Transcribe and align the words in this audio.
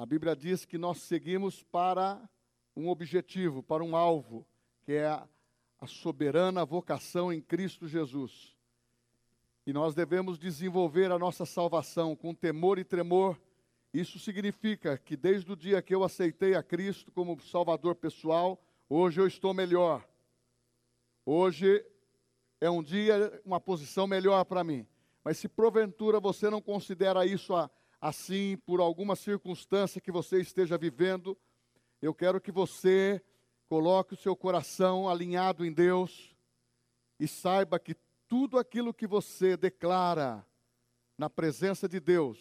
A 0.00 0.06
Bíblia 0.06 0.34
diz 0.34 0.64
que 0.64 0.78
nós 0.78 1.02
seguimos 1.02 1.62
para 1.62 2.26
um 2.74 2.88
objetivo, 2.88 3.62
para 3.62 3.84
um 3.84 3.94
alvo, 3.94 4.46
que 4.80 4.94
é 4.94 5.06
a 5.06 5.86
soberana 5.86 6.64
vocação 6.64 7.30
em 7.30 7.38
Cristo 7.38 7.86
Jesus. 7.86 8.56
E 9.66 9.74
nós 9.74 9.94
devemos 9.94 10.38
desenvolver 10.38 11.12
a 11.12 11.18
nossa 11.18 11.44
salvação 11.44 12.16
com 12.16 12.34
temor 12.34 12.78
e 12.78 12.82
tremor. 12.82 13.38
Isso 13.92 14.18
significa 14.18 14.96
que 14.96 15.18
desde 15.18 15.52
o 15.52 15.54
dia 15.54 15.82
que 15.82 15.94
eu 15.94 16.02
aceitei 16.02 16.54
a 16.54 16.62
Cristo 16.62 17.12
como 17.12 17.38
Salvador 17.38 17.94
pessoal, 17.94 18.58
hoje 18.88 19.20
eu 19.20 19.26
estou 19.26 19.52
melhor. 19.52 20.02
Hoje 21.26 21.84
é 22.58 22.70
um 22.70 22.82
dia, 22.82 23.38
uma 23.44 23.60
posição 23.60 24.06
melhor 24.06 24.46
para 24.46 24.64
mim. 24.64 24.86
Mas 25.22 25.36
se 25.36 25.46
porventura 25.46 26.18
você 26.18 26.48
não 26.48 26.62
considera 26.62 27.26
isso 27.26 27.54
assim, 28.00 28.56
por 28.64 28.80
alguma 28.80 29.14
circunstância 29.14 30.00
que 30.00 30.10
você 30.10 30.40
esteja 30.40 30.78
vivendo, 30.78 31.36
eu 32.00 32.14
quero 32.14 32.40
que 32.40 32.50
você 32.50 33.22
coloque 33.68 34.14
o 34.14 34.16
seu 34.16 34.34
coração 34.34 35.08
alinhado 35.08 35.64
em 35.64 35.72
Deus 35.72 36.34
e 37.18 37.28
saiba 37.28 37.78
que 37.78 37.94
tudo 38.26 38.58
aquilo 38.58 38.94
que 38.94 39.06
você 39.06 39.56
declara 39.56 40.44
na 41.18 41.28
presença 41.28 41.88
de 41.88 42.00
Deus, 42.00 42.38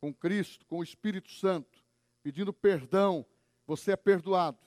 com 0.00 0.12
Cristo, 0.12 0.66
com 0.66 0.78
o 0.78 0.82
Espírito 0.82 1.30
Santo, 1.30 1.78
pedindo 2.22 2.52
perdão, 2.52 3.24
você 3.66 3.92
é 3.92 3.96
perdoado 3.96 4.58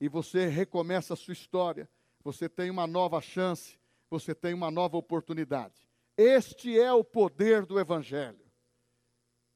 e 0.00 0.08
você 0.08 0.46
recomeça 0.46 1.14
a 1.14 1.16
sua 1.16 1.32
história, 1.32 1.88
você 2.22 2.48
tem 2.48 2.70
uma 2.70 2.86
nova 2.86 3.20
chance, 3.20 3.78
você 4.08 4.34
tem 4.34 4.54
uma 4.54 4.70
nova 4.70 4.96
oportunidade. 4.96 5.74
Este 6.16 6.78
é 6.78 6.92
o 6.92 7.02
poder 7.02 7.66
do 7.66 7.80
Evangelho, 7.80 8.43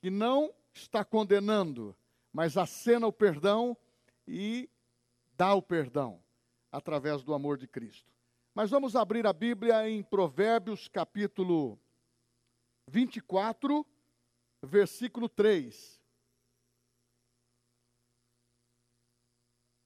que 0.01 0.11
não 0.11 0.53
está 0.73 1.05
condenando, 1.05 1.97
mas 2.33 2.57
acena 2.57 3.07
o 3.07 3.13
perdão 3.13 3.77
e 4.27 4.71
dá 5.37 5.55
o 5.55 5.63
perdão 5.63 6.23
através 6.71 7.23
do 7.23 7.35
amor 7.35 7.57
de 7.57 7.67
Cristo. 7.67 8.13
Mas 8.55 8.71
vamos 8.71 8.97
abrir 8.97 9.27
a 9.27 9.33
Bíblia 9.33 9.89
em 9.89 10.03
Provérbios 10.03 10.89
capítulo 10.89 11.79
24, 12.89 13.87
versículo 14.63 15.29
3. 15.29 16.01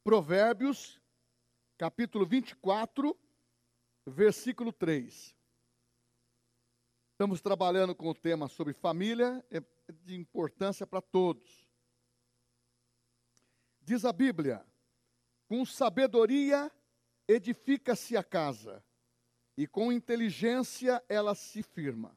Provérbios 0.05 1.01
capítulo 1.79 2.27
24, 2.27 3.17
versículo 4.06 4.73
3. 4.73 5.36
Estamos 7.12 7.41
trabalhando 7.41 7.95
com 7.95 8.08
o 8.08 8.14
tema 8.14 8.48
sobre 8.48 8.73
família, 8.73 9.45
é 9.51 9.61
de 9.91 10.14
importância 10.14 10.86
para 10.86 11.00
todos. 11.00 11.69
Diz 13.80 14.05
a 14.05 14.12
Bíblia: 14.12 14.64
com 15.48 15.64
sabedoria 15.66 16.70
edifica-se 17.27 18.16
a 18.16 18.22
casa, 18.22 18.84
e 19.56 19.66
com 19.66 19.92
inteligência 19.92 21.02
ela 21.08 21.34
se 21.34 21.62
firma. 21.62 22.16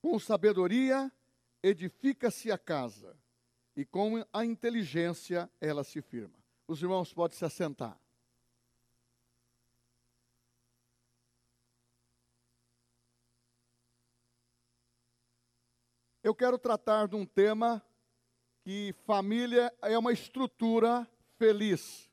Com 0.00 0.18
sabedoria 0.18 1.10
edifica-se 1.62 2.52
a 2.52 2.58
casa, 2.58 3.16
e 3.74 3.84
com 3.84 4.24
a 4.32 4.44
inteligência 4.44 5.50
ela 5.60 5.82
se 5.82 6.00
firma. 6.00 6.38
Os 6.68 6.80
irmãos 6.80 7.12
podem 7.12 7.36
se 7.36 7.44
assentar. 7.44 7.98
Eu 16.26 16.34
quero 16.34 16.58
tratar 16.58 17.06
de 17.06 17.14
um 17.14 17.24
tema 17.24 17.80
que 18.64 18.92
família 19.06 19.72
é 19.80 19.96
uma 19.96 20.12
estrutura 20.12 21.08
feliz. 21.38 22.10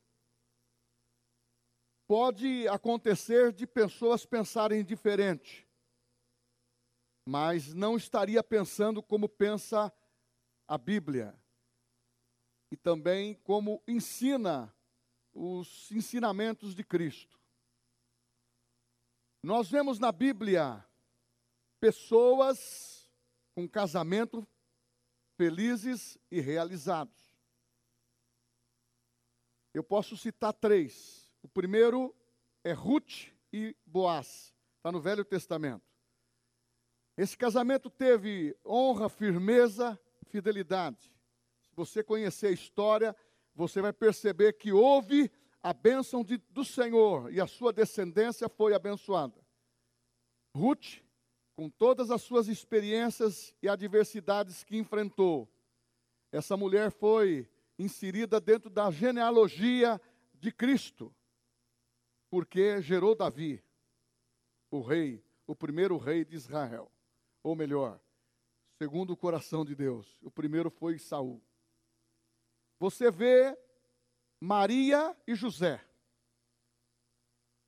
Pode 2.06 2.68
acontecer 2.68 3.52
de 3.52 3.66
pessoas 3.66 4.24
pensarem 4.24 4.84
diferente, 4.84 5.68
mas 7.26 7.74
não 7.74 7.96
estaria 7.96 8.40
pensando 8.40 9.02
como 9.02 9.28
pensa 9.28 9.92
a 10.68 10.78
Bíblia 10.78 11.36
e 12.70 12.76
também 12.76 13.34
como 13.42 13.82
ensina 13.88 14.72
os 15.32 15.90
ensinamentos 15.90 16.72
de 16.72 16.84
Cristo. 16.84 17.36
Nós 19.42 19.68
vemos 19.68 19.98
na 19.98 20.12
Bíblia 20.12 20.86
pessoas 21.80 22.93
com 23.54 23.68
casamento 23.68 24.46
felizes 25.36 26.18
e 26.30 26.40
realizados. 26.40 27.34
Eu 29.72 29.82
posso 29.82 30.16
citar 30.16 30.52
três. 30.52 31.28
O 31.42 31.48
primeiro 31.48 32.14
é 32.62 32.72
Ruth 32.72 33.28
e 33.52 33.76
Boaz, 33.84 34.54
está 34.76 34.90
no 34.90 35.00
Velho 35.00 35.24
Testamento. 35.24 35.84
Esse 37.16 37.36
casamento 37.36 37.88
teve 37.90 38.56
honra, 38.64 39.08
firmeza, 39.08 39.98
fidelidade. 40.26 41.12
Se 41.60 41.70
você 41.74 42.02
conhecer 42.02 42.48
a 42.48 42.52
história, 42.52 43.16
você 43.54 43.80
vai 43.80 43.92
perceber 43.92 44.54
que 44.54 44.72
houve 44.72 45.30
a 45.62 45.72
bênção 45.72 46.24
de, 46.24 46.38
do 46.50 46.64
Senhor 46.64 47.32
e 47.32 47.40
a 47.40 47.46
sua 47.46 47.72
descendência 47.72 48.48
foi 48.48 48.74
abençoada. 48.74 49.44
Ruth 50.54 51.03
com 51.54 51.70
todas 51.70 52.10
as 52.10 52.22
suas 52.22 52.48
experiências 52.48 53.54
e 53.62 53.68
adversidades 53.68 54.64
que 54.64 54.76
enfrentou, 54.76 55.48
essa 56.32 56.56
mulher 56.56 56.90
foi 56.90 57.48
inserida 57.78 58.40
dentro 58.40 58.68
da 58.68 58.90
genealogia 58.90 60.00
de 60.34 60.50
Cristo, 60.52 61.14
porque 62.28 62.82
gerou 62.82 63.14
Davi, 63.14 63.62
o 64.70 64.80
rei, 64.80 65.24
o 65.46 65.54
primeiro 65.54 65.96
rei 65.96 66.24
de 66.24 66.34
Israel. 66.34 66.90
Ou 67.42 67.54
melhor, 67.54 68.00
segundo 68.78 69.12
o 69.12 69.16
coração 69.16 69.64
de 69.64 69.74
Deus, 69.74 70.18
o 70.22 70.30
primeiro 70.30 70.70
foi 70.70 70.98
Saul. 70.98 71.40
Você 72.80 73.10
vê 73.10 73.56
Maria 74.40 75.16
e 75.26 75.34
José. 75.34 75.80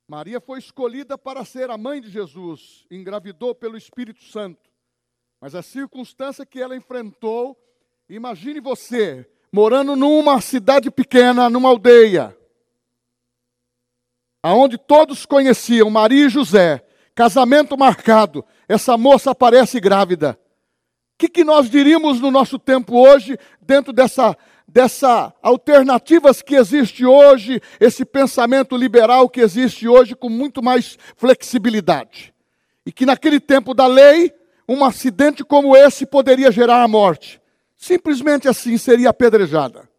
Maria 0.09 0.39
foi 0.39 0.59
escolhida 0.59 1.17
para 1.17 1.43
ser 1.43 1.69
a 1.69 1.77
mãe 1.77 1.99
de 1.99 2.09
Jesus, 2.09 2.85
engravidou 2.89 3.53
pelo 3.53 3.75
Espírito 3.75 4.23
Santo. 4.23 4.69
Mas 5.41 5.53
a 5.53 5.61
circunstância 5.61 6.45
que 6.45 6.61
ela 6.61 6.77
enfrentou, 6.77 7.57
imagine 8.07 8.61
você, 8.61 9.29
morando 9.51 9.97
numa 9.97 10.39
cidade 10.39 10.89
pequena, 10.89 11.49
numa 11.49 11.67
aldeia, 11.67 12.37
aonde 14.41 14.77
todos 14.77 15.25
conheciam 15.25 15.89
Maria 15.89 16.27
e 16.27 16.29
José, 16.29 16.87
casamento 17.13 17.77
marcado, 17.77 18.45
essa 18.65 18.97
moça 18.97 19.31
aparece 19.31 19.77
grávida. 19.77 20.39
O 21.15 21.17
que, 21.17 21.27
que 21.27 21.43
nós 21.43 21.69
diríamos 21.69 22.21
no 22.21 22.31
nosso 22.31 22.57
tempo 22.57 22.95
hoje, 22.95 23.37
dentro 23.59 23.91
dessa 23.91 24.37
dessa 24.67 25.33
alternativas 25.41 26.41
que 26.41 26.55
existe 26.55 27.05
hoje, 27.05 27.61
esse 27.79 28.03
pensamento 28.03 28.75
liberal 28.75 29.29
que 29.29 29.39
existe 29.39 29.87
hoje 29.87 30.15
com 30.15 30.29
muito 30.29 30.61
mais 30.61 30.97
flexibilidade. 31.15 32.33
E 32.85 32.91
que 32.91 33.05
naquele 33.05 33.39
tempo 33.39 33.73
da 33.73 33.87
lei, 33.87 34.33
um 34.67 34.83
acidente 34.83 35.43
como 35.43 35.75
esse 35.75 36.05
poderia 36.05 36.51
gerar 36.51 36.83
a 36.83 36.87
morte. 36.87 37.41
Simplesmente 37.77 38.47
assim 38.47 38.77
seria 38.77 39.09
apedrejada. 39.09 39.89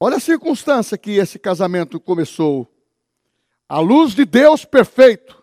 Olha 0.00 0.16
a 0.16 0.20
circunstância 0.20 0.96
que 0.96 1.12
esse 1.12 1.38
casamento 1.38 2.00
começou. 2.00 2.68
A 3.68 3.78
luz 3.78 4.14
de 4.14 4.24
Deus 4.24 4.64
perfeito, 4.64 5.42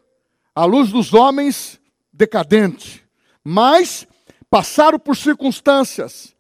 a 0.54 0.66
luz 0.66 0.90
dos 0.90 1.14
homens 1.14 1.80
decadente. 2.12 3.06
Mas 3.44 4.08
passaram 4.50 5.00
por 5.00 5.16
circunstâncias 5.16 6.36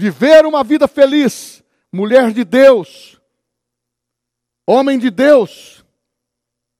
viver 0.00 0.46
uma 0.46 0.64
vida 0.64 0.88
feliz, 0.88 1.62
mulher 1.92 2.32
de 2.32 2.42
Deus, 2.42 3.20
homem 4.66 4.98
de 4.98 5.10
Deus, 5.10 5.84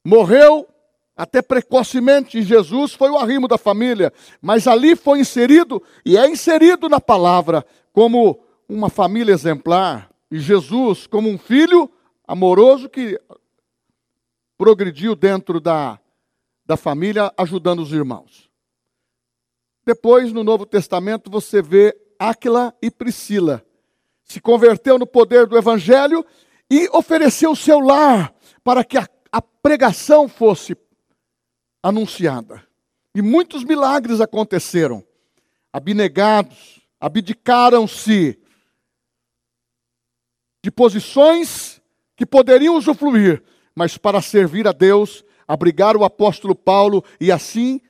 morreu 0.03 0.67
até 1.15 1.43
precocemente. 1.43 2.43
Jesus 2.43 2.95
foi 2.95 3.11
o 3.11 3.19
arrimo 3.19 3.47
da 3.47 3.59
família, 3.59 4.11
mas 4.41 4.67
ali 4.67 4.97
foi 4.97 5.21
inserido 5.21 5.83
e 6.03 6.17
é 6.17 6.27
inserido 6.27 6.89
na 6.89 6.99
palavra 6.99 7.63
como 7.93 8.43
uma 8.67 8.89
família 8.89 9.35
exemplar 9.35 10.11
e 10.31 10.39
Jesus 10.39 11.07
como 11.07 11.29
um 11.29 11.37
filho 11.37 11.91
amoroso 12.27 12.89
que 12.89 13.21
progrediu 14.57 15.15
dentro 15.15 15.61
da, 15.61 16.01
da 16.65 16.77
família, 16.77 17.31
ajudando 17.37 17.81
os 17.81 17.93
irmãos. 17.93 18.51
Depois, 19.85 20.33
no 20.33 20.43
Novo 20.43 20.65
Testamento, 20.65 21.31
você 21.31 21.61
vê 21.61 21.95
Áquila 22.21 22.77
e 22.83 22.91
Priscila. 22.91 23.65
Se 24.23 24.43
converteu 24.43 24.99
no 24.99 25.07
poder 25.07 25.47
do 25.47 25.57
Evangelho 25.57 26.25
e 26.71 26.87
ofereceu 26.93 27.57
seu 27.57 27.81
lar 27.81 28.35
para 28.63 28.85
que 28.85 28.99
a, 28.99 29.09
a 29.33 29.41
pregação 29.41 30.29
fosse 30.29 30.77
anunciada. 31.83 32.63
E 33.15 33.23
muitos 33.23 33.65
milagres 33.65 34.21
aconteceram. 34.21 35.03
Abnegados, 35.73 36.83
abdicaram-se 37.01 38.39
de 40.63 40.71
posições 40.71 41.81
que 42.15 42.27
poderiam 42.27 42.77
usufruir, 42.77 43.43
mas 43.75 43.97
para 43.97 44.21
servir 44.21 44.69
a 44.69 44.73
Deus, 44.73 45.25
abrigar 45.49 45.97
o 45.97 46.05
apóstolo 46.05 46.55
Paulo 46.55 47.03
e 47.19 47.33
assim 47.33 47.81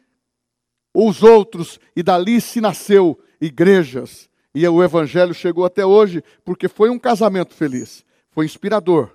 os 0.94 1.23
outros, 1.23 1.81
e 1.97 2.03
dali 2.03 2.41
se 2.41 2.61
nasceu 2.61 3.21
igrejas. 3.40 4.28
E 4.54 4.66
o 4.66 4.82
evangelho 4.82 5.32
chegou 5.32 5.64
até 5.64 5.87
hoje 5.87 6.22
porque 6.44 6.69
foi 6.69 6.90
um 6.90 6.98
casamento 6.98 7.54
feliz, 7.54 8.04
foi 8.31 8.44
inspirador. 8.44 9.10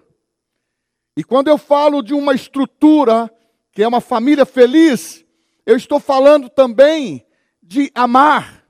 E 1.17 1.23
quando 1.23 1.47
eu 1.49 1.57
falo 1.57 2.01
de 2.01 2.13
uma 2.13 2.33
estrutura 2.33 3.31
que 3.71 3.83
é 3.83 3.87
uma 3.87 4.01
família 4.01 4.45
feliz, 4.45 5.25
eu 5.65 5.75
estou 5.75 5.99
falando 5.99 6.49
também 6.49 7.25
de 7.61 7.91
amar 7.93 8.65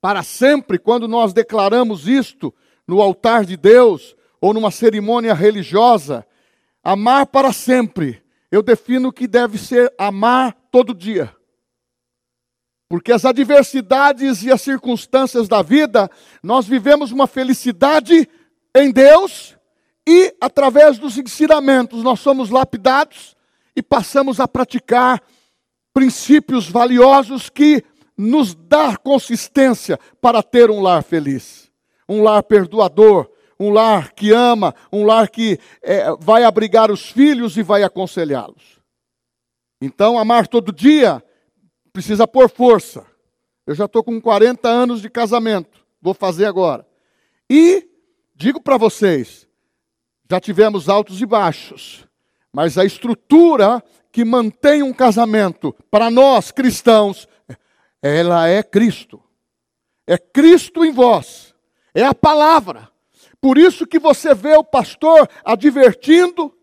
para 0.00 0.22
sempre, 0.22 0.78
quando 0.78 1.08
nós 1.08 1.32
declaramos 1.32 2.06
isto 2.06 2.54
no 2.86 3.02
altar 3.02 3.44
de 3.44 3.56
Deus 3.56 4.16
ou 4.40 4.54
numa 4.54 4.70
cerimônia 4.70 5.34
religiosa. 5.34 6.26
Amar 6.82 7.26
para 7.26 7.52
sempre, 7.52 8.22
eu 8.50 8.62
defino 8.62 9.12
que 9.12 9.26
deve 9.26 9.58
ser 9.58 9.92
amar 9.98 10.56
todo 10.70 10.94
dia. 10.94 11.34
Porque 12.88 13.12
as 13.12 13.24
adversidades 13.24 14.42
e 14.42 14.50
as 14.50 14.62
circunstâncias 14.62 15.46
da 15.46 15.60
vida, 15.60 16.10
nós 16.42 16.66
vivemos 16.66 17.12
uma 17.12 17.26
felicidade 17.26 18.28
em 18.74 18.90
Deus 18.90 19.56
e 20.06 20.34
através 20.40 20.98
dos 20.98 21.18
ensinamentos 21.18 22.02
nós 22.02 22.20
somos 22.20 22.48
lapidados 22.48 23.36
e 23.76 23.82
passamos 23.82 24.40
a 24.40 24.48
praticar 24.48 25.22
princípios 25.92 26.68
valiosos 26.68 27.50
que 27.50 27.84
nos 28.16 28.54
dá 28.54 28.96
consistência 28.96 29.98
para 30.20 30.42
ter 30.42 30.70
um 30.70 30.80
lar 30.80 31.02
feliz, 31.02 31.70
um 32.08 32.22
lar 32.22 32.42
perdoador, 32.42 33.30
um 33.60 33.70
lar 33.70 34.12
que 34.12 34.32
ama, 34.32 34.74
um 34.90 35.04
lar 35.04 35.28
que 35.28 35.58
é, 35.82 36.06
vai 36.18 36.44
abrigar 36.44 36.90
os 36.90 37.10
filhos 37.10 37.56
e 37.56 37.62
vai 37.62 37.82
aconselhá-los. 37.82 38.80
Então, 39.80 40.18
amar 40.18 40.48
todo 40.48 40.72
dia 40.72 41.22
precisa 41.98 42.28
pôr 42.28 42.48
força. 42.48 43.04
Eu 43.66 43.74
já 43.74 43.86
estou 43.86 44.04
com 44.04 44.20
40 44.20 44.68
anos 44.68 45.02
de 45.02 45.10
casamento, 45.10 45.84
vou 46.00 46.14
fazer 46.14 46.44
agora. 46.44 46.86
E 47.50 47.88
digo 48.36 48.60
para 48.60 48.76
vocês, 48.76 49.48
já 50.30 50.38
tivemos 50.38 50.88
altos 50.88 51.20
e 51.20 51.26
baixos, 51.26 52.06
mas 52.52 52.78
a 52.78 52.84
estrutura 52.84 53.82
que 54.12 54.24
mantém 54.24 54.80
um 54.80 54.92
casamento 54.92 55.74
para 55.90 56.08
nós 56.08 56.52
cristãos, 56.52 57.26
ela 58.00 58.46
é 58.46 58.62
Cristo. 58.62 59.20
É 60.06 60.16
Cristo 60.16 60.84
em 60.84 60.92
vós. 60.92 61.52
É 61.92 62.04
a 62.04 62.14
palavra. 62.14 62.88
Por 63.40 63.58
isso 63.58 63.88
que 63.88 63.98
você 63.98 64.36
vê 64.36 64.54
o 64.56 64.62
pastor 64.62 65.28
advertindo, 65.44 66.44
o 66.44 66.54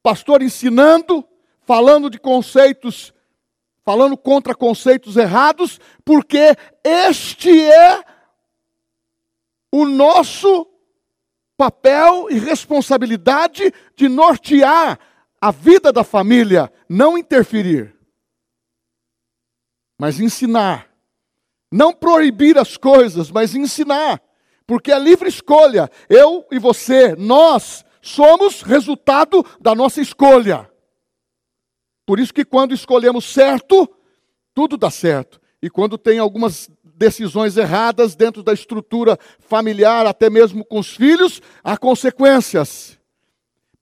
pastor 0.00 0.42
ensinando, 0.42 1.26
falando 1.64 2.08
de 2.08 2.20
conceitos 2.20 3.12
falando 3.86 4.16
contra 4.16 4.52
conceitos 4.52 5.16
errados, 5.16 5.78
porque 6.04 6.56
este 6.82 7.56
é 7.70 8.04
o 9.70 9.86
nosso 9.86 10.66
papel 11.56 12.26
e 12.28 12.36
responsabilidade 12.36 13.72
de 13.94 14.08
nortear 14.08 14.98
a 15.40 15.52
vida 15.52 15.92
da 15.92 16.02
família, 16.02 16.72
não 16.88 17.16
interferir, 17.16 17.96
mas 19.96 20.18
ensinar. 20.18 20.90
Não 21.70 21.92
proibir 21.92 22.56
as 22.56 22.76
coisas, 22.76 23.30
mas 23.30 23.54
ensinar, 23.54 24.22
porque 24.66 24.92
é 24.92 24.98
livre 24.98 25.28
escolha. 25.28 25.90
Eu 26.08 26.46
e 26.50 26.60
você, 26.60 27.14
nós 27.16 27.84
somos 28.00 28.62
resultado 28.62 29.44
da 29.60 29.74
nossa 29.74 30.00
escolha. 30.00 30.70
Por 32.06 32.20
isso 32.20 32.32
que 32.32 32.44
quando 32.44 32.72
escolhemos 32.72 33.24
certo, 33.24 33.90
tudo 34.54 34.76
dá 34.76 34.90
certo. 34.90 35.40
E 35.60 35.68
quando 35.68 35.98
tem 35.98 36.20
algumas 36.20 36.70
decisões 36.82 37.56
erradas 37.56 38.14
dentro 38.14 38.42
da 38.42 38.52
estrutura 38.52 39.18
familiar, 39.40 40.06
até 40.06 40.30
mesmo 40.30 40.64
com 40.64 40.78
os 40.78 40.94
filhos, 40.94 41.42
há 41.62 41.76
consequências. 41.76 42.96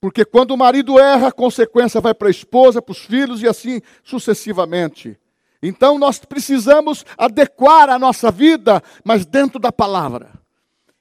Porque 0.00 0.24
quando 0.24 0.50
o 0.52 0.56
marido 0.56 0.98
erra, 0.98 1.28
a 1.28 1.32
consequência 1.32 2.00
vai 2.00 2.14
para 2.14 2.28
a 2.28 2.30
esposa, 2.30 2.82
para 2.82 2.92
os 2.92 2.98
filhos 2.98 3.42
e 3.42 3.48
assim 3.48 3.80
sucessivamente. 4.02 5.18
Então 5.62 5.98
nós 5.98 6.18
precisamos 6.18 7.06
adequar 7.16 7.88
a 7.88 7.98
nossa 7.98 8.30
vida, 8.30 8.82
mas 9.04 9.24
dentro 9.24 9.58
da 9.58 9.72
palavra. 9.72 10.43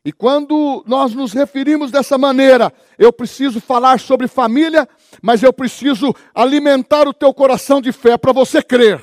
E 0.06 0.12
quando 0.12 0.84
nós 0.86 1.14
nos 1.14 1.32
referimos 1.32 1.90
dessa 1.90 2.18
maneira, 2.18 2.74
eu 2.98 3.14
preciso 3.14 3.62
falar 3.62 4.00
sobre 4.02 4.28
família, 4.28 4.88
mas 5.22 5.42
eu 5.42 5.54
preciso 5.54 6.14
alimentar 6.36 7.08
o 7.08 7.14
teu 7.14 7.34
coração 7.34 7.80
de 7.80 7.94
fé 7.94 8.18
para 8.18 8.34
você 8.34 8.62
crer. 8.62 9.02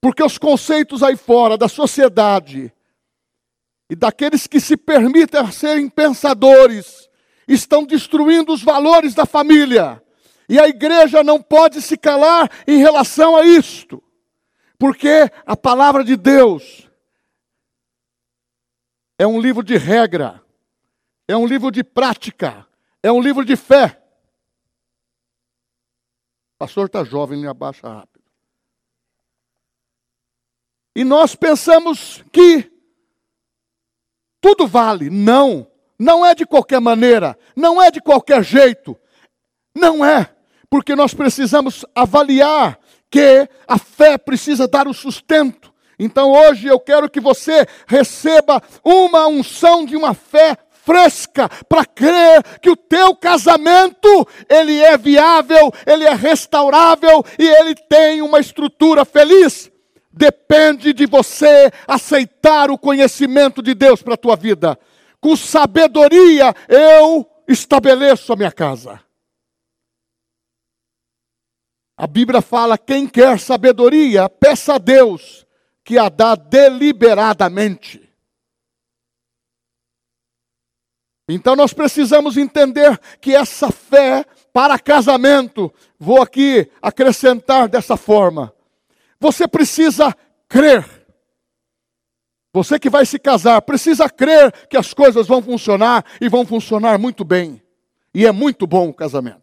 Porque 0.00 0.22
os 0.22 0.36
conceitos 0.36 1.02
aí 1.02 1.16
fora 1.16 1.56
da 1.56 1.68
sociedade 1.68 2.72
e 3.88 3.96
daqueles 3.96 4.46
que 4.46 4.60
se 4.60 4.76
permitem 4.76 5.50
serem 5.50 5.88
pensadores 5.88 7.08
estão 7.48 7.84
destruindo 7.84 8.52
os 8.52 8.62
valores 8.62 9.14
da 9.14 9.24
família. 9.24 10.02
E 10.48 10.58
a 10.58 10.68
igreja 10.68 11.24
não 11.24 11.40
pode 11.40 11.80
se 11.80 11.96
calar 11.96 12.50
em 12.66 12.78
relação 12.78 13.34
a 13.36 13.46
isto. 13.46 14.02
Porque 14.78 15.30
a 15.46 15.56
palavra 15.56 16.04
de 16.04 16.16
Deus 16.16 16.89
é 19.20 19.26
um 19.26 19.38
livro 19.38 19.62
de 19.62 19.76
regra, 19.76 20.42
é 21.28 21.36
um 21.36 21.46
livro 21.46 21.70
de 21.70 21.84
prática, 21.84 22.66
é 23.02 23.12
um 23.12 23.20
livro 23.20 23.44
de 23.44 23.54
fé. 23.54 24.02
O 26.54 26.58
pastor 26.60 26.86
está 26.86 27.04
jovem, 27.04 27.40
ele 27.40 27.46
abaixa 27.46 27.86
rápido. 27.86 28.24
E 30.96 31.04
nós 31.04 31.34
pensamos 31.34 32.24
que 32.32 32.72
tudo 34.40 34.66
vale. 34.66 35.10
Não, 35.10 35.70
não 35.98 36.24
é 36.24 36.34
de 36.34 36.46
qualquer 36.46 36.80
maneira, 36.80 37.38
não 37.54 37.80
é 37.80 37.90
de 37.90 38.00
qualquer 38.00 38.42
jeito. 38.42 38.98
Não 39.74 40.02
é, 40.02 40.34
porque 40.70 40.96
nós 40.96 41.12
precisamos 41.12 41.84
avaliar 41.94 42.80
que 43.10 43.46
a 43.68 43.76
fé 43.76 44.16
precisa 44.16 44.66
dar 44.66 44.88
o 44.88 44.94
sustento 44.94 45.69
então 46.02 46.32
hoje 46.32 46.66
eu 46.66 46.80
quero 46.80 47.10
que 47.10 47.20
você 47.20 47.66
receba 47.86 48.62
uma 48.82 49.26
unção 49.26 49.84
de 49.84 49.94
uma 49.94 50.14
fé 50.14 50.56
fresca 50.70 51.46
para 51.68 51.84
crer 51.84 52.42
que 52.62 52.70
o 52.70 52.76
teu 52.76 53.14
casamento 53.14 54.26
ele 54.48 54.80
é 54.80 54.96
viável, 54.96 55.70
ele 55.86 56.04
é 56.04 56.14
restaurável 56.14 57.22
e 57.38 57.46
ele 57.46 57.74
tem 57.74 58.22
uma 58.22 58.40
estrutura 58.40 59.04
feliz. 59.04 59.70
Depende 60.10 60.94
de 60.94 61.04
você 61.04 61.70
aceitar 61.86 62.70
o 62.70 62.78
conhecimento 62.78 63.62
de 63.62 63.74
Deus 63.74 64.00
para 64.00 64.14
a 64.14 64.16
tua 64.16 64.36
vida. 64.36 64.78
Com 65.20 65.36
sabedoria 65.36 66.54
eu 66.66 67.30
estabeleço 67.46 68.32
a 68.32 68.36
minha 68.36 68.50
casa. 68.50 68.98
A 71.94 72.06
Bíblia 72.06 72.40
fala: 72.40 72.78
quem 72.78 73.06
quer 73.06 73.38
sabedoria, 73.38 74.30
peça 74.30 74.76
a 74.76 74.78
Deus 74.78 75.46
que 75.90 75.98
a 75.98 76.08
dá 76.08 76.36
deliberadamente. 76.36 78.00
Então 81.28 81.56
nós 81.56 81.72
precisamos 81.72 82.36
entender 82.36 82.96
que 83.20 83.34
essa 83.34 83.72
fé 83.72 84.24
para 84.52 84.78
casamento, 84.78 85.74
vou 85.98 86.22
aqui 86.22 86.70
acrescentar 86.80 87.68
dessa 87.68 87.96
forma. 87.96 88.54
Você 89.18 89.48
precisa 89.48 90.16
crer. 90.48 90.88
Você 92.54 92.78
que 92.78 92.88
vai 92.88 93.04
se 93.04 93.18
casar, 93.18 93.60
precisa 93.62 94.08
crer 94.08 94.68
que 94.68 94.76
as 94.76 94.94
coisas 94.94 95.26
vão 95.26 95.42
funcionar 95.42 96.04
e 96.20 96.28
vão 96.28 96.46
funcionar 96.46 97.00
muito 97.00 97.24
bem. 97.24 97.60
E 98.14 98.24
é 98.24 98.30
muito 98.30 98.64
bom 98.64 98.90
o 98.90 98.94
casamento. 98.94 99.39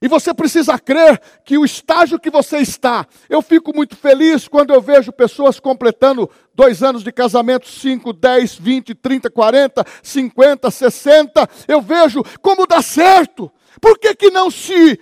E 0.00 0.06
você 0.06 0.32
precisa 0.32 0.78
crer 0.78 1.20
que 1.44 1.58
o 1.58 1.64
estágio 1.64 2.20
que 2.20 2.30
você 2.30 2.58
está, 2.58 3.04
eu 3.28 3.42
fico 3.42 3.74
muito 3.74 3.96
feliz 3.96 4.46
quando 4.46 4.72
eu 4.72 4.80
vejo 4.80 5.10
pessoas 5.10 5.58
completando 5.58 6.30
dois 6.54 6.84
anos 6.84 7.02
de 7.02 7.10
casamento, 7.10 7.66
5, 7.66 8.12
10, 8.12 8.54
20, 8.54 8.94
30, 8.94 9.28
40, 9.28 9.84
50, 10.00 10.70
60. 10.70 11.48
Eu 11.66 11.82
vejo 11.82 12.22
como 12.40 12.64
dá 12.64 12.80
certo. 12.80 13.50
Por 13.80 13.98
que, 13.98 14.14
que 14.14 14.30
não 14.30 14.52
se 14.52 15.00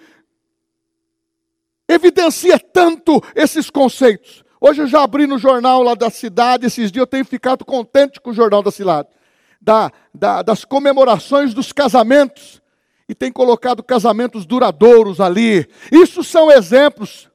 evidencia 1.86 2.58
tanto 2.58 3.22
esses 3.34 3.68
conceitos? 3.68 4.42
Hoje 4.58 4.80
eu 4.80 4.86
já 4.86 5.02
abri 5.02 5.26
no 5.26 5.38
jornal 5.38 5.82
lá 5.82 5.94
da 5.94 6.08
cidade, 6.08 6.66
esses 6.66 6.90
dias 6.90 7.02
eu 7.02 7.06
tenho 7.06 7.24
ficado 7.26 7.66
contente 7.66 8.18
com 8.18 8.30
o 8.30 8.34
jornal 8.34 8.62
da 8.62 8.70
cidade, 8.70 9.08
da, 9.60 9.92
da, 10.14 10.40
das 10.40 10.64
comemorações 10.64 11.52
dos 11.52 11.70
casamentos 11.70 12.62
e 13.08 13.14
tem 13.14 13.30
colocado 13.30 13.82
casamentos 13.82 14.44
duradouros 14.44 15.20
ali. 15.20 15.68
Isso 15.92 16.25
são 16.25 16.50
exemplos. 16.50 17.30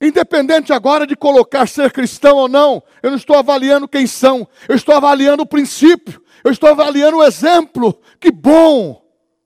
Independente 0.00 0.72
agora 0.72 1.06
de 1.06 1.16
colocar 1.16 1.66
ser 1.66 1.90
cristão 1.90 2.36
ou 2.36 2.48
não, 2.48 2.82
eu 3.02 3.10
não 3.10 3.16
estou 3.16 3.36
avaliando 3.36 3.88
quem 3.88 4.06
são, 4.06 4.46
eu 4.68 4.76
estou 4.76 4.94
avaliando 4.94 5.42
o 5.42 5.46
princípio, 5.46 6.22
eu 6.44 6.50
estou 6.50 6.68
avaliando 6.68 7.16
o 7.16 7.24
exemplo. 7.24 7.98
Que 8.20 8.30
bom! 8.30 9.02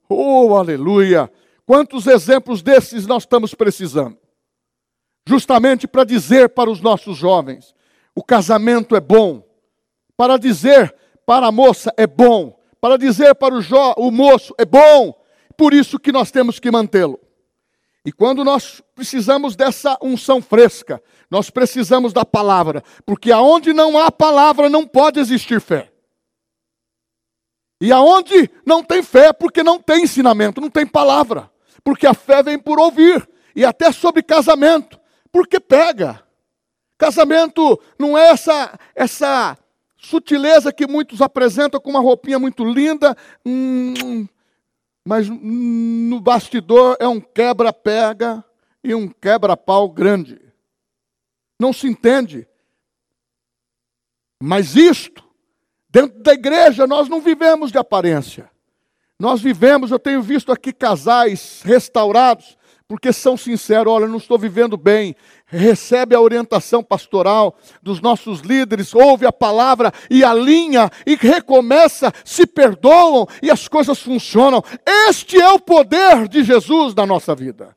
Oh, 0.09 0.55
aleluia! 0.55 1.31
Quantos 1.65 2.05
exemplos 2.05 2.61
desses 2.61 3.07
nós 3.07 3.23
estamos 3.23 3.53
precisando? 3.53 4.17
Justamente 5.25 5.87
para 5.87 6.03
dizer 6.03 6.49
para 6.49 6.69
os 6.69 6.81
nossos 6.81 7.17
jovens: 7.17 7.73
o 8.13 8.21
casamento 8.21 8.93
é 8.93 8.99
bom, 8.99 9.41
para 10.17 10.37
dizer 10.37 10.93
para 11.25 11.47
a 11.47 11.51
moça 11.51 11.93
é 11.95 12.05
bom, 12.05 12.59
para 12.81 12.97
dizer 12.97 13.35
para 13.35 13.53
o, 13.53 13.61
o 13.97 14.11
moço 14.11 14.53
é 14.57 14.65
bom, 14.65 15.13
por 15.55 15.73
isso 15.73 15.99
que 15.99 16.11
nós 16.11 16.31
temos 16.31 16.59
que 16.59 16.71
mantê-lo. 16.71 17.19
E 18.03 18.11
quando 18.11 18.43
nós 18.43 18.81
precisamos 18.95 19.55
dessa 19.55 19.95
unção 20.01 20.41
fresca, 20.41 21.01
nós 21.29 21.51
precisamos 21.51 22.11
da 22.11 22.25
palavra, 22.25 22.83
porque 23.05 23.31
aonde 23.31 23.71
não 23.71 23.97
há 23.97 24.11
palavra 24.11 24.67
não 24.67 24.87
pode 24.87 25.19
existir 25.19 25.61
fé. 25.61 25.91
E 27.79 27.91
aonde 27.91 28.49
não 28.65 28.83
tem 28.83 29.03
fé, 29.03 29.31
porque 29.31 29.63
não 29.63 29.79
tem 29.79 30.03
ensinamento, 30.03 30.59
não 30.59 30.69
tem 30.69 30.85
palavra. 30.85 31.49
Porque 31.83 32.05
a 32.05 32.13
fé 32.13 32.43
vem 32.43 32.59
por 32.59 32.79
ouvir, 32.79 33.27
e 33.55 33.63
até 33.63 33.91
sobre 33.91 34.23
casamento, 34.23 34.99
porque 35.31 35.59
pega. 35.59 36.23
Casamento 36.97 37.79
não 37.97 38.17
é 38.17 38.29
essa 38.29 38.79
essa 38.95 39.57
sutileza 40.01 40.73
que 40.73 40.87
muitos 40.87 41.21
apresentam 41.21 41.79
com 41.79 41.91
uma 41.91 41.99
roupinha 41.99 42.39
muito 42.39 42.65
linda, 42.65 43.15
hum, 43.45 44.27
mas 45.05 45.29
no 45.29 46.19
bastidor 46.19 46.97
é 46.99 47.07
um 47.07 47.21
quebra-pega 47.21 48.43
e 48.83 48.95
um 48.95 49.07
quebra-pau 49.07 49.89
grande. 49.89 50.41
Não 51.59 51.71
se 51.71 51.87
entende. 51.87 52.47
Mas 54.41 54.75
isto, 54.75 55.23
dentro 55.87 56.19
da 56.23 56.33
igreja, 56.33 56.87
nós 56.87 57.07
não 57.07 57.21
vivemos 57.21 57.71
de 57.71 57.77
aparência. 57.77 58.49
Nós 59.19 59.39
vivemos, 59.39 59.91
eu 59.91 59.99
tenho 59.99 60.21
visto 60.21 60.51
aqui 60.51 60.73
casais 60.73 61.61
restaurados, 61.63 62.57
porque 62.91 63.13
são 63.13 63.37
sinceros, 63.37 63.93
olha, 63.93 64.05
não 64.05 64.17
estou 64.17 64.37
vivendo 64.37 64.75
bem, 64.75 65.15
recebe 65.45 66.13
a 66.13 66.19
orientação 66.19 66.83
pastoral 66.83 67.57
dos 67.81 68.01
nossos 68.01 68.41
líderes, 68.41 68.93
ouve 68.93 69.25
a 69.25 69.31
palavra 69.31 69.93
e 70.09 70.25
alinha 70.25 70.91
e 71.07 71.15
recomeça, 71.15 72.11
se 72.25 72.45
perdoam 72.45 73.25
e 73.41 73.49
as 73.49 73.69
coisas 73.69 73.97
funcionam. 73.97 74.61
Este 75.07 75.39
é 75.39 75.49
o 75.51 75.57
poder 75.57 76.27
de 76.27 76.43
Jesus 76.43 76.93
na 76.93 77.05
nossa 77.05 77.33
vida. 77.33 77.73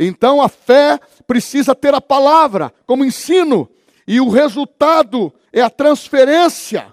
Então 0.00 0.42
a 0.42 0.48
fé 0.48 0.98
precisa 1.28 1.72
ter 1.72 1.94
a 1.94 2.00
palavra 2.00 2.74
como 2.88 3.04
ensino, 3.04 3.70
e 4.04 4.20
o 4.20 4.30
resultado 4.30 5.32
é 5.52 5.60
a 5.60 5.70
transferência 5.70 6.92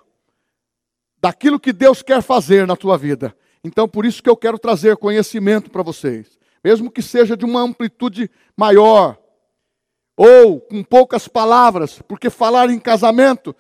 daquilo 1.20 1.60
que 1.60 1.74
Deus 1.74 2.04
quer 2.04 2.22
fazer 2.22 2.68
na 2.68 2.76
tua 2.76 3.00
vida. 3.00 3.36
Então 3.64 3.90
por 3.90 4.06
isso 4.06 4.22
que 4.22 4.30
eu 4.30 4.38
quero 4.38 4.60
trazer 4.60 4.96
conhecimento 4.96 5.72
para 5.72 5.82
vocês 5.82 6.40
mesmo 6.64 6.92
que 6.92 7.02
seja 7.02 7.36
de 7.36 7.46
uma 7.46 7.62
amplitude 7.62 8.30
maior, 8.56 9.18
ou 10.16 10.60
com 10.62 10.84
poucas 10.84 11.28
palavras, 11.28 12.02
porque 12.08 12.30
falar 12.30 12.70
em 12.70 12.80
casamento, 12.80 13.56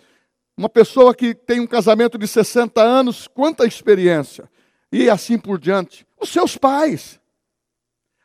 uma 0.55 0.70
pessoa 0.70 1.15
que 1.15 1.34
tem 1.34 1.60
um 1.60 1.67
casamento 1.67 2.17
de 2.17 2.27
60 2.27 2.81
anos, 2.81 3.27
quanta 3.27 3.65
experiência, 3.65 4.50
e 4.91 5.10
assim 5.10 5.38
por 5.38 5.60
diante. 5.60 6.05
Os 6.20 6.29
seus 6.29 6.58
pais. 6.58 7.20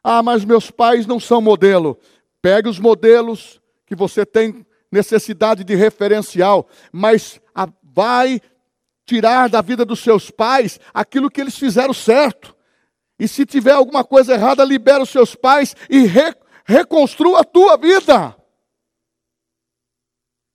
Ah, 0.02 0.22
mas 0.22 0.44
meus 0.44 0.70
pais 0.70 1.06
não 1.06 1.18
são 1.18 1.40
modelo. 1.40 1.98
Pegue 2.42 2.68
os 2.68 2.78
modelos 2.78 3.60
que 3.86 3.94
você 3.94 4.26
tem 4.26 4.66
necessidade 4.90 5.64
de 5.64 5.74
referencial, 5.74 6.68
mas 6.92 7.40
vai 7.82 8.40
tirar 9.06 9.48
da 9.48 9.62
vida 9.62 9.84
dos 9.84 10.00
seus 10.00 10.30
pais 10.30 10.80
aquilo 10.92 11.30
que 11.30 11.40
eles 11.40 11.56
fizeram 11.56 11.94
certo. 11.94 12.55
E 13.18 13.26
se 13.26 13.46
tiver 13.46 13.72
alguma 13.72 14.04
coisa 14.04 14.34
errada, 14.34 14.64
libera 14.64 15.02
os 15.02 15.10
seus 15.10 15.34
pais 15.34 15.74
e 15.88 16.00
re, 16.00 16.34
reconstrua 16.64 17.40
a 17.40 17.44
tua 17.44 17.76
vida. 17.76 18.36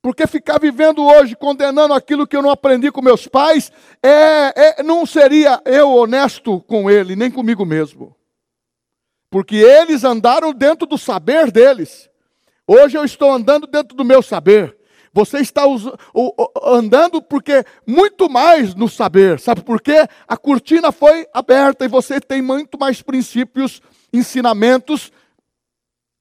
Porque 0.02 0.26
ficar 0.26 0.60
vivendo 0.60 1.04
hoje 1.04 1.36
condenando 1.36 1.94
aquilo 1.94 2.26
que 2.26 2.36
eu 2.36 2.42
não 2.42 2.50
aprendi 2.50 2.92
com 2.92 3.02
meus 3.02 3.28
pais, 3.28 3.72
é, 4.02 4.80
é, 4.80 4.84
não 4.84 5.06
seria 5.06 5.62
eu 5.64 5.92
honesto 5.92 6.60
com 6.62 6.90
ele, 6.90 7.16
nem 7.16 7.30
comigo 7.30 7.66
mesmo. 7.66 8.16
Porque 9.30 9.56
eles 9.56 10.04
andaram 10.04 10.54
dentro 10.54 10.88
do 10.88 10.98
saber 10.98 11.52
deles. 11.52 12.10
Hoje 12.68 12.98
eu 12.98 13.06
estou 13.06 13.32
andando 13.32 13.68
dentro 13.68 13.96
do 13.96 14.04
meu 14.04 14.22
saber. 14.22 14.76
Você 15.14 15.40
está 15.40 15.64
andando 16.64 17.22
porque 17.22 17.66
muito 17.86 18.30
mais 18.30 18.74
no 18.74 18.88
saber. 18.88 19.40
Sabe 19.40 19.62
por 19.62 19.82
quê? 19.82 20.08
A 20.28 20.38
cortina 20.38 20.92
foi 20.92 21.28
aberta 21.34 21.84
e 21.84 21.90
você 21.90 22.20
tem 22.22 22.42
muito 22.42 22.80
mais 22.80 23.02
princípios, 23.02 23.82
ensinamentos 24.14 25.12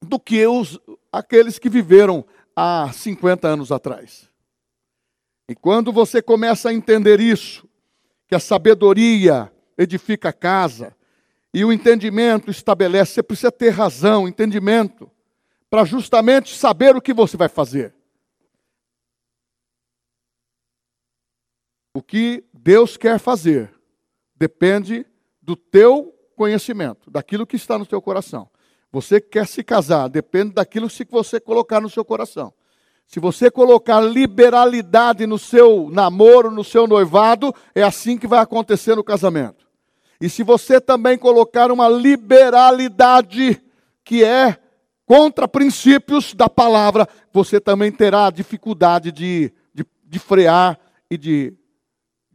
do 0.01 0.19
que 0.19 0.45
os, 0.45 0.77
aqueles 1.11 1.57
que 1.57 1.69
viveram 1.69 2.25
há 2.55 2.89
50 2.91 3.47
anos 3.47 3.71
atrás. 3.71 4.29
E 5.47 5.55
quando 5.55 5.91
você 5.91 6.21
começa 6.21 6.69
a 6.69 6.73
entender 6.73 7.19
isso, 7.19 7.67
que 8.27 8.35
a 8.35 8.39
sabedoria 8.39 9.51
edifica 9.77 10.29
a 10.29 10.33
casa 10.33 10.95
e 11.53 11.63
o 11.63 11.71
entendimento 11.71 12.51
estabelece, 12.51 13.13
você 13.13 13.23
precisa 13.23 13.51
ter 13.51 13.69
razão, 13.69 14.27
entendimento, 14.27 15.09
para 15.69 15.85
justamente 15.85 16.55
saber 16.55 16.95
o 16.95 17.01
que 17.01 17.13
você 17.13 17.37
vai 17.37 17.49
fazer. 17.49 17.93
O 21.93 22.01
que 22.01 22.43
Deus 22.53 22.95
quer 22.95 23.19
fazer 23.19 23.73
depende 24.35 25.05
do 25.41 25.55
teu 25.55 26.15
conhecimento, 26.35 27.11
daquilo 27.11 27.45
que 27.45 27.55
está 27.55 27.77
no 27.77 27.85
teu 27.85 28.01
coração. 28.01 28.49
Você 28.91 29.19
quer 29.21 29.47
se 29.47 29.63
casar, 29.63 30.07
depende 30.07 30.53
daquilo 30.53 30.89
que 30.89 31.05
você 31.05 31.39
colocar 31.39 31.79
no 31.81 31.89
seu 31.89 32.03
coração. 32.03 32.53
Se 33.07 33.19
você 33.19 33.51
colocar 33.51 33.99
liberalidade 33.99 35.27
no 35.27 35.37
seu 35.37 35.89
namoro, 35.91 36.49
no 36.49 36.63
seu 36.63 36.87
noivado, 36.87 37.53
é 37.75 37.83
assim 37.83 38.17
que 38.17 38.25
vai 38.25 38.39
acontecer 38.39 38.95
no 38.95 39.03
casamento. 39.03 39.67
E 40.19 40.29
se 40.29 40.43
você 40.43 40.79
também 40.79 41.17
colocar 41.17 41.71
uma 41.71 41.89
liberalidade 41.89 43.61
que 44.03 44.23
é 44.23 44.57
contra 45.05 45.47
princípios 45.47 46.33
da 46.33 46.47
palavra, 46.47 47.07
você 47.33 47.59
também 47.59 47.91
terá 47.91 48.29
dificuldade 48.29 49.11
de, 49.11 49.51
de, 49.73 49.85
de 50.05 50.19
frear 50.19 50.79
e 51.09 51.17
de 51.17 51.53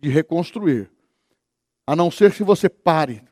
de 0.06 0.12
reconstruir. 0.12 0.88
A 1.84 1.96
não 1.96 2.10
ser 2.10 2.32
que 2.32 2.44
você 2.44 2.68
pare. 2.68 3.22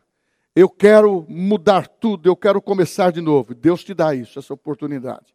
Eu 0.56 0.68
quero 0.68 1.24
mudar 1.28 1.86
tudo, 1.86 2.28
eu 2.28 2.36
quero 2.36 2.60
começar 2.60 3.12
de 3.12 3.20
novo. 3.20 3.54
Deus 3.54 3.84
te 3.84 3.94
dá 3.94 4.14
isso, 4.14 4.38
essa 4.38 4.52
oportunidade. 4.52 5.34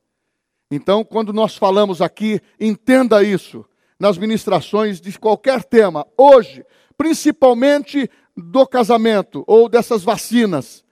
Então, 0.69 1.03
quando 1.03 1.33
nós 1.33 1.55
falamos 1.55 2.01
aqui, 2.01 2.41
entenda 2.59 3.23
isso 3.23 3.65
nas 3.97 4.17
ministrações 4.17 4.99
de 5.01 5.17
qualquer 5.17 5.63
tema. 5.63 6.05
Hoje, 6.17 6.65
principalmente 6.97 8.09
do 8.35 8.67
casamento 8.67 9.43
ou 9.47 9.67
dessas 9.69 10.03
vacinas. 10.03 10.83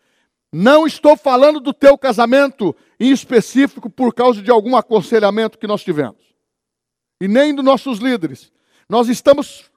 Não 0.51 0.87
estou 0.87 1.17
falando 1.17 1.59
do 1.59 1.73
teu 1.73 1.97
casamento 1.97 2.75
em 2.97 3.11
específico 3.11 3.89
por 3.89 4.13
causa 4.13 4.41
de 4.41 4.49
algum 4.49 4.75
aconselhamento 4.77 5.57
que 5.57 5.67
nós 5.67 5.83
tivemos. 5.83 6.21
E 7.21 7.27
nem 7.27 7.53
dos 7.53 7.65
nossos 7.65 7.99
líderes. 7.99 8.51
Nós 8.89 9.09
estamos 9.09 9.69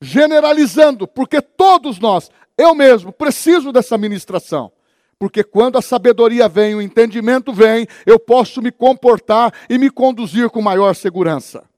generalizando, 0.00 1.06
porque 1.06 1.40
todos 1.40 1.98
nós, 1.98 2.30
eu 2.56 2.74
mesmo, 2.74 3.12
preciso 3.12 3.72
dessa 3.72 3.98
ministração. 3.98 4.72
Porque 5.18 5.42
quando 5.42 5.76
a 5.76 5.82
sabedoria 5.82 6.48
vem, 6.48 6.74
o 6.74 6.82
entendimento 6.82 7.52
vem, 7.52 7.88
eu 8.06 8.18
posso 8.18 8.62
me 8.62 8.70
comportar 8.70 9.52
e 9.68 9.76
me 9.76 9.90
conduzir 9.90 10.48
com 10.48 10.62
maior 10.62 10.94
segurança. 10.94 11.68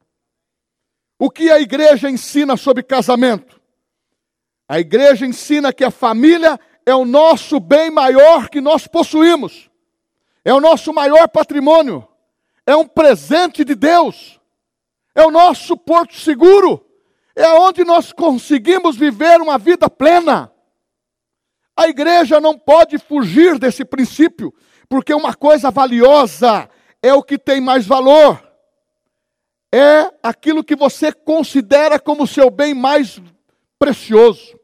O 1.18 1.30
que 1.30 1.50
a 1.50 1.58
igreja 1.58 2.10
ensina 2.10 2.56
sobre 2.56 2.82
casamento? 2.82 3.60
A 4.68 4.78
igreja 4.78 5.26
ensina 5.26 5.72
que 5.72 5.84
a 5.84 5.90
família 5.90 6.60
é 6.84 6.94
o 6.94 7.04
nosso 7.04 7.58
bem 7.58 7.90
maior 7.90 8.48
que 8.48 8.60
nós 8.60 8.86
possuímos, 8.86 9.70
é 10.44 10.52
o 10.52 10.60
nosso 10.60 10.92
maior 10.92 11.28
patrimônio, 11.28 12.06
é 12.66 12.76
um 12.76 12.86
presente 12.86 13.64
de 13.64 13.74
Deus, 13.74 14.38
é 15.14 15.24
o 15.24 15.30
nosso 15.30 15.76
porto 15.76 16.14
seguro 16.14 16.89
é 17.34 17.48
onde 17.54 17.84
nós 17.84 18.12
conseguimos 18.12 18.96
viver 18.96 19.40
uma 19.40 19.58
vida 19.58 19.88
plena. 19.88 20.52
A 21.76 21.88
igreja 21.88 22.40
não 22.40 22.58
pode 22.58 22.98
fugir 22.98 23.58
desse 23.58 23.84
princípio, 23.84 24.52
porque 24.88 25.14
uma 25.14 25.34
coisa 25.34 25.70
valiosa 25.70 26.68
é 27.02 27.14
o 27.14 27.22
que 27.22 27.38
tem 27.38 27.60
mais 27.60 27.86
valor. 27.86 28.42
É 29.72 30.12
aquilo 30.22 30.64
que 30.64 30.74
você 30.74 31.12
considera 31.12 31.98
como 31.98 32.26
seu 32.26 32.50
bem 32.50 32.74
mais 32.74 33.20
precioso. 33.78 34.58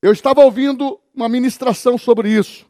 Eu 0.00 0.12
estava 0.12 0.42
ouvindo 0.42 1.00
uma 1.14 1.28
ministração 1.28 1.96
sobre 1.96 2.30
isso. 2.30 2.66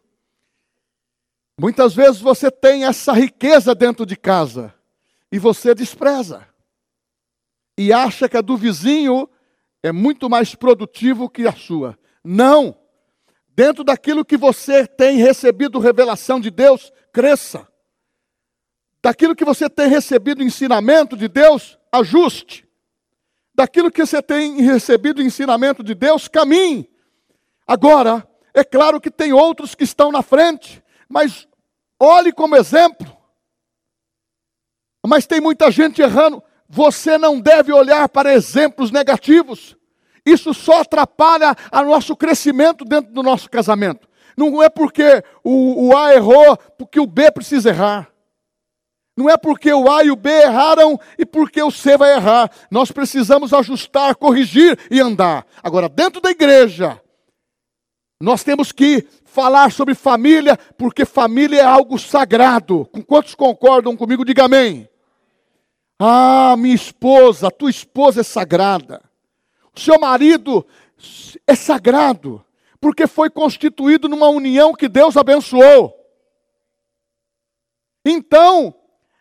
Muitas 1.59 1.95
vezes 1.95 2.21
você 2.21 2.51
tem 2.51 2.85
essa 2.85 3.13
riqueza 3.13 3.75
dentro 3.75 4.05
de 4.05 4.17
casa 4.17 4.75
e 5.31 5.39
você 5.39 5.75
despreza. 5.75 6.52
E 7.79 7.93
acha 7.93 8.29
que 8.29 8.37
a 8.37 8.41
do 8.41 8.57
vizinho 8.57 9.29
é 9.83 9.91
muito 9.91 10.29
mais 10.29 10.55
produtivo 10.55 11.29
que 11.29 11.47
a 11.47 11.53
sua. 11.53 11.99
Não! 12.25 12.77
Dentro 13.55 13.85
daquilo 13.85 14.25
que 14.25 14.37
você 14.37 14.87
tem 14.87 15.19
recebido 15.19 15.79
revelação 15.79 16.41
de 16.41 16.51
Deus, 16.51 16.93
cresça. 17.13 17.69
Daquilo 19.03 19.35
que 19.35 19.45
você 19.45 19.69
tem 19.69 19.89
recebido 19.89 20.43
ensinamento 20.43 21.17
de 21.17 21.29
Deus, 21.29 21.79
ajuste. 21.91 22.67
Daquilo 23.55 23.91
que 23.91 24.05
você 24.05 24.23
tem 24.23 24.63
recebido 24.63 25.21
ensinamento 25.21 25.83
de 25.83 25.95
Deus, 25.95 26.29
caminhe. 26.29 26.89
Agora, 27.67 28.27
é 28.55 28.65
claro 28.65 29.01
que 29.01 29.11
tem 29.11 29.33
outros 29.33 29.75
que 29.75 29.85
estão 29.85 30.11
na 30.11 30.23
frente, 30.23 30.83
mas 31.09 31.47
olhe 32.01 32.33
como 32.33 32.57
exemplo. 32.57 33.17
Mas 35.07 35.27
tem 35.27 35.41
muita 35.41 35.71
gente 35.71 36.01
errando. 36.01 36.43
Você 36.75 37.19
não 37.19 37.39
deve 37.39 37.71
olhar 37.71 38.09
para 38.09 38.33
exemplos 38.33 38.91
negativos. 38.91 39.77
Isso 40.25 40.55
só 40.55 40.81
atrapalha 40.81 41.55
o 41.71 41.83
nosso 41.83 42.17
crescimento 42.17 42.83
dentro 42.83 43.13
do 43.13 43.23
nosso 43.23 43.51
casamento. 43.51 44.09
Não 44.35 44.63
é 44.63 44.71
porque 44.71 45.23
o, 45.45 45.89
o 45.89 45.95
A 45.97 46.15
errou, 46.15 46.57
porque 46.79 46.99
o 46.99 47.07
B 47.07 47.31
precisa 47.31 47.69
errar. 47.69 48.09
Não 49.15 49.29
é 49.29 49.37
porque 49.37 49.71
o 49.71 49.91
A 49.91 50.03
e 50.03 50.11
o 50.11 50.17
B 50.17 50.31
erraram 50.31 50.99
e 51.19 51.27
porque 51.27 51.63
o 51.63 51.71
C 51.71 51.99
vai 51.99 52.15
errar. 52.15 52.51
Nós 52.71 52.91
precisamos 52.91 53.53
ajustar, 53.53 54.15
corrigir 54.15 54.79
e 54.91 54.99
andar. 54.99 55.47
Agora, 55.63 55.91
dentro 55.91 56.23
da 56.23 56.31
igreja, 56.31 56.99
nós 58.19 58.43
temos 58.43 58.73
que 58.73 59.07
falar 59.27 59.71
sobre 59.71 59.95
família, 59.95 60.59
porque 60.79 61.05
família 61.05 61.61
é 61.61 61.65
algo 61.67 61.99
sagrado. 61.99 62.89
Com 62.91 63.03
quantos 63.03 63.35
concordam 63.35 63.95
comigo? 63.95 64.25
Diga 64.25 64.47
amém. 64.47 64.89
Ah, 66.05 66.57
minha 66.59 66.75
esposa, 66.75 67.49
tua 67.49 67.71
esposa 67.71 68.23
é 68.23 68.25
sagrada. 68.25 69.01
O 69.73 69.79
seu 69.79 70.01
marido 70.01 70.67
é 71.47 71.55
sagrado, 71.55 72.45
porque 72.81 73.07
foi 73.07 73.31
constituído 73.31 74.09
numa 74.09 74.27
união 74.27 74.75
que 74.75 74.89
Deus 74.89 75.17
abençoou. 75.17 75.95
Então, 78.05 78.75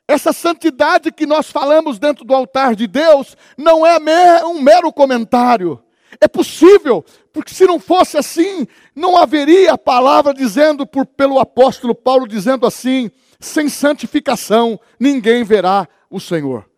essa 0.08 0.34
santidade 0.34 1.12
que 1.12 1.28
nós 1.28 1.52
falamos 1.52 2.00
dentro 2.00 2.26
do 2.26 2.34
altar 2.34 2.76
de 2.76 2.88
Deus 2.88 3.38
não 3.56 3.86
é 3.86 4.44
um 4.44 4.60
mero 4.60 4.92
comentário. 4.92 5.80
É 6.20 6.28
possível, 6.28 7.06
porque 7.32 7.54
se 7.54 7.68
não 7.68 7.80
fosse 7.80 8.18
assim, 8.18 8.68
não 8.96 9.18
haveria 9.18 9.74
a 9.74 9.78
palavra 9.78 10.34
dizendo 10.34 10.88
por, 10.88 11.06
pelo 11.06 11.38
apóstolo 11.38 11.94
Paulo 11.94 12.28
dizendo 12.28 12.66
assim: 12.66 13.12
sem 13.40 13.70
santificação 13.70 14.80
ninguém 15.00 15.44
verá 15.44 15.88
o 16.10 16.20
Senhor. 16.20 16.71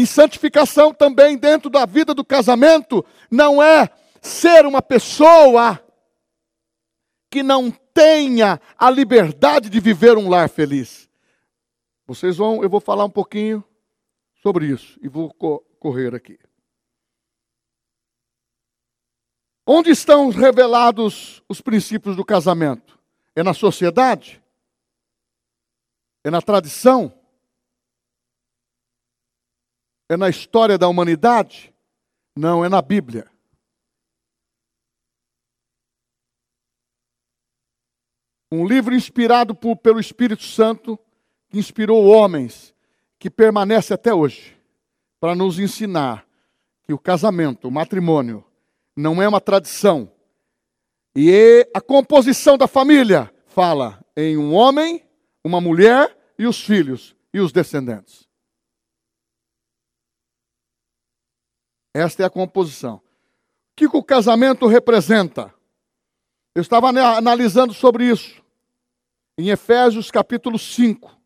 E 0.00 0.06
santificação 0.06 0.94
também 0.94 1.36
dentro 1.36 1.68
da 1.68 1.84
vida 1.84 2.14
do 2.14 2.24
casamento 2.24 3.04
não 3.30 3.62
é 3.62 3.86
ser 4.22 4.64
uma 4.64 4.80
pessoa 4.80 5.78
que 7.30 7.42
não 7.42 7.70
tenha 7.70 8.58
a 8.78 8.90
liberdade 8.90 9.68
de 9.68 9.78
viver 9.78 10.16
um 10.16 10.30
lar 10.30 10.48
feliz. 10.48 11.06
Vocês 12.06 12.38
vão, 12.38 12.62
eu 12.62 12.70
vou 12.70 12.80
falar 12.80 13.04
um 13.04 13.10
pouquinho 13.10 13.62
sobre 14.42 14.68
isso 14.68 14.98
e 15.02 15.06
vou 15.06 15.34
correr 15.78 16.14
aqui. 16.14 16.38
Onde 19.66 19.90
estão 19.90 20.30
revelados 20.30 21.42
os 21.46 21.60
princípios 21.60 22.16
do 22.16 22.24
casamento? 22.24 22.98
É 23.36 23.42
na 23.42 23.52
sociedade? 23.52 24.42
É 26.24 26.30
na 26.30 26.40
tradição? 26.40 27.19
É 30.10 30.16
na 30.16 30.28
história 30.28 30.76
da 30.76 30.88
humanidade? 30.88 31.72
Não, 32.34 32.64
é 32.64 32.68
na 32.68 32.82
Bíblia. 32.82 33.30
Um 38.50 38.66
livro 38.66 38.92
inspirado 38.92 39.54
por, 39.54 39.76
pelo 39.76 40.00
Espírito 40.00 40.42
Santo, 40.42 40.98
que 41.48 41.60
inspirou 41.60 42.06
homens, 42.06 42.74
que 43.20 43.30
permanece 43.30 43.94
até 43.94 44.12
hoje, 44.12 44.60
para 45.20 45.36
nos 45.36 45.60
ensinar 45.60 46.26
que 46.82 46.92
o 46.92 46.98
casamento, 46.98 47.68
o 47.68 47.70
matrimônio, 47.70 48.44
não 48.96 49.22
é 49.22 49.28
uma 49.28 49.40
tradição. 49.40 50.10
E 51.14 51.70
a 51.72 51.80
composição 51.80 52.58
da 52.58 52.66
família 52.66 53.32
fala 53.46 54.04
em 54.16 54.36
um 54.36 54.54
homem, 54.54 55.04
uma 55.44 55.60
mulher 55.60 56.18
e 56.36 56.48
os 56.48 56.60
filhos 56.60 57.14
e 57.32 57.38
os 57.38 57.52
descendentes. 57.52 58.28
Esta 61.92 62.22
é 62.22 62.26
a 62.26 62.30
composição. 62.30 62.96
O 62.96 63.02
que 63.76 63.86
o 63.86 64.02
casamento 64.02 64.66
representa? 64.66 65.52
Eu 66.54 66.62
estava 66.62 66.88
analisando 66.88 67.74
sobre 67.74 68.04
isso. 68.04 68.42
Em 69.36 69.48
Efésios 69.48 70.10
capítulo 70.10 70.58
5. 70.58 71.18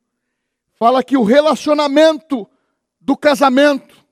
Fala 0.75 1.03
que 1.03 1.17
o 1.17 1.23
relacionamento 1.23 2.49
do 3.01 3.17
casamento 3.17 4.05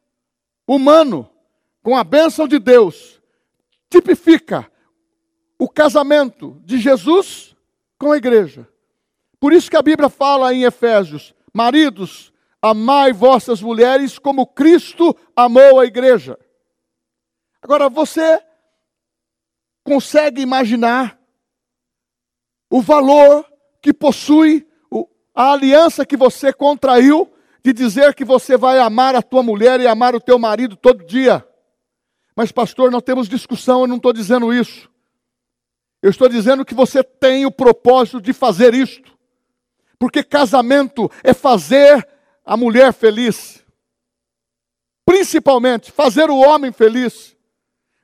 humano 0.67 1.29
com 1.83 1.97
a 1.97 2.05
bênção 2.05 2.47
de 2.47 2.59
Deus 2.59 3.21
tipifica 3.89 4.71
o 5.59 5.69
casamento 5.69 6.61
de 6.65 6.79
Jesus 6.79 7.57
com 7.99 8.13
a 8.13 8.17
igreja. 8.17 8.69
Por 9.39 9.53
isso 9.53 9.71
que 9.71 9.77
a 9.77 9.83
Bíblia 9.83 10.09
fala 10.09 10.55
em 10.55 10.65
Efésios: 10.65 11.35
maridos, 11.53 12.32
amai 12.63 13.13
vossas 13.13 13.61
mulheres 13.61 14.21
como 14.21 14.47
Cristo 14.47 15.17
amou 15.35 15.81
a 15.81 15.85
igreja. 15.85 16.39
Agora, 17.61 17.89
você 17.89 18.41
consegue 19.83 20.41
imaginar 20.41 21.19
o 22.71 22.81
valor 22.81 23.45
que 23.83 23.93
possui 23.93 24.67
a 25.35 25.53
aliança 25.53 26.07
que 26.07 26.17
você 26.17 26.53
contraiu 26.53 27.33
de 27.65 27.73
dizer 27.73 28.15
que 28.15 28.25
você 28.25 28.57
vai 28.57 28.79
amar 28.79 29.15
a 29.17 29.23
tua 29.23 29.43
mulher 29.43 29.81
e 29.81 29.87
amar 29.87 30.15
o 30.15 30.21
teu 30.21 30.39
marido 30.39 30.77
todo 30.77 31.05
dia? 31.05 31.47
Mas, 32.35 32.53
pastor, 32.53 32.91
nós 32.91 33.03
temos 33.03 33.29
discussão, 33.29 33.83
eu 33.83 33.87
não 33.87 33.97
estou 33.97 34.13
dizendo 34.13 34.53
isso. 34.53 34.91
Eu 36.01 36.11
estou 36.11 36.29
dizendo 36.29 36.65
que 36.65 36.75
você 36.75 37.03
tem 37.03 37.45
o 37.45 37.51
propósito 37.51 38.21
de 38.21 38.33
fazer 38.33 38.75
isto. 38.75 39.17
Porque 39.99 40.23
casamento 40.23 41.11
é 41.23 41.33
fazer 41.33 42.09
a 42.45 42.57
mulher 42.57 42.93
feliz. 42.93 43.65
Principalmente, 45.05 45.91
fazer 45.91 46.31
o 46.31 46.39
homem 46.39 46.73
feliz. 46.73 47.37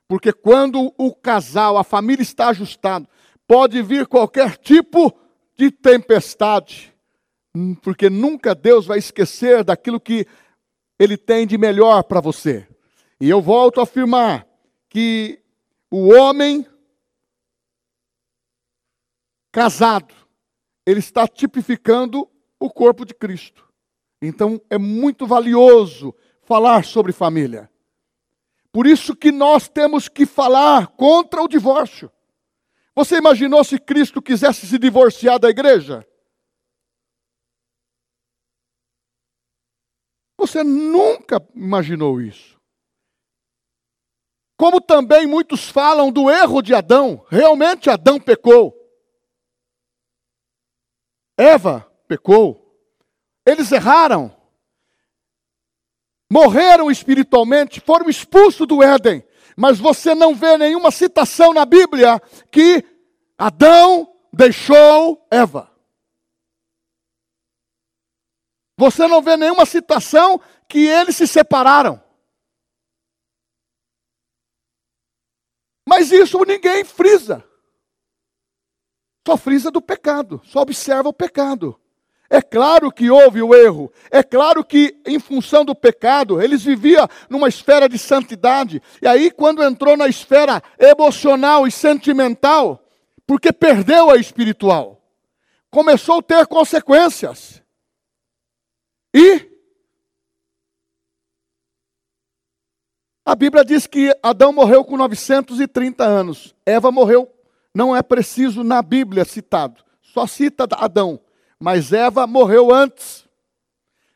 Porque 0.07 0.33
quando 0.33 0.93
o 0.97 1.15
casal, 1.15 1.77
a 1.77 1.85
família 1.85 2.23
está 2.23 2.49
ajustado, 2.49 3.09
pode 3.47 3.83
vir 3.83 4.07
qualquer 4.07 4.57
tipo 4.57 5.17
de 5.57 5.71
tempestade. 5.71 6.95
Porque 7.83 8.09
nunca 8.09 8.55
Deus 8.55 8.87
vai 8.87 8.99
esquecer 8.99 9.65
daquilo 9.65 10.01
que 10.01 10.27
Ele 10.99 11.17
tem 11.17 11.47
de 11.47 11.59
melhor 11.59 12.05
para 12.05 12.21
você. 12.21 12.67
E 13.21 13.29
eu 13.29 13.43
volto 13.43 13.81
a 13.81 13.83
afirmar 13.83 14.47
que 14.89 15.43
o 15.91 16.09
homem 16.13 16.67
casado, 19.51 20.15
ele 20.87 21.01
está 21.01 21.27
tipificando 21.27 22.29
o 22.61 22.71
corpo 22.71 23.05
de 23.05 23.15
Cristo. 23.15 23.68
Então 24.21 24.61
é 24.69 24.79
muito 24.79 25.27
valioso 25.27 26.15
falar 26.43 26.85
sobre 26.85 27.13
família. 27.13 27.71
Por 28.73 28.87
isso 28.87 29.15
que 29.15 29.33
nós 29.33 29.69
temos 29.69 30.09
que 30.09 30.27
falar 30.27 30.89
contra 30.89 31.43
o 31.43 31.49
divórcio. 31.49 32.11
Você 32.95 33.17
imaginou 33.17 33.63
se 33.63 33.79
Cristo 33.79 34.21
quisesse 34.21 34.67
se 34.67 34.79
divorciar 34.79 35.39
da 35.39 35.49
igreja? 35.49 36.07
Você 40.37 40.63
nunca 40.63 41.45
imaginou 41.55 42.21
isso. 42.21 42.59
Como 44.57 44.81
também 44.81 45.27
muitos 45.27 45.69
falam 45.69 46.11
do 46.11 46.29
erro 46.29 46.61
de 46.61 46.75
Adão, 46.75 47.25
realmente 47.29 47.89
Adão 47.89 48.19
pecou. 48.21 48.75
Eva 51.37 51.89
pecou. 52.09 52.68
Eles 53.49 53.73
erraram. 53.73 54.37
Morreram 56.31 56.91
espiritualmente, 56.91 57.81
foram 57.81 58.11
expulsos 58.11 58.67
do 58.67 58.83
Éden. 58.83 59.27
Mas 59.57 59.79
você 59.79 60.15
não 60.15 60.35
vê 60.35 60.59
nenhuma 60.59 60.91
citação 60.91 61.55
na 61.55 61.65
Bíblia 61.65 62.21
que 62.53 62.85
Adão 63.39 64.15
deixou 64.31 65.27
Eva. 65.31 65.75
Você 68.77 69.09
não 69.09 69.23
vê 69.23 69.35
nenhuma 69.39 69.65
citação 69.65 70.39
que 70.69 70.87
eles 70.87 71.17
se 71.17 71.27
separaram. 71.27 72.05
Mas 75.89 76.13
isso 76.13 76.45
ninguém 76.45 76.85
frisa. 76.85 77.43
só 79.27 79.39
frisa 79.39 79.71
do 79.71 79.81
pecado, 79.81 80.43
só 80.45 80.61
observa 80.61 81.09
o 81.09 81.15
pecado. 81.15 81.81
É 82.31 82.43
claro 82.43 82.93
que 82.93 83.11
houve 83.11 83.41
o 83.41 83.55
erro, 83.55 83.91
é 84.11 84.23
claro 84.23 84.63
que 84.63 85.01
em 85.07 85.19
função 85.19 85.65
do 85.65 85.75
pecado, 85.75 86.43
eles 86.43 86.63
viviam 86.63 87.09
numa 87.29 87.49
esfera 87.49 87.89
de 87.89 87.99
santidade, 87.99 88.83
e 89.01 89.09
aí 89.09 89.31
quando 89.31 89.63
entrou 89.63 89.97
na 89.97 90.07
esfera 90.09 90.63
emocional 90.79 91.67
e 91.67 91.71
sentimental, 91.71 92.85
porque 93.27 93.51
perdeu 93.51 94.11
a 94.11 94.17
espiritual, 94.17 95.03
começou 95.71 96.19
a 96.19 96.23
ter 96.23 96.47
consequências. 96.47 97.63
E 99.15 99.49
a 103.25 103.35
Bíblia 103.35 103.65
diz 103.65 103.87
que 103.87 104.15
Adão 104.23 104.53
morreu 104.53 104.85
com 104.85 104.99
930 104.99 106.05
anos, 106.05 106.55
Eva 106.67 106.93
morreu, 106.93 107.35
não 107.75 107.97
é 107.97 108.03
preciso 108.03 108.63
na 108.63 108.83
Bíblia 108.83 109.25
citado, 109.25 109.83
só 110.03 110.27
cita 110.27 110.69
Adão 110.73 111.19
mas 111.59 111.93
Eva 111.93 112.27
morreu 112.27 112.73
antes. 112.73 113.27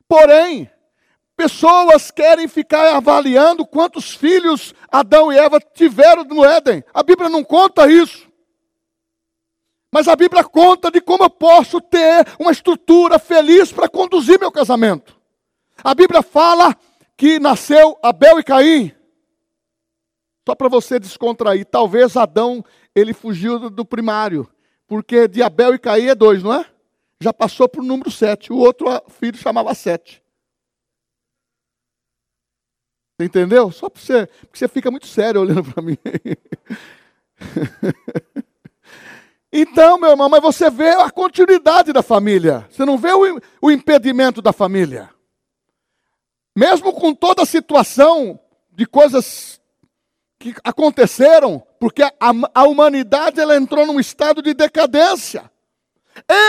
Porém, 0.07 0.71
pessoas 1.37 2.11
querem 2.11 2.47
ficar 2.47 2.95
avaliando 2.95 3.67
quantos 3.67 4.15
filhos 4.15 4.75
Adão 4.91 5.33
e 5.33 5.39
Eva 5.39 5.59
tiveram 5.59 6.25
no 6.25 6.45
Éden. 6.45 6.85
A 6.93 7.03
Bíblia 7.03 7.29
não 7.29 7.43
conta 7.43 7.91
isso. 7.91 8.31
Mas 9.91 10.09
a 10.09 10.17
Bíblia 10.17 10.43
conta 10.45 10.91
de 10.91 11.01
como 11.01 11.25
eu 11.25 11.31
posso 11.31 11.81
ter 11.81 12.27
uma 12.39 12.53
estrutura 12.53 13.19
feliz 13.19 13.71
para 13.73 13.89
conduzir 13.89 14.39
meu 14.39 14.51
casamento. 14.51 15.21
A 15.85 15.95
Bíblia 15.95 16.23
fala 16.23 16.77
que 17.17 17.39
nasceu 17.39 17.99
Abel 18.03 18.39
e 18.39 18.45
Caim. 18.45 18.93
Só 20.47 20.55
para 20.55 20.69
você 20.69 20.99
descontrair, 20.99 21.67
talvez 21.67 22.17
Adão 22.17 22.65
ele 22.95 23.13
fugiu 23.13 23.71
do 23.71 23.85
primário, 23.85 24.49
porque 24.87 25.29
de 25.29 25.43
Abel 25.43 25.75
e 25.75 25.79
Caim 25.79 26.07
é 26.07 26.15
dois, 26.15 26.43
não 26.43 26.55
é? 26.55 26.72
Já 27.23 27.33
passou 27.33 27.69
para 27.69 27.81
o 27.81 27.85
número 27.85 28.11
7. 28.11 28.53
O 28.53 28.57
outro 28.57 28.87
filho 29.09 29.37
chamava 29.37 29.75
7. 29.75 30.23
Entendeu? 33.21 33.71
Só 33.71 33.89
para 33.89 34.03
você, 34.03 34.27
porque 34.27 34.59
você 34.59 34.69
fica 34.69 34.91
muito 34.91 35.07
sério 35.07 35.41
olhando 35.41 35.65
para 35.65 35.83
mim. 35.83 35.97
então, 39.53 39.99
meu 39.99 40.11
irmão, 40.11 40.29
mas 40.29 40.43
você 40.43 40.71
vê 40.71 40.91
a 40.91 41.11
continuidade 41.11 41.93
da 41.93 42.03
família. 42.03 42.67
Você 42.71 42.85
não 42.85 42.99
vê 42.99 43.13
o, 43.13 43.71
impedimento 43.71 44.43
da 44.43 44.53
família. 44.53 45.11
Mesmo 46.57 46.93
com 46.93 47.15
toda 47.15 47.43
a 47.43 47.47
situação 47.47 48.39
de 48.71 48.87
coisas 48.87 49.61
que 50.39 50.55
aconteceram, 50.65 51.65
porque 51.79 52.03
a, 52.03 52.13
a 52.55 52.65
humanidade 52.65 53.41
ela 53.41 53.57
entrou 53.57 53.87
num 53.87 54.01
estado 54.01 54.43
de 54.43 54.53
decadência. 54.53 55.52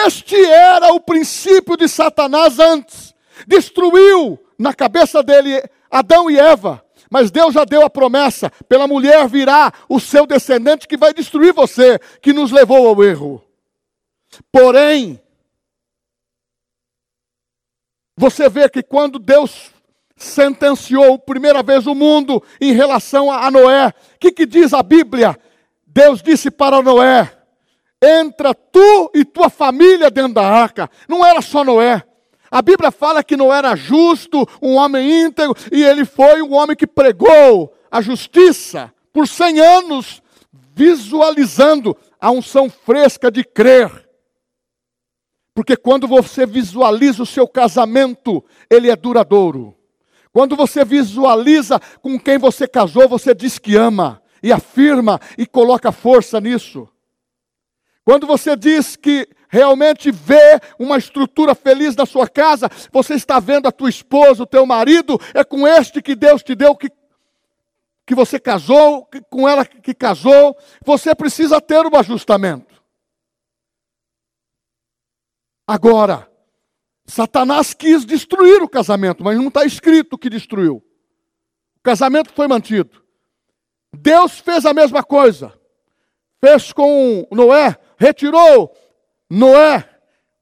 Este 0.06 0.36
era 0.46 0.94
o 0.94 1.00
princípio 1.00 1.78
de 1.78 1.88
Satanás 1.88 2.60
antes. 2.60 3.14
Destruiu 3.48 4.40
na 4.58 4.74
cabeça 4.74 5.24
dele 5.24 5.62
Adão 5.90 6.30
e 6.30 6.40
Eva. 6.40 6.84
Mas 7.10 7.30
Deus 7.30 7.54
já 7.54 7.64
deu 7.64 7.86
a 7.86 7.90
promessa: 7.90 8.50
pela 8.68 8.88
mulher 8.88 9.28
virá 9.28 9.72
o 9.88 10.00
seu 10.00 10.26
descendente 10.26 10.88
que 10.88 10.98
vai 10.98 11.14
destruir 11.14 11.54
você, 11.54 12.00
que 12.22 12.34
nos 12.34 12.52
levou 12.52 12.88
ao 12.88 13.04
erro. 13.04 13.44
Porém, 14.52 15.22
você 18.18 18.50
vê 18.50 18.68
que 18.70 18.82
quando 18.82 19.20
Deus 19.20 19.72
sentenciou 20.16 21.20
primeira 21.20 21.62
vez 21.62 21.86
o 21.86 21.94
mundo 21.94 22.44
em 22.60 22.72
relação 22.72 23.32
a 23.32 23.50
Noé, 23.52 23.90
o 23.90 24.20
que, 24.20 24.32
que 24.32 24.46
diz 24.46 24.74
a 24.74 24.82
Bíblia? 24.82 25.38
Deus 25.86 26.22
disse 26.22 26.50
para 26.50 26.82
Noé: 26.82 27.32
entra 28.04 28.54
tu 28.54 29.10
e 29.16 29.24
tua 29.24 29.50
família 29.50 30.12
dentro 30.12 30.34
da 30.34 30.46
arca. 30.46 30.90
Não 31.08 31.26
era 31.26 31.42
só 31.42 31.64
Noé. 31.64 32.04
A 32.52 32.62
Bíblia 32.62 32.92
fala 32.92 33.24
que 33.24 33.38
Noé 33.38 33.58
era 33.58 33.76
justo, 33.76 34.48
um 34.62 34.76
homem 34.76 35.26
íntegro, 35.26 35.56
e 35.72 35.84
ele 35.84 36.06
foi 36.06 36.42
um 36.42 36.54
homem 36.54 36.76
que 36.76 36.86
pregou 36.86 37.74
a 37.90 38.02
justiça 38.02 38.94
por 39.12 39.28
cem 39.28 39.60
anos, 39.60 40.22
visualizando 40.76 41.96
a 42.20 42.30
unção 42.30 42.70
fresca 42.70 43.32
de 43.32 43.44
crer. 43.44 43.90
Porque 45.56 45.76
quando 45.76 46.08
você 46.08 46.46
visualiza 46.46 47.24
o 47.24 47.28
seu 47.28 47.48
casamento, 47.48 48.44
ele 48.70 48.90
é 48.90 48.96
duradouro. 48.96 49.76
Quando 50.32 50.56
você 50.56 50.84
visualiza 50.84 51.80
com 52.02 52.20
quem 52.20 52.40
você 52.40 52.68
casou, 52.68 53.08
você 53.08 53.36
diz 53.36 53.60
que 53.60 53.76
ama, 53.76 54.22
e 54.42 54.52
afirma 54.52 55.20
e 55.38 55.46
coloca 55.46 55.92
força 55.92 56.42
nisso. 56.42 56.90
Quando 58.06 58.28
você 58.28 58.56
diz 58.56 58.96
que 58.96 59.28
realmente 59.48 60.12
vê 60.12 60.60
uma 60.78 60.98
estrutura 60.98 61.56
feliz 61.56 61.96
na 61.96 62.06
sua 62.06 62.28
casa, 62.28 62.70
você 62.92 63.14
está 63.14 63.40
vendo 63.40 63.68
a 63.68 63.72
tua 63.72 63.90
esposa, 63.90 64.44
o 64.44 64.48
teu 64.48 64.66
marido, 64.66 65.20
é 65.34 65.44
com 65.44 65.68
este 65.68 66.02
que 66.02 66.16
Deus 66.16 66.44
te 66.44 66.56
deu 66.56 66.76
que 66.76 66.90
que 68.06 68.14
você 68.14 68.38
casou, 68.38 69.08
com 69.30 69.48
ela 69.48 69.66
que 69.66 69.94
casou, 69.94 70.58
você 70.86 71.16
precisa 71.16 71.62
ter 71.62 71.86
um 71.86 71.96
ajustamento. 71.96 72.84
Agora, 75.66 76.30
Satanás 77.06 77.74
quis 77.74 78.06
destruir 78.06 78.62
o 78.62 78.68
casamento, 78.68 79.24
mas 79.24 79.38
não 79.38 79.48
está 79.48 79.64
escrito 79.64 80.18
que 80.18 80.30
destruiu. 80.30 80.84
O 81.78 81.82
casamento 81.82 82.34
foi 82.34 82.48
mantido. 82.48 83.02
Deus 83.94 84.40
fez 84.40 84.66
a 84.66 84.74
mesma 84.74 85.04
coisa. 85.04 85.58
Fez 86.42 86.74
com 86.74 87.26
Noé, 87.32 87.78
retirou 88.04 88.76
Noé, 89.30 89.90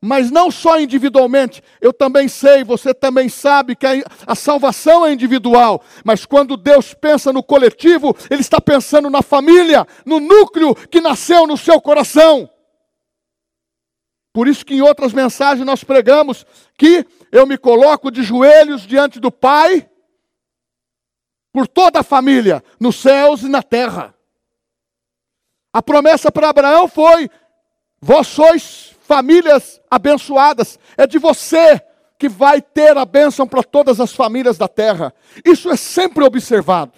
mas 0.02 0.32
não 0.32 0.50
só 0.50 0.80
individualmente, 0.80 1.63
eu 1.80 1.93
também 1.93 2.28
sei, 2.28 2.63
você 2.63 2.91
também 2.91 3.30
sabe 3.30 3.76
que 3.76 3.86
a, 4.26 4.34
salvação 4.34 5.06
é 5.06 5.13
individual, 5.13 5.84
mas 6.04 6.26
quando 6.26 6.58
Deus 6.58 6.95
pensa 6.95 7.32
no 7.32 7.43
coletivo, 7.43 8.17
Ele 8.32 8.41
está 8.41 8.60
pensando 8.60 9.12
na 9.12 9.21
família, 9.21 9.88
no 10.04 10.19
núcleo 10.19 10.74
que 10.74 11.00
nasceu 11.00 11.45
no 11.45 11.56
seu 11.56 11.80
coração. 11.80 12.50
Por 14.34 14.47
isso 14.47 14.65
que 14.65 14.74
em 14.74 14.82
outras 14.82 15.13
mensagens 15.13 15.65
nós 15.65 15.84
pregamos 15.84 16.45
que 16.76 17.06
eu 17.32 17.45
me 17.45 17.58
coloco 17.58 18.10
de 18.10 18.24
joelhos 18.24 18.88
diante 18.88 19.19
do 19.19 19.32
Pai, 19.32 19.88
por 21.54 21.67
toda 21.67 22.00
a 22.00 22.04
família, 22.04 22.63
nos 22.80 22.95
céus 22.95 23.43
e 23.43 23.50
na 23.50 23.62
terra. 23.62 24.15
A 25.74 25.82
promessa 25.82 26.32
para 26.32 26.50
Abraão 26.50 26.88
foi: 26.88 27.30
Vós 28.02 28.28
sois 28.28 28.96
famílias 29.04 29.80
abençoadas. 29.90 30.80
É 30.98 31.06
de 31.06 31.20
você 31.20 31.82
que 32.18 32.28
vai 32.28 32.62
ter 32.62 32.98
a 32.98 33.06
bênção 33.06 33.48
para 33.48 33.64
todas 33.64 34.00
as 34.00 34.14
famílias 34.14 34.58
da 34.58 34.68
terra. 34.68 35.14
Isso 35.46 35.70
é 35.70 35.76
sempre 35.76 36.24
observado. 36.24 36.94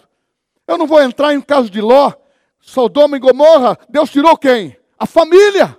Eu 0.68 0.78
não 0.78 0.88
vou 0.88 1.02
entrar 1.02 1.34
em 1.34 1.42
caso 1.42 1.70
de 1.70 1.82
Ló, 1.82 2.14
Sodoma 2.60 3.18
e 3.18 3.20
Gomorra. 3.20 3.78
Deus 3.90 4.10
tirou 4.10 4.38
quem? 4.38 4.78
A 4.98 5.06
família. 5.06 5.78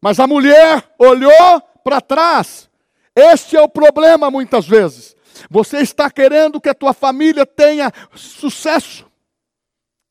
Mas 0.00 0.20
a 0.20 0.26
mulher 0.26 0.84
olhou 0.98 1.60
para 1.82 2.00
trás. 2.00 2.70
Este 3.14 3.56
é 3.56 3.62
o 3.62 3.68
problema 3.68 4.30
muitas 4.30 4.66
vezes. 4.66 5.16
Você 5.50 5.78
está 5.78 6.10
querendo 6.10 6.60
que 6.60 6.68
a 6.68 6.74
tua 6.74 6.92
família 6.92 7.44
tenha 7.44 7.90
sucesso. 8.14 9.06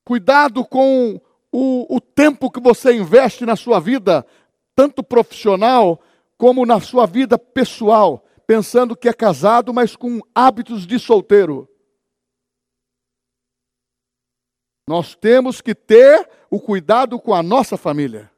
Cuidado 0.05 0.65
com 0.65 1.21
o, 1.51 1.95
o 1.95 1.99
tempo 1.99 2.49
que 2.49 2.59
você 2.59 2.93
investe 2.93 3.45
na 3.45 3.55
sua 3.55 3.79
vida 3.79 4.25
tanto 4.75 5.03
profissional 5.03 6.01
como 6.37 6.65
na 6.65 6.79
sua 6.79 7.05
vida 7.05 7.37
pessoal, 7.37 8.25
pensando 8.47 8.95
que 8.95 9.07
é 9.07 9.13
casado, 9.13 9.73
mas 9.73 9.95
com 9.95 10.19
hábitos 10.33 10.87
de 10.87 10.97
solteiro. 10.97 11.69
Nós 14.87 15.15
temos 15.15 15.61
que 15.61 15.75
ter 15.75 16.27
o 16.49 16.59
cuidado 16.59 17.19
com 17.19 17.33
a 17.33 17.43
nossa 17.43 17.77
família, 17.77 18.29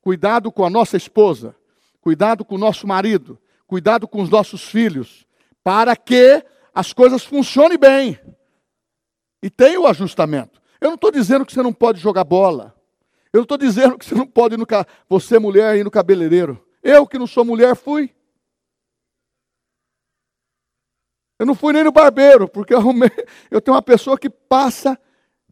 cuidado 0.00 0.52
com 0.52 0.64
a 0.64 0.70
nossa 0.70 0.96
esposa, 0.96 1.56
cuidado 2.00 2.44
com 2.44 2.54
o 2.54 2.58
nosso 2.58 2.86
marido, 2.86 3.38
cuidado 3.66 4.06
com 4.06 4.22
os 4.22 4.28
nossos 4.28 4.62
filhos, 4.62 5.26
para 5.64 5.96
que 5.96 6.44
as 6.72 6.92
coisas 6.92 7.24
funcionem 7.24 7.78
bem. 7.78 8.20
E 9.42 9.50
tem 9.50 9.78
o 9.78 9.86
ajustamento. 9.86 10.62
Eu 10.80 10.88
não 10.88 10.94
estou 10.94 11.10
dizendo 11.10 11.44
que 11.44 11.52
você 11.52 11.62
não 11.62 11.72
pode 11.72 11.98
jogar 11.98 12.22
bola. 12.22 12.75
Eu 13.36 13.42
estou 13.42 13.58
dizendo 13.58 13.98
que 13.98 14.04
você 14.04 14.14
não 14.14 14.26
pode 14.26 14.54
ir 14.54 14.58
no 14.58 14.66
você 15.08 15.38
mulher 15.38 15.76
ir 15.76 15.84
no 15.84 15.90
cabeleireiro. 15.90 16.64
Eu 16.82 17.06
que 17.06 17.18
não 17.18 17.26
sou 17.26 17.44
mulher 17.44 17.76
fui. 17.76 18.10
Eu 21.38 21.44
não 21.44 21.54
fui 21.54 21.74
nem 21.74 21.84
no 21.84 21.92
barbeiro, 21.92 22.48
porque 22.48 22.72
eu, 22.72 22.78
arrumei, 22.78 23.10
eu 23.50 23.60
tenho 23.60 23.74
uma 23.74 23.82
pessoa 23.82 24.18
que 24.18 24.30
passa, 24.30 24.98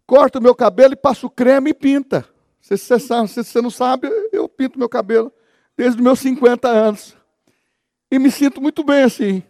corta 0.07 0.39
o 0.39 0.43
meu 0.43 0.55
cabelo 0.55 0.95
e 0.95 0.97
passa 0.97 1.27
o 1.27 1.31
creme 1.31 1.71
e 1.71 1.75
pinta. 1.75 2.27
Se 2.59 2.79
você, 2.79 2.99
sabe, 2.99 3.29
se 3.29 3.45
você 3.45 3.61
não 3.61 3.71
sabe, 3.71 4.09
eu 4.33 4.49
pinto 4.49 4.79
meu 4.79 4.89
cabelo 4.89 5.31
desde 5.77 6.01
meus 6.01 6.21
50 6.21 6.67
anos. 6.67 7.15
E 8.11 8.19
me 8.19 8.31
sinto 8.31 8.63
muito 8.63 8.83
bem 8.83 9.03
assim. 9.03 9.43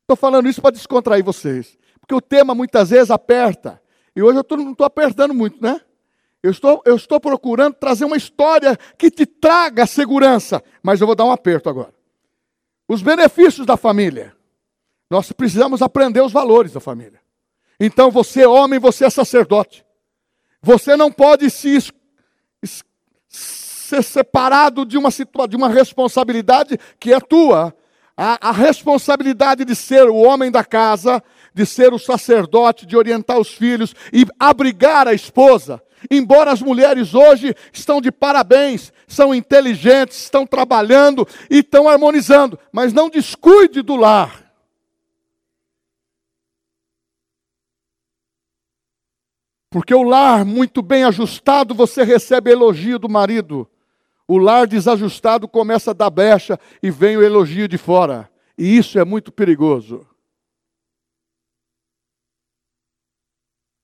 Estou 0.00 0.16
falando 0.16 0.48
isso 0.48 0.62
para 0.62 0.70
descontrair 0.70 1.22
vocês. 1.22 1.76
Porque 2.00 2.14
o 2.14 2.20
tema 2.22 2.54
muitas 2.54 2.88
vezes 2.88 3.10
aperta. 3.10 3.82
E 4.16 4.22
hoje 4.22 4.38
eu 4.38 4.56
não 4.56 4.72
estou 4.72 4.86
apertando 4.86 5.34
muito, 5.34 5.62
né? 5.62 5.78
Eu 6.42 6.50
estou, 6.50 6.82
eu 6.84 6.96
estou 6.96 7.20
procurando 7.20 7.74
trazer 7.74 8.04
uma 8.04 8.16
história 8.16 8.76
que 8.98 9.10
te 9.10 9.24
traga 9.24 9.86
segurança, 9.86 10.62
mas 10.82 11.00
eu 11.00 11.06
vou 11.06 11.14
dar 11.14 11.24
um 11.24 11.30
aperto 11.30 11.68
agora. 11.68 11.94
Os 12.88 13.00
benefícios 13.00 13.64
da 13.64 13.76
família. 13.76 14.34
Nós 15.08 15.30
precisamos 15.30 15.82
aprender 15.82 16.20
os 16.20 16.32
valores 16.32 16.72
da 16.72 16.80
família. 16.80 17.20
Então 17.78 18.10
você 18.10 18.42
é 18.42 18.48
homem, 18.48 18.78
você 18.78 19.04
é 19.04 19.10
sacerdote. 19.10 19.84
Você 20.60 20.96
não 20.96 21.12
pode 21.12 21.48
se 21.50 21.78
ser 23.28 24.02
separado 24.02 24.86
de 24.86 24.96
uma, 24.96 25.10
de 25.48 25.56
uma 25.56 25.68
responsabilidade 25.68 26.78
que 26.98 27.12
é 27.12 27.20
tua. 27.20 27.74
A, 28.16 28.48
a 28.48 28.52
responsabilidade 28.52 29.64
de 29.64 29.74
ser 29.74 30.08
o 30.08 30.16
homem 30.16 30.50
da 30.50 30.64
casa, 30.64 31.22
de 31.54 31.66
ser 31.66 31.92
o 31.92 31.98
sacerdote, 31.98 32.86
de 32.86 32.96
orientar 32.96 33.38
os 33.38 33.52
filhos 33.52 33.94
e 34.12 34.26
abrigar 34.38 35.06
a 35.06 35.14
esposa. 35.14 35.82
Embora 36.10 36.52
as 36.52 36.60
mulheres 36.60 37.14
hoje 37.14 37.54
estão 37.72 38.00
de 38.00 38.10
parabéns, 38.10 38.92
são 39.06 39.34
inteligentes, 39.34 40.18
estão 40.22 40.46
trabalhando 40.46 41.26
e 41.50 41.58
estão 41.58 41.88
harmonizando, 41.88 42.58
mas 42.72 42.92
não 42.92 43.08
descuide 43.08 43.82
do 43.82 43.96
lar. 43.96 44.42
Porque 49.70 49.94
o 49.94 50.02
lar 50.02 50.44
muito 50.44 50.82
bem 50.82 51.02
ajustado, 51.04 51.74
você 51.74 52.04
recebe 52.04 52.50
elogio 52.50 52.98
do 52.98 53.08
marido. 53.08 53.66
O 54.28 54.36
lar 54.36 54.66
desajustado 54.66 55.48
começa 55.48 55.92
a 55.92 55.94
dar 55.94 56.10
brecha 56.10 56.58
e 56.82 56.90
vem 56.90 57.16
o 57.16 57.22
elogio 57.22 57.66
de 57.66 57.78
fora. 57.78 58.30
E 58.56 58.76
isso 58.76 58.98
é 58.98 59.04
muito 59.04 59.32
perigoso. 59.32 60.06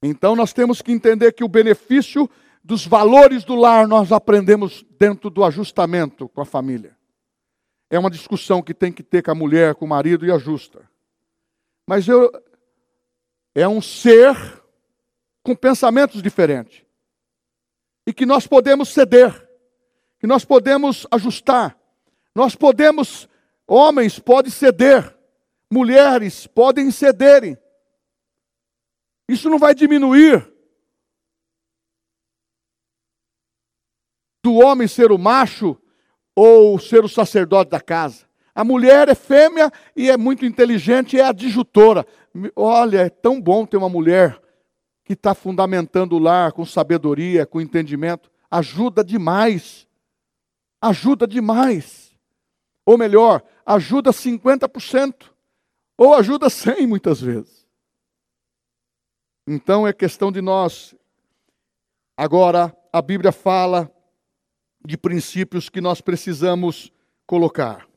Então 0.02 0.36
nós 0.36 0.52
temos 0.52 0.80
que 0.80 0.92
entender 0.92 1.32
que 1.32 1.44
o 1.44 1.48
benefício 1.48 2.28
dos 2.62 2.86
valores 2.86 3.44
do 3.44 3.54
lar 3.54 3.88
nós 3.88 4.12
aprendemos 4.12 4.84
dentro 4.98 5.30
do 5.30 5.44
ajustamento 5.44 6.28
com 6.28 6.40
a 6.40 6.44
família. 6.44 6.96
É 7.90 7.98
uma 7.98 8.10
discussão 8.10 8.62
que 8.62 8.74
tem 8.74 8.92
que 8.92 9.02
ter 9.02 9.22
com 9.22 9.30
a 9.30 9.34
mulher, 9.34 9.74
com 9.74 9.84
o 9.84 9.88
marido 9.88 10.26
e 10.26 10.30
ajusta. 10.30 10.80
Mas 11.86 12.06
eu 12.06 12.30
é 13.54 13.66
um 13.66 13.80
ser 13.80 14.36
com 15.42 15.56
pensamentos 15.56 16.22
diferentes. 16.22 16.82
E 18.06 18.12
que 18.12 18.24
nós 18.24 18.46
podemos 18.46 18.90
ceder, 18.90 19.48
que 20.20 20.26
nós 20.26 20.44
podemos 20.44 21.06
ajustar. 21.10 21.76
Nós 22.34 22.54
podemos, 22.54 23.28
homens 23.66 24.18
podem 24.18 24.50
ceder, 24.50 25.16
mulheres 25.70 26.46
podem 26.46 26.90
cederem. 26.90 27.58
Isso 29.28 29.50
não 29.50 29.58
vai 29.58 29.74
diminuir 29.74 30.50
do 34.42 34.54
homem 34.54 34.88
ser 34.88 35.12
o 35.12 35.18
macho 35.18 35.76
ou 36.34 36.78
ser 36.78 37.04
o 37.04 37.08
sacerdote 37.08 37.70
da 37.70 37.80
casa. 37.80 38.26
A 38.54 38.64
mulher 38.64 39.08
é 39.08 39.14
fêmea 39.14 39.70
e 39.94 40.10
é 40.10 40.16
muito 40.16 40.46
inteligente 40.46 41.18
é 41.18 41.24
adjutora. 41.24 42.06
Olha, 42.56 43.02
é 43.02 43.10
tão 43.10 43.40
bom 43.40 43.66
ter 43.66 43.76
uma 43.76 43.88
mulher 43.88 44.40
que 45.04 45.12
está 45.12 45.34
fundamentando 45.34 46.16
o 46.16 46.18
lar 46.18 46.52
com 46.52 46.64
sabedoria, 46.64 47.46
com 47.46 47.60
entendimento. 47.60 48.30
Ajuda 48.50 49.04
demais. 49.04 49.86
Ajuda 50.80 51.26
demais. 51.26 52.12
Ou 52.84 52.96
melhor, 52.96 53.42
ajuda 53.66 54.10
50%. 54.10 55.30
Ou 55.96 56.14
ajuda 56.14 56.46
100% 56.46 56.86
muitas 56.86 57.20
vezes. 57.20 57.67
Então 59.50 59.88
é 59.88 59.94
questão 59.94 60.30
de 60.30 60.42
nós. 60.42 60.94
Agora, 62.14 62.76
a 62.92 63.00
Bíblia 63.00 63.32
fala 63.32 63.90
de 64.84 64.98
princípios 64.98 65.70
que 65.70 65.80
nós 65.80 66.02
precisamos 66.02 66.92
colocar. 67.26 67.88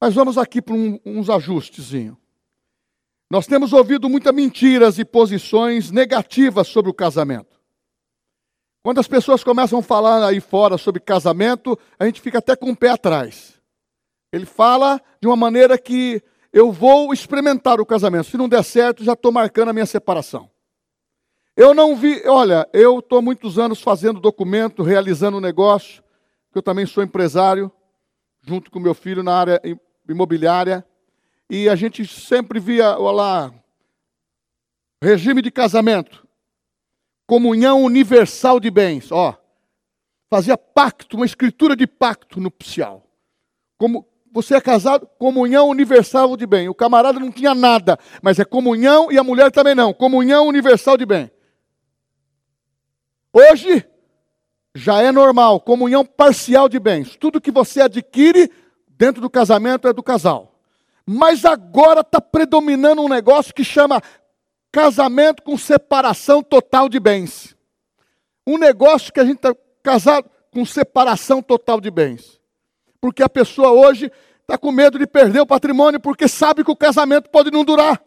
Mas 0.00 0.14
vamos 0.14 0.36
aqui 0.36 0.60
para 0.60 0.74
um, 0.74 0.98
uns 1.06 1.30
ajustezinhos. 1.30 2.16
Nós 3.30 3.46
temos 3.46 3.72
ouvido 3.72 4.08
muitas 4.08 4.34
mentiras 4.34 4.98
e 4.98 5.04
posições 5.04 5.92
negativas 5.92 6.66
sobre 6.66 6.90
o 6.90 6.94
casamento. 6.94 7.60
Quando 8.82 8.98
as 8.98 9.06
pessoas 9.06 9.44
começam 9.44 9.78
a 9.78 9.82
falar 9.82 10.26
aí 10.26 10.40
fora 10.40 10.76
sobre 10.76 11.00
casamento, 11.00 11.78
a 12.00 12.04
gente 12.06 12.20
fica 12.20 12.38
até 12.38 12.56
com 12.56 12.70
o 12.70 12.76
pé 12.76 12.88
atrás. 12.88 13.62
Ele 14.32 14.46
fala 14.46 15.00
de 15.20 15.28
uma 15.28 15.36
maneira 15.36 15.78
que 15.78 16.20
eu 16.52 16.72
vou 16.72 17.12
experimentar 17.12 17.80
o 17.80 17.86
casamento. 17.86 18.28
Se 18.28 18.36
não 18.36 18.48
der 18.48 18.64
certo, 18.64 19.04
já 19.04 19.12
estou 19.12 19.30
marcando 19.30 19.68
a 19.68 19.72
minha 19.72 19.86
separação. 19.86 20.50
Eu 21.56 21.74
não 21.74 21.96
vi, 21.96 22.22
olha, 22.26 22.68
eu 22.72 23.00
estou 23.00 23.20
muitos 23.20 23.58
anos 23.58 23.82
fazendo 23.82 24.20
documento, 24.20 24.82
realizando 24.82 25.40
negócio, 25.40 26.02
que 26.52 26.58
eu 26.58 26.62
também 26.62 26.86
sou 26.86 27.02
empresário, 27.02 27.70
junto 28.40 28.70
com 28.70 28.78
meu 28.78 28.94
filho 28.94 29.22
na 29.22 29.34
área 29.34 29.60
imobiliária, 30.08 30.86
e 31.50 31.68
a 31.68 31.74
gente 31.74 32.06
sempre 32.06 32.60
via, 32.60 32.98
olha 32.98 33.16
lá, 33.16 33.54
regime 35.02 35.42
de 35.42 35.50
casamento, 35.50 36.26
comunhão 37.26 37.82
universal 37.82 38.60
de 38.60 38.70
bens, 38.70 39.10
ó, 39.10 39.36
fazia 40.30 40.56
pacto, 40.56 41.16
uma 41.16 41.26
escritura 41.26 41.74
de 41.74 41.86
pacto 41.86 42.40
nupcial. 42.40 43.04
Como 43.76 44.06
você 44.32 44.56
é 44.56 44.60
casado, 44.60 45.08
comunhão 45.18 45.68
universal 45.68 46.36
de 46.36 46.46
bem. 46.46 46.68
O 46.68 46.74
camarada 46.74 47.18
não 47.18 47.30
tinha 47.30 47.54
nada, 47.54 47.98
mas 48.22 48.38
é 48.38 48.44
comunhão 48.44 49.10
e 49.10 49.18
a 49.18 49.24
mulher 49.24 49.50
também 49.50 49.74
não. 49.74 49.92
Comunhão 49.92 50.46
universal 50.46 50.96
de 50.96 51.06
bem. 51.06 51.30
Hoje 53.32 53.86
já 54.74 55.02
é 55.02 55.10
normal, 55.10 55.60
comunhão 55.60 56.04
parcial 56.04 56.68
de 56.68 56.78
bens. 56.78 57.16
Tudo 57.16 57.40
que 57.40 57.50
você 57.50 57.82
adquire 57.82 58.50
dentro 58.88 59.20
do 59.20 59.30
casamento 59.30 59.88
é 59.88 59.92
do 59.92 60.02
casal. 60.02 60.60
Mas 61.04 61.44
agora 61.44 62.00
está 62.00 62.20
predominando 62.20 63.02
um 63.02 63.08
negócio 63.08 63.54
que 63.54 63.64
chama 63.64 64.02
casamento 64.70 65.42
com 65.42 65.56
separação 65.56 66.42
total 66.42 66.88
de 66.88 67.00
bens. 67.00 67.56
Um 68.46 68.58
negócio 68.58 69.12
que 69.12 69.20
a 69.20 69.24
gente 69.24 69.36
está 69.36 69.54
casado 69.82 70.28
com 70.50 70.64
separação 70.64 71.42
total 71.42 71.80
de 71.80 71.90
bens. 71.90 72.37
Porque 73.00 73.22
a 73.22 73.28
pessoa 73.28 73.70
hoje 73.70 74.10
está 74.40 74.56
com 74.56 74.72
medo 74.72 74.98
de 74.98 75.06
perder 75.06 75.40
o 75.40 75.46
patrimônio 75.46 76.00
porque 76.00 76.26
sabe 76.26 76.64
que 76.64 76.70
o 76.70 76.76
casamento 76.76 77.28
pode 77.30 77.50
não 77.50 77.64
durar. 77.64 78.02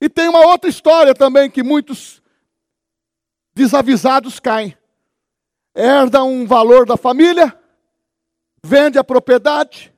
E 0.00 0.08
tem 0.08 0.28
uma 0.28 0.46
outra 0.46 0.68
história 0.68 1.14
também 1.14 1.50
que 1.50 1.62
muitos 1.62 2.22
desavisados 3.54 4.40
caem. 4.40 4.76
Herda 5.74 6.24
um 6.24 6.46
valor 6.46 6.84
da 6.86 6.96
família, 6.96 7.56
vende 8.64 8.98
a 8.98 9.04
propriedade 9.04 9.94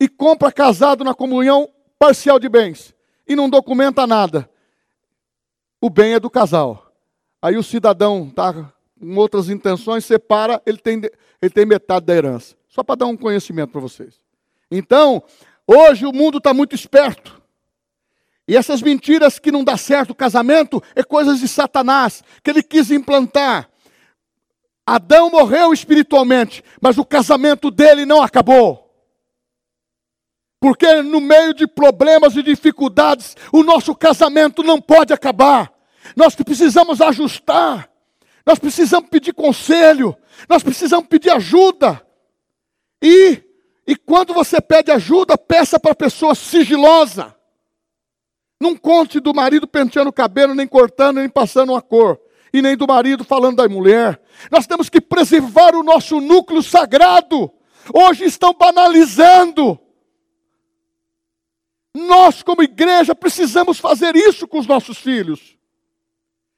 e 0.00 0.08
compra 0.08 0.50
casado 0.50 1.04
na 1.04 1.14
comunhão 1.14 1.70
parcial 1.98 2.38
de 2.38 2.48
bens 2.48 2.94
e 3.26 3.36
não 3.36 3.48
documenta 3.48 4.06
nada. 4.06 4.50
O 5.80 5.88
bem 5.88 6.14
é 6.14 6.20
do 6.20 6.30
casal. 6.30 6.92
Aí 7.40 7.56
o 7.56 7.62
cidadão 7.62 8.28
está 8.28 8.73
com 8.98 9.16
outras 9.16 9.48
intenções, 9.48 10.04
separa, 10.04 10.62
ele 10.64 10.78
tem, 10.78 11.02
ele 11.40 11.50
tem 11.50 11.66
metade 11.66 12.06
da 12.06 12.14
herança. 12.14 12.56
Só 12.68 12.82
para 12.82 12.96
dar 12.96 13.06
um 13.06 13.16
conhecimento 13.16 13.70
para 13.70 13.80
vocês. 13.80 14.14
Então, 14.70 15.22
hoje 15.66 16.06
o 16.06 16.12
mundo 16.12 16.38
está 16.38 16.52
muito 16.52 16.74
esperto. 16.74 17.42
E 18.46 18.56
essas 18.56 18.82
mentiras 18.82 19.38
que 19.38 19.50
não 19.50 19.64
dá 19.64 19.76
certo 19.76 20.10
o 20.10 20.14
casamento 20.14 20.82
é 20.94 21.02
coisas 21.02 21.40
de 21.40 21.48
Satanás, 21.48 22.22
que 22.42 22.50
ele 22.50 22.62
quis 22.62 22.90
implantar. 22.90 23.70
Adão 24.86 25.30
morreu 25.30 25.72
espiritualmente, 25.72 26.62
mas 26.80 26.98
o 26.98 27.04
casamento 27.04 27.70
dele 27.70 28.04
não 28.04 28.22
acabou. 28.22 28.84
Porque 30.60 31.02
no 31.02 31.20
meio 31.20 31.54
de 31.54 31.66
problemas 31.66 32.36
e 32.36 32.42
dificuldades, 32.42 33.36
o 33.52 33.62
nosso 33.62 33.94
casamento 33.94 34.62
não 34.62 34.80
pode 34.80 35.12
acabar. 35.12 35.72
Nós 36.14 36.34
precisamos 36.34 37.00
ajustar, 37.00 37.88
nós 38.46 38.58
precisamos 38.58 39.08
pedir 39.08 39.32
conselho, 39.32 40.16
nós 40.48 40.62
precisamos 40.62 41.08
pedir 41.08 41.30
ajuda. 41.30 42.04
E, 43.02 43.42
e 43.86 43.96
quando 43.96 44.34
você 44.34 44.60
pede 44.60 44.90
ajuda, 44.90 45.38
peça 45.38 45.80
para 45.80 45.92
a 45.92 45.96
pessoa 45.96 46.34
sigilosa. 46.34 47.34
Não 48.60 48.76
conte 48.76 49.20
do 49.20 49.34
marido 49.34 49.66
penteando 49.66 50.10
o 50.10 50.12
cabelo, 50.12 50.54
nem 50.54 50.66
cortando, 50.66 51.18
nem 51.18 51.28
passando 51.28 51.72
uma 51.72 51.82
cor. 51.82 52.20
E 52.52 52.62
nem 52.62 52.76
do 52.76 52.86
marido 52.86 53.24
falando 53.24 53.56
da 53.56 53.68
mulher. 53.68 54.20
Nós 54.50 54.66
temos 54.66 54.88
que 54.88 55.00
preservar 55.00 55.74
o 55.74 55.82
nosso 55.82 56.20
núcleo 56.20 56.62
sagrado. 56.62 57.50
Hoje 57.92 58.24
estão 58.24 58.54
banalizando. 58.54 59.78
Nós, 61.94 62.42
como 62.42 62.62
igreja, 62.62 63.14
precisamos 63.14 63.78
fazer 63.78 64.14
isso 64.16 64.46
com 64.46 64.58
os 64.58 64.66
nossos 64.66 64.98
filhos. 64.98 65.58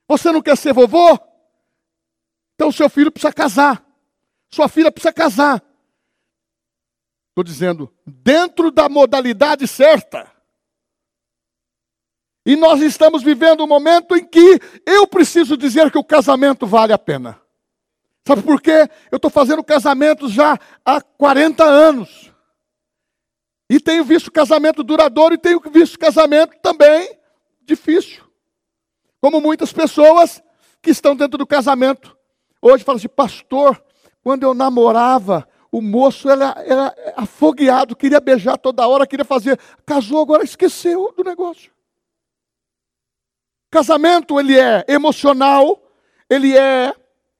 Você 0.08 0.30
não 0.30 0.42
quer 0.42 0.56
ser 0.56 0.72
vovô? 0.72 1.18
Então 2.56 2.72
seu 2.72 2.90
filho 2.90 3.12
precisa 3.12 3.32
casar. 3.32 3.86
Sua 4.50 4.68
filha 4.68 4.90
precisa 4.90 5.12
casar. 5.12 5.62
Estou 7.28 7.44
dizendo, 7.44 7.94
dentro 8.06 8.70
da 8.70 8.88
modalidade 8.88 9.68
certa. 9.68 10.32
E 12.46 12.56
nós 12.56 12.80
estamos 12.80 13.22
vivendo 13.22 13.62
um 13.62 13.66
momento 13.66 14.16
em 14.16 14.24
que 14.24 14.58
eu 14.86 15.06
preciso 15.06 15.56
dizer 15.56 15.90
que 15.90 15.98
o 15.98 16.04
casamento 16.04 16.66
vale 16.66 16.94
a 16.94 16.98
pena. 16.98 17.38
Sabe 18.26 18.42
por 18.42 18.60
quê? 18.62 18.88
Eu 19.10 19.16
estou 19.16 19.30
fazendo 19.30 19.62
casamentos 19.62 20.32
já 20.32 20.58
há 20.84 21.00
40 21.00 21.62
anos. 21.62 22.32
E 23.68 23.78
tenho 23.78 24.02
visto 24.04 24.32
casamento 24.32 24.82
duradouro 24.82 25.34
e 25.34 25.38
tenho 25.38 25.60
visto 25.60 25.98
casamento 25.98 26.56
também 26.62 27.18
difícil. 27.62 28.24
Como 29.20 29.40
muitas 29.40 29.72
pessoas 29.72 30.42
que 30.80 30.90
estão 30.90 31.14
dentro 31.14 31.36
do 31.36 31.46
casamento. 31.46 32.15
Hoje 32.68 32.82
falam 32.82 32.96
assim, 32.96 33.08
pastor, 33.08 33.80
quando 34.24 34.42
eu 34.42 34.52
namorava, 34.52 35.48
o 35.70 35.80
moço 35.80 36.28
era, 36.28 36.52
era 36.66 36.92
afogueado, 37.16 37.94
queria 37.94 38.18
beijar 38.18 38.58
toda 38.58 38.88
hora, 38.88 39.06
queria 39.06 39.24
fazer. 39.24 39.56
Casou, 39.86 40.20
agora 40.20 40.42
esqueceu 40.42 41.14
do 41.16 41.22
negócio. 41.22 41.70
Casamento, 43.70 44.40
ele 44.40 44.58
é 44.58 44.84
emocional, 44.88 45.80
ele 46.28 46.58
é 46.58 46.92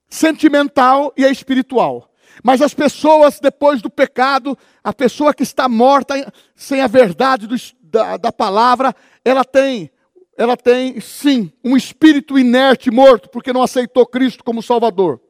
sentimental 0.09 1.13
e 1.17 1.25
é 1.25 1.31
espiritual. 1.31 2.09
Mas 2.41 2.63
as 2.63 2.73
pessoas, 2.73 3.41
depois 3.41 3.83
do 3.83 3.91
pecado, 3.91 4.57
a 4.85 4.93
pessoa 4.93 5.35
que 5.35 5.43
está 5.43 5.69
morta 5.69 6.33
sem 6.55 6.81
a 6.81 6.87
verdade 6.87 7.49
do, 7.49 7.57
da, 7.83 8.17
da 8.17 8.31
palavra, 8.31 8.95
ela 9.25 9.45
tem, 9.45 9.91
ela 10.37 10.57
tem, 10.57 11.01
sim, 11.01 11.53
um 11.65 11.77
espírito 11.77 12.39
inerte, 12.39 12.91
morto, 12.91 13.29
porque 13.31 13.53
não 13.53 13.63
aceitou 13.63 14.07
Cristo 14.07 14.45
como 14.45 14.63
Salvador. 14.63 15.21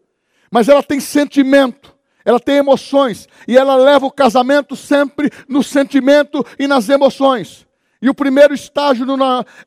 Mas 0.51 0.69
ela 0.69 0.83
tem 0.83 1.01
sentimento, 1.01 1.97
ela 2.25 2.41
tem 2.41 2.57
emoções, 2.57 3.29
e 3.47 3.57
ela 3.57 3.77
leva 3.77 4.07
o 4.07 4.11
casamento 4.11 4.75
sempre 4.75 5.31
no 5.49 5.63
sentimento 5.63 6.45
e 6.59 6.67
nas 6.67 6.89
emoções. 6.89 7.67
E 8.01 8.11
o 8.11 8.15
primeiro 8.15 8.53
estágio 8.53 9.07
no, 9.07 9.17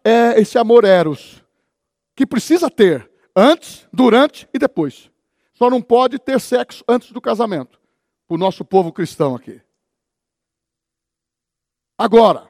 é 0.04 0.39
esse 0.39 0.58
amor 0.58 0.84
eros, 0.84 1.43
que 2.15 2.25
precisa 2.25 2.69
ter 2.69 3.10
antes, 3.36 3.88
durante 3.91 4.47
e 4.54 4.60
depois. 4.60 5.10
Só 5.54 5.69
não 5.69 5.82
pode 5.82 6.19
ter 6.19 6.39
sexo 6.39 6.84
antes 6.88 7.12
do 7.12 7.21
casamento. 7.21 7.80
Para 8.28 8.36
o 8.36 8.38
nosso 8.38 8.63
povo 8.63 8.91
cristão 8.91 9.36
aqui. 9.36 9.62
Agora, 11.97 12.49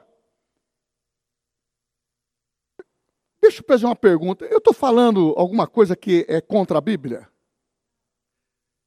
deixa 3.50 3.62
eu 3.62 3.66
fazer 3.66 3.86
uma 3.86 3.96
pergunta. 3.96 4.44
Eu 4.44 4.58
estou 4.58 4.72
falando 4.72 5.34
alguma 5.36 5.66
coisa 5.66 5.96
que 5.96 6.24
é 6.28 6.40
contra 6.40 6.78
a 6.78 6.80
Bíblia? 6.80 7.28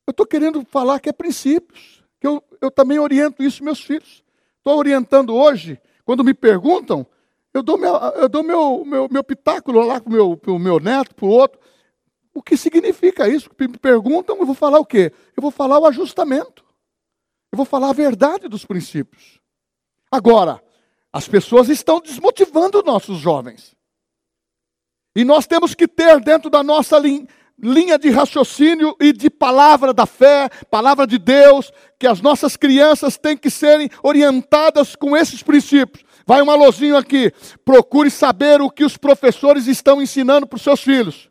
Eu 0.07 0.11
estou 0.11 0.25
querendo 0.25 0.65
falar 0.65 0.99
que 0.99 1.09
é 1.09 1.13
princípios. 1.13 2.03
Que 2.19 2.27
eu, 2.27 2.41
eu 2.61 2.71
também 2.71 2.97
oriento 2.97 3.43
isso 3.43 3.63
meus 3.63 3.81
filhos. 3.81 4.23
Estou 4.57 4.77
orientando 4.77 5.35
hoje, 5.35 5.79
quando 6.05 6.23
me 6.23 6.33
perguntam, 6.33 7.05
eu 7.53 7.61
dou 7.61 7.77
meu, 7.77 7.95
eu 7.95 8.29
dou 8.29 8.41
meu, 8.41 8.85
meu, 8.85 9.09
meu 9.11 9.23
pitáculo 9.23 9.85
lá 9.85 9.99
para 9.99 10.09
o 10.09 10.13
meu, 10.13 10.59
meu 10.59 10.79
neto, 10.79 11.13
para 11.13 11.25
o 11.25 11.29
outro. 11.29 11.59
O 12.33 12.41
que 12.41 12.55
significa 12.55 13.27
isso? 13.27 13.49
Me 13.59 13.77
perguntam, 13.77 14.37
eu 14.37 14.45
vou 14.45 14.55
falar 14.55 14.79
o 14.79 14.85
quê? 14.85 15.11
Eu 15.35 15.41
vou 15.41 15.51
falar 15.51 15.77
o 15.79 15.85
ajustamento. 15.85 16.63
Eu 17.51 17.57
vou 17.57 17.65
falar 17.65 17.89
a 17.89 17.93
verdade 17.93 18.47
dos 18.47 18.65
princípios. 18.65 19.41
Agora, 20.09 20.63
as 21.11 21.27
pessoas 21.27 21.67
estão 21.67 21.99
desmotivando 21.99 22.81
nossos 22.81 23.19
jovens. 23.19 23.75
E 25.15 25.23
nós 25.23 25.45
temos 25.45 25.75
que 25.75 25.87
ter 25.87 26.19
dentro 26.19 26.49
da 26.49 26.63
nossa 26.63 26.97
linha 26.97 27.97
de 27.99 28.09
raciocínio 28.09 28.95
e 28.99 29.13
de 29.13 29.29
palavra 29.29 29.93
da 29.93 30.05
fé, 30.05 30.49
palavra 30.71 31.05
de 31.05 31.17
Deus, 31.19 31.71
que 31.99 32.07
as 32.07 32.19
nossas 32.19 32.57
crianças 32.57 33.17
têm 33.17 33.37
que 33.37 33.49
serem 33.49 33.89
orientadas 34.01 34.95
com 34.95 35.15
esses 35.15 35.43
princípios. 35.43 36.03
Vai 36.25 36.41
um 36.41 36.49
alôzinho 36.49 36.97
aqui. 36.97 37.31
Procure 37.63 38.09
saber 38.09 38.61
o 38.61 38.71
que 38.71 38.83
os 38.83 38.97
professores 38.97 39.67
estão 39.67 40.01
ensinando 40.01 40.47
para 40.47 40.57
os 40.57 40.63
seus 40.63 40.81
filhos. 40.81 41.29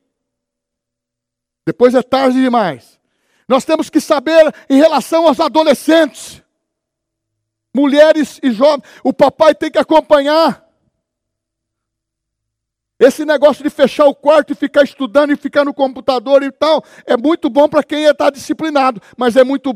Depois 1.66 1.94
é 1.94 2.02
tarde 2.02 2.40
demais. 2.40 3.00
Nós 3.48 3.64
temos 3.64 3.90
que 3.90 4.00
saber 4.00 4.54
em 4.70 4.76
relação 4.76 5.26
aos 5.26 5.40
adolescentes, 5.40 6.42
mulheres 7.74 8.38
e 8.42 8.50
jovens, 8.50 8.82
o 9.02 9.12
papai 9.12 9.54
tem 9.54 9.70
que 9.70 9.78
acompanhar. 9.78 10.62
Esse 13.02 13.24
negócio 13.24 13.64
de 13.64 13.68
fechar 13.68 14.06
o 14.06 14.14
quarto 14.14 14.52
e 14.52 14.54
ficar 14.54 14.84
estudando 14.84 15.32
e 15.32 15.36
ficar 15.36 15.64
no 15.64 15.74
computador 15.74 16.40
e 16.44 16.52
tal, 16.52 16.84
é 17.04 17.16
muito 17.16 17.50
bom 17.50 17.68
para 17.68 17.82
quem 17.82 18.04
está 18.04 18.30
disciplinado, 18.30 19.02
mas 19.16 19.34
é 19.34 19.42
muito 19.42 19.74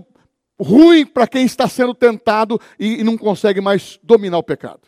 ruim 0.61 1.05
para 1.05 1.27
quem 1.27 1.45
está 1.45 1.67
sendo 1.67 1.93
tentado 1.93 2.61
e, 2.79 3.01
e 3.01 3.03
não 3.03 3.19
consegue 3.19 3.61
mais 3.61 3.99
dominar 4.01 4.39
o 4.39 4.45
pecado. 4.45 4.83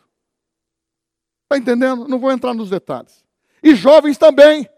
Está 1.42 1.58
entendendo? 1.58 2.06
Não 2.06 2.20
vou 2.20 2.30
entrar 2.30 2.54
nos 2.54 2.70
detalhes. 2.70 3.24
E 3.60 3.74
jovens 3.74 4.16
também. 4.16 4.70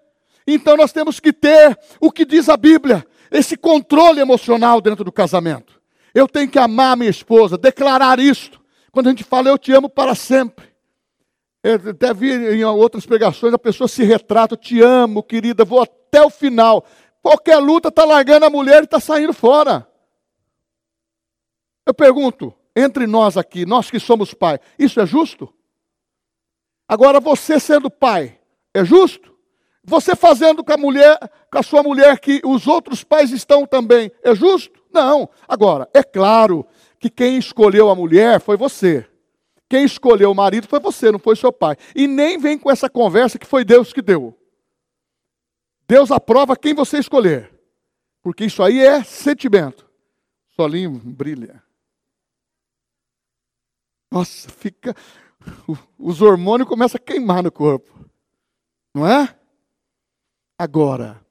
Então 0.46 0.75
nós 0.75 0.90
temos 0.90 1.20
que 1.20 1.31
ter 1.31 1.79
o 2.01 2.11
que 2.11 2.25
diz 2.25 2.49
a 2.49 2.57
Bíblia, 2.57 3.07
esse 3.31 3.59
controle 3.59 4.20
emocional 4.20 4.81
dentro 4.81 5.05
do 5.05 5.12
casamento. 5.12 5.83
Eu 6.14 6.27
tenho 6.27 6.49
que 6.49 6.59
amar 6.59 6.96
minha 6.96 7.11
esposa, 7.11 7.59
declarar 7.59 8.18
isto. 8.20 8.59
Quando 8.90 9.09
a 9.09 9.11
gente 9.11 9.23
fala 9.23 9.51
eu 9.51 9.59
te 9.59 9.70
amo 9.70 9.90
para 9.90 10.14
sempre. 10.14 10.69
Eu 11.62 11.75
até 11.90 12.14
vi 12.14 12.33
em 12.33 12.64
outras 12.64 13.05
pregações 13.05 13.53
a 13.53 13.59
pessoa 13.59 13.87
se 13.87 14.03
retrata, 14.03 14.57
te 14.57 14.81
amo, 14.81 15.23
querida, 15.23 15.64
vou 15.64 15.83
até 15.83 16.23
o 16.23 16.31
final. 16.31 16.85
Qualquer 17.23 17.59
luta 17.59 17.88
está 17.88 18.05
largando 18.05 18.46
a 18.46 18.51
mulher 18.51 18.83
e 18.83 18.85
está 18.85 18.99
saindo 18.99 19.35
fora. 19.35 19.87
Eu 21.87 21.92
pergunto, 21.92 22.55
entre 22.75 23.07
nós 23.07 23.37
aqui, 23.37 23.66
nós 23.66 23.90
que 23.90 24.01
somos 24.01 24.33
pai, 24.33 24.59
isso 24.79 25.01
é 25.01 25.07
justo? 25.07 25.53
Agora 26.88 27.20
você 27.20 27.61
sendo 27.61 27.90
pai, 27.90 28.38
é 28.73 28.85
justo? 28.85 29.31
Você 29.85 30.14
fazendo 30.14 30.64
com 30.64 30.73
a 30.73 30.77
mulher, 30.77 31.18
com 31.51 31.59
a 31.59 31.62
sua 31.62 31.83
mulher 31.83 32.18
que 32.20 32.40
os 32.44 32.66
outros 32.66 33.05
pais 33.05 33.33
estão 33.33 33.66
também, 33.66 34.11
é 34.23 34.35
justo? 34.35 34.81
Não. 34.92 35.29
Agora, 35.46 35.88
é 35.92 36.03
claro 36.03 36.66
que 36.99 37.11
quem 37.11 37.37
escolheu 37.37 37.88
a 37.88 37.94
mulher 37.94 38.40
foi 38.40 38.57
você. 38.57 39.07
Quem 39.70 39.85
escolheu 39.85 40.33
o 40.33 40.35
marido 40.35 40.66
foi 40.66 40.80
você, 40.80 41.12
não 41.12 41.20
foi 41.20 41.37
seu 41.37 41.52
pai. 41.52 41.76
E 41.94 42.09
nem 42.09 42.37
vem 42.37 42.59
com 42.59 42.68
essa 42.68 42.90
conversa 42.90 43.38
que 43.38 43.46
foi 43.46 43.64
Deus 43.64 43.92
que 43.92 44.02
deu. 44.02 44.37
Deus 45.87 46.11
aprova 46.11 46.56
quem 46.56 46.74
você 46.74 46.98
escolher. 46.98 47.56
Porque 48.20 48.44
isso 48.44 48.64
aí 48.64 48.80
é 48.80 49.04
sentimento. 49.04 49.88
Solinho 50.56 50.90
brilha. 50.90 51.62
Nossa, 54.11 54.50
fica. 54.50 54.92
Os 55.96 56.20
hormônios 56.20 56.68
começam 56.68 56.98
a 57.00 57.04
queimar 57.04 57.44
no 57.44 57.52
corpo. 57.52 58.11
Não 58.92 59.06
é? 59.06 59.33
Agora, 60.59 61.24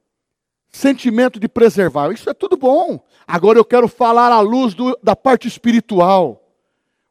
sentimento 0.70 1.42
de 1.42 1.50
preservar, 1.50 2.10
isso 2.14 2.30
é 2.30 2.34
tudo 2.34 2.56
bom. 2.56 3.06
Agora 3.28 3.60
eu 3.60 3.66
quero 3.66 3.90
falar 3.90 4.32
à 4.32 4.40
luz 4.40 4.74
do, 4.74 4.98
da 5.04 5.14
parte 5.14 5.46
espiritual. 5.46 6.49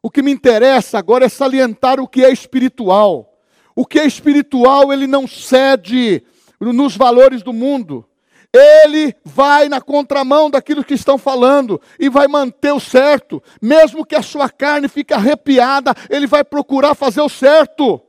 O 0.01 0.09
que 0.09 0.21
me 0.21 0.31
interessa 0.31 0.97
agora 0.97 1.25
é 1.25 1.29
salientar 1.29 1.99
o 1.99 2.07
que 2.07 2.23
é 2.23 2.31
espiritual. 2.31 3.37
O 3.75 3.85
que 3.85 3.99
é 3.99 4.05
espiritual, 4.05 4.91
ele 4.91 5.07
não 5.07 5.27
cede 5.27 6.23
nos 6.59 6.95
valores 6.95 7.41
do 7.41 7.53
mundo. 7.53 8.05
Ele 8.51 9.15
vai 9.23 9.69
na 9.69 9.79
contramão 9.79 10.49
daquilo 10.49 10.83
que 10.83 10.95
estão 10.95 11.17
falando 11.17 11.79
e 11.99 12.09
vai 12.09 12.27
manter 12.27 12.71
o 12.71 12.79
certo, 12.79 13.43
mesmo 13.61 14.05
que 14.05 14.15
a 14.15 14.23
sua 14.23 14.49
carne 14.49 14.87
fique 14.87 15.13
arrepiada, 15.13 15.93
ele 16.09 16.25
vai 16.25 16.43
procurar 16.43 16.95
fazer 16.95 17.21
o 17.21 17.29
certo. 17.29 18.01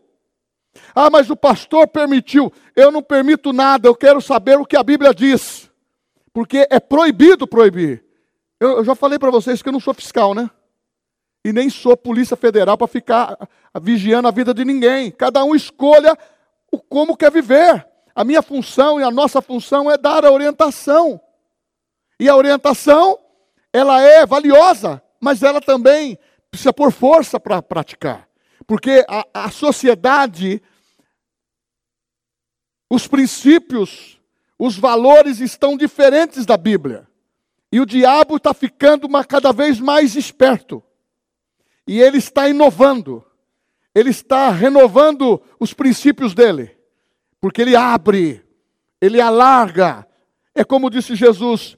Ah, 0.94 1.10
mas 1.10 1.28
o 1.28 1.36
pastor 1.36 1.86
permitiu. 1.88 2.50
Eu 2.74 2.90
não 2.90 3.02
permito 3.02 3.52
nada, 3.52 3.86
eu 3.86 3.94
quero 3.94 4.20
saber 4.20 4.58
o 4.58 4.64
que 4.64 4.76
a 4.76 4.82
Bíblia 4.82 5.12
diz. 5.12 5.70
Porque 6.32 6.66
é 6.70 6.80
proibido 6.80 7.46
proibir. 7.46 8.02
Eu, 8.58 8.78
eu 8.78 8.84
já 8.84 8.94
falei 8.94 9.18
para 9.18 9.30
vocês 9.30 9.60
que 9.60 9.68
eu 9.68 9.72
não 9.72 9.80
sou 9.80 9.92
fiscal, 9.92 10.34
né? 10.34 10.48
E 11.44 11.52
nem 11.52 11.70
sou 11.70 11.96
polícia 11.96 12.36
federal 12.36 12.76
para 12.76 12.86
ficar 12.86 13.48
vigiando 13.80 14.28
a 14.28 14.30
vida 14.30 14.52
de 14.52 14.64
ninguém. 14.64 15.10
Cada 15.10 15.42
um 15.42 15.54
escolha 15.54 16.16
o 16.70 16.78
como 16.78 17.16
quer 17.16 17.30
viver. 17.30 17.86
A 18.14 18.24
minha 18.24 18.42
função 18.42 19.00
e 19.00 19.02
a 19.02 19.10
nossa 19.10 19.40
função 19.40 19.90
é 19.90 19.96
dar 19.96 20.24
a 20.24 20.30
orientação. 20.30 21.20
E 22.18 22.28
a 22.28 22.36
orientação, 22.36 23.18
ela 23.72 24.02
é 24.02 24.26
valiosa, 24.26 25.02
mas 25.20 25.42
ela 25.42 25.60
também 25.60 26.18
precisa 26.50 26.72
pôr 26.72 26.92
força 26.92 27.40
para 27.40 27.62
praticar. 27.62 28.28
Porque 28.66 29.04
a, 29.08 29.46
a 29.46 29.50
sociedade, 29.50 30.62
os 32.90 33.06
princípios, 33.06 34.20
os 34.58 34.76
valores 34.76 35.40
estão 35.40 35.76
diferentes 35.76 36.44
da 36.44 36.58
Bíblia. 36.58 37.08
E 37.72 37.80
o 37.80 37.86
diabo 37.86 38.36
está 38.36 38.52
ficando 38.52 39.06
uma, 39.06 39.24
cada 39.24 39.52
vez 39.52 39.80
mais 39.80 40.16
esperto. 40.16 40.82
E 41.86 42.00
ele 42.00 42.18
está 42.18 42.48
inovando. 42.48 43.24
Ele 43.94 44.10
está 44.10 44.50
renovando 44.50 45.42
os 45.58 45.72
princípios 45.74 46.34
dele. 46.34 46.76
Porque 47.40 47.62
ele 47.62 47.74
abre, 47.74 48.44
ele 49.00 49.20
alarga. 49.20 50.06
É 50.54 50.62
como 50.62 50.90
disse 50.90 51.14
Jesus: 51.14 51.76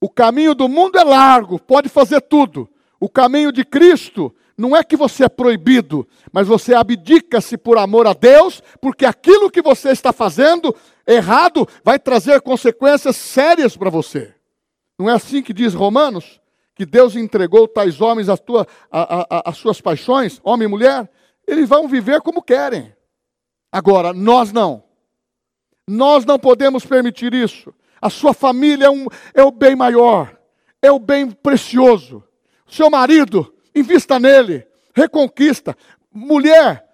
o 0.00 0.10
caminho 0.10 0.54
do 0.54 0.68
mundo 0.68 0.98
é 0.98 1.04
largo, 1.04 1.58
pode 1.58 1.88
fazer 1.88 2.20
tudo. 2.20 2.68
O 2.98 3.08
caminho 3.08 3.52
de 3.52 3.64
Cristo 3.64 4.34
Não 4.56 4.76
é 4.76 4.84
que 4.84 4.96
você 4.96 5.24
é 5.24 5.28
proibido, 5.28 6.06
mas 6.30 6.46
você 6.46 6.74
abdica-se 6.74 7.56
por 7.56 7.78
amor 7.78 8.06
a 8.06 8.12
Deus, 8.12 8.62
porque 8.80 9.04
aquilo 9.04 9.50
que 9.50 9.62
você 9.62 9.90
está 9.90 10.12
fazendo 10.12 10.74
errado 11.06 11.66
vai 11.82 11.98
trazer 11.98 12.40
consequências 12.42 13.16
sérias 13.16 13.76
para 13.76 13.90
você. 13.90 14.34
Não 14.98 15.08
é 15.08 15.14
assim 15.14 15.42
que 15.42 15.52
diz 15.52 15.74
Romanos? 15.74 16.40
Que 16.74 16.86
Deus 16.86 17.16
entregou 17.16 17.68
tais 17.68 18.00
homens 18.00 18.28
tua, 18.36 18.66
a, 18.90 19.36
a, 19.36 19.50
as 19.50 19.56
suas 19.56 19.80
paixões, 19.80 20.40
homem 20.42 20.66
e 20.66 20.70
mulher? 20.70 21.10
Eles 21.46 21.68
vão 21.68 21.86
viver 21.86 22.20
como 22.20 22.42
querem. 22.42 22.94
Agora, 23.70 24.12
nós 24.12 24.52
não. 24.52 24.84
Nós 25.86 26.24
não 26.24 26.38
podemos 26.38 26.84
permitir 26.84 27.34
isso. 27.34 27.74
A 28.00 28.10
sua 28.10 28.32
família 28.32 28.86
é, 28.86 28.90
um, 28.90 29.06
é 29.34 29.42
o 29.42 29.50
bem 29.50 29.76
maior, 29.76 30.36
é 30.80 30.90
o 30.90 30.98
bem 30.98 31.30
precioso. 31.30 32.24
Seu 32.66 32.90
marido, 32.90 33.54
invista 33.74 34.18
nele, 34.18 34.66
reconquista. 34.94 35.76
Mulher, 36.12 36.84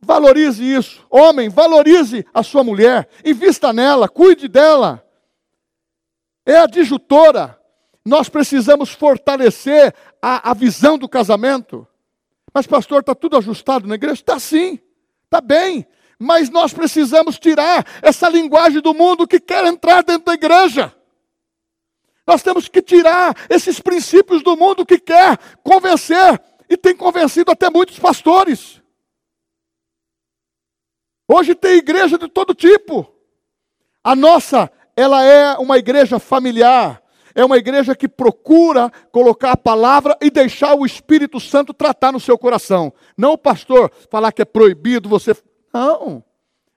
valorize 0.00 0.64
isso. 0.64 1.04
Homem, 1.10 1.48
valorize 1.48 2.26
a 2.32 2.42
sua 2.42 2.64
mulher, 2.64 3.08
invista 3.24 3.72
nela, 3.72 4.08
cuide 4.08 4.48
dela. 4.48 5.04
É 6.46 6.56
a 6.58 6.66
disjutora. 6.66 7.58
Nós 8.04 8.28
precisamos 8.28 8.90
fortalecer 8.90 9.94
a, 10.20 10.50
a 10.50 10.54
visão 10.54 10.98
do 10.98 11.08
casamento. 11.08 11.86
Mas, 12.52 12.66
pastor, 12.66 13.00
está 13.00 13.14
tudo 13.14 13.36
ajustado 13.36 13.86
na 13.86 13.94
igreja? 13.94 14.14
Está 14.14 14.38
sim, 14.38 14.78
está 15.24 15.40
bem. 15.40 15.86
Mas 16.18 16.50
nós 16.50 16.72
precisamos 16.72 17.38
tirar 17.38 17.86
essa 18.02 18.28
linguagem 18.28 18.80
do 18.80 18.92
mundo 18.92 19.26
que 19.26 19.40
quer 19.40 19.64
entrar 19.66 20.02
dentro 20.02 20.26
da 20.26 20.34
igreja. 20.34 20.94
Nós 22.26 22.42
temos 22.42 22.68
que 22.68 22.80
tirar 22.80 23.36
esses 23.50 23.80
princípios 23.80 24.42
do 24.42 24.56
mundo 24.56 24.86
que 24.86 24.98
quer 24.98 25.36
convencer, 25.62 26.40
e 26.68 26.76
tem 26.76 26.96
convencido 26.96 27.50
até 27.50 27.68
muitos 27.68 27.98
pastores. 27.98 28.80
Hoje 31.26 31.54
tem 31.54 31.78
igreja 31.78 32.16
de 32.16 32.28
todo 32.28 32.54
tipo. 32.54 33.12
A 34.04 34.14
nossa, 34.14 34.70
ela 34.96 35.24
é 35.24 35.56
uma 35.58 35.78
igreja 35.78 36.18
familiar, 36.18 37.01
é 37.34 37.44
uma 37.44 37.56
igreja 37.56 37.94
que 37.94 38.08
procura 38.08 38.90
colocar 39.10 39.52
a 39.52 39.56
palavra 39.56 40.16
e 40.20 40.30
deixar 40.30 40.74
o 40.74 40.84
Espírito 40.84 41.40
Santo 41.40 41.72
tratar 41.72 42.12
no 42.12 42.20
seu 42.20 42.38
coração. 42.38 42.92
Não 43.16 43.32
o 43.32 43.38
pastor 43.38 43.90
falar 44.10 44.32
que 44.32 44.42
é 44.42 44.44
proibido 44.44 45.08
você. 45.08 45.34
Não. 45.72 46.22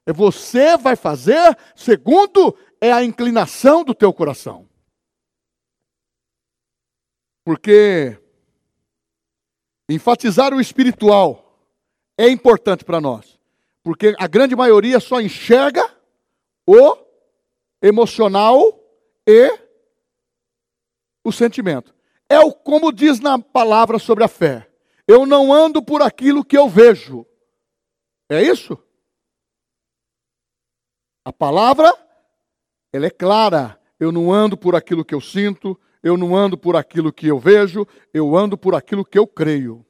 É 0.06 0.14
você 0.14 0.78
vai 0.78 0.96
fazer 0.96 1.58
segundo 1.76 2.56
é 2.80 2.92
a 2.92 3.04
inclinação 3.04 3.84
do 3.84 3.94
teu 3.94 4.14
coração. 4.14 4.68
Porque 7.44 8.18
enfatizar 9.90 10.54
o 10.54 10.62
espiritual 10.62 11.60
é 12.18 12.30
importante 12.30 12.84
para 12.84 13.02
nós. 13.02 13.40
Porque 13.84 14.16
a 14.18 14.28
grande 14.28 14.56
maioria 14.56 15.00
só 15.00 15.22
enxerga 15.22 15.88
o 16.68 16.98
emocional 17.82 18.80
e 19.28 19.65
o 21.26 21.32
sentimento. 21.32 21.94
É 22.30 22.40
o 22.40 22.54
como 22.54 22.94
diz 22.94 23.20
na 23.20 23.38
palavra 23.38 24.00
sobre 24.00 24.24
a 24.24 24.28
fé. 24.28 24.70
Eu 25.08 25.26
não 25.26 25.52
ando 25.52 25.82
por 25.82 26.02
aquilo 26.02 26.46
que 26.46 26.58
eu 26.58 26.70
vejo. 26.70 27.26
É 28.30 28.42
isso? 28.42 28.78
A 31.24 31.34
palavra, 31.34 31.92
ela 32.94 33.08
é 33.08 33.10
clara. 33.10 33.80
Eu 34.00 34.12
não 34.12 34.32
ando 34.32 34.56
por 34.56 34.76
aquilo 34.76 35.04
que 35.06 35.16
eu 35.16 35.22
sinto, 35.22 35.80
eu 36.04 36.18
não 36.18 36.36
ando 36.36 36.58
por 36.58 36.76
aquilo 36.76 37.12
que 37.12 37.28
eu 37.28 37.40
vejo, 37.40 37.88
eu 38.14 38.36
ando 38.36 38.58
por 38.58 38.76
aquilo 38.76 39.06
que 39.06 39.18
eu 39.18 39.26
creio. 39.26 39.86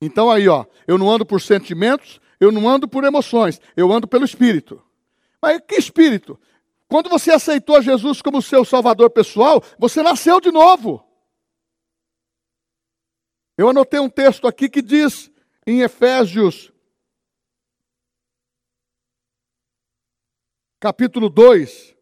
Então 0.00 0.30
aí, 0.30 0.48
ó, 0.48 0.64
eu 0.86 0.98
não 0.98 1.10
ando 1.10 1.24
por 1.24 1.40
sentimentos, 1.40 2.20
eu 2.40 2.50
não 2.50 2.68
ando 2.68 2.88
por 2.88 3.04
emoções, 3.04 3.60
eu 3.76 3.92
ando 3.92 4.08
pelo 4.08 4.24
espírito. 4.24 4.82
Mas 5.40 5.60
que 5.66 5.76
espírito? 5.76 6.38
Quando 6.88 7.10
você 7.10 7.32
aceitou 7.32 7.82
Jesus 7.82 8.22
como 8.22 8.40
seu 8.40 8.64
salvador 8.64 9.10
pessoal, 9.10 9.62
você 9.78 10.02
nasceu 10.02 10.40
de 10.40 10.52
novo. 10.52 11.04
Eu 13.58 13.68
anotei 13.70 13.98
um 13.98 14.08
texto 14.08 14.46
aqui 14.46 14.68
que 14.68 14.82
diz 14.82 15.30
em 15.66 15.80
Efésios, 15.80 16.72
capítulo 20.78 21.28
2, 21.28 21.96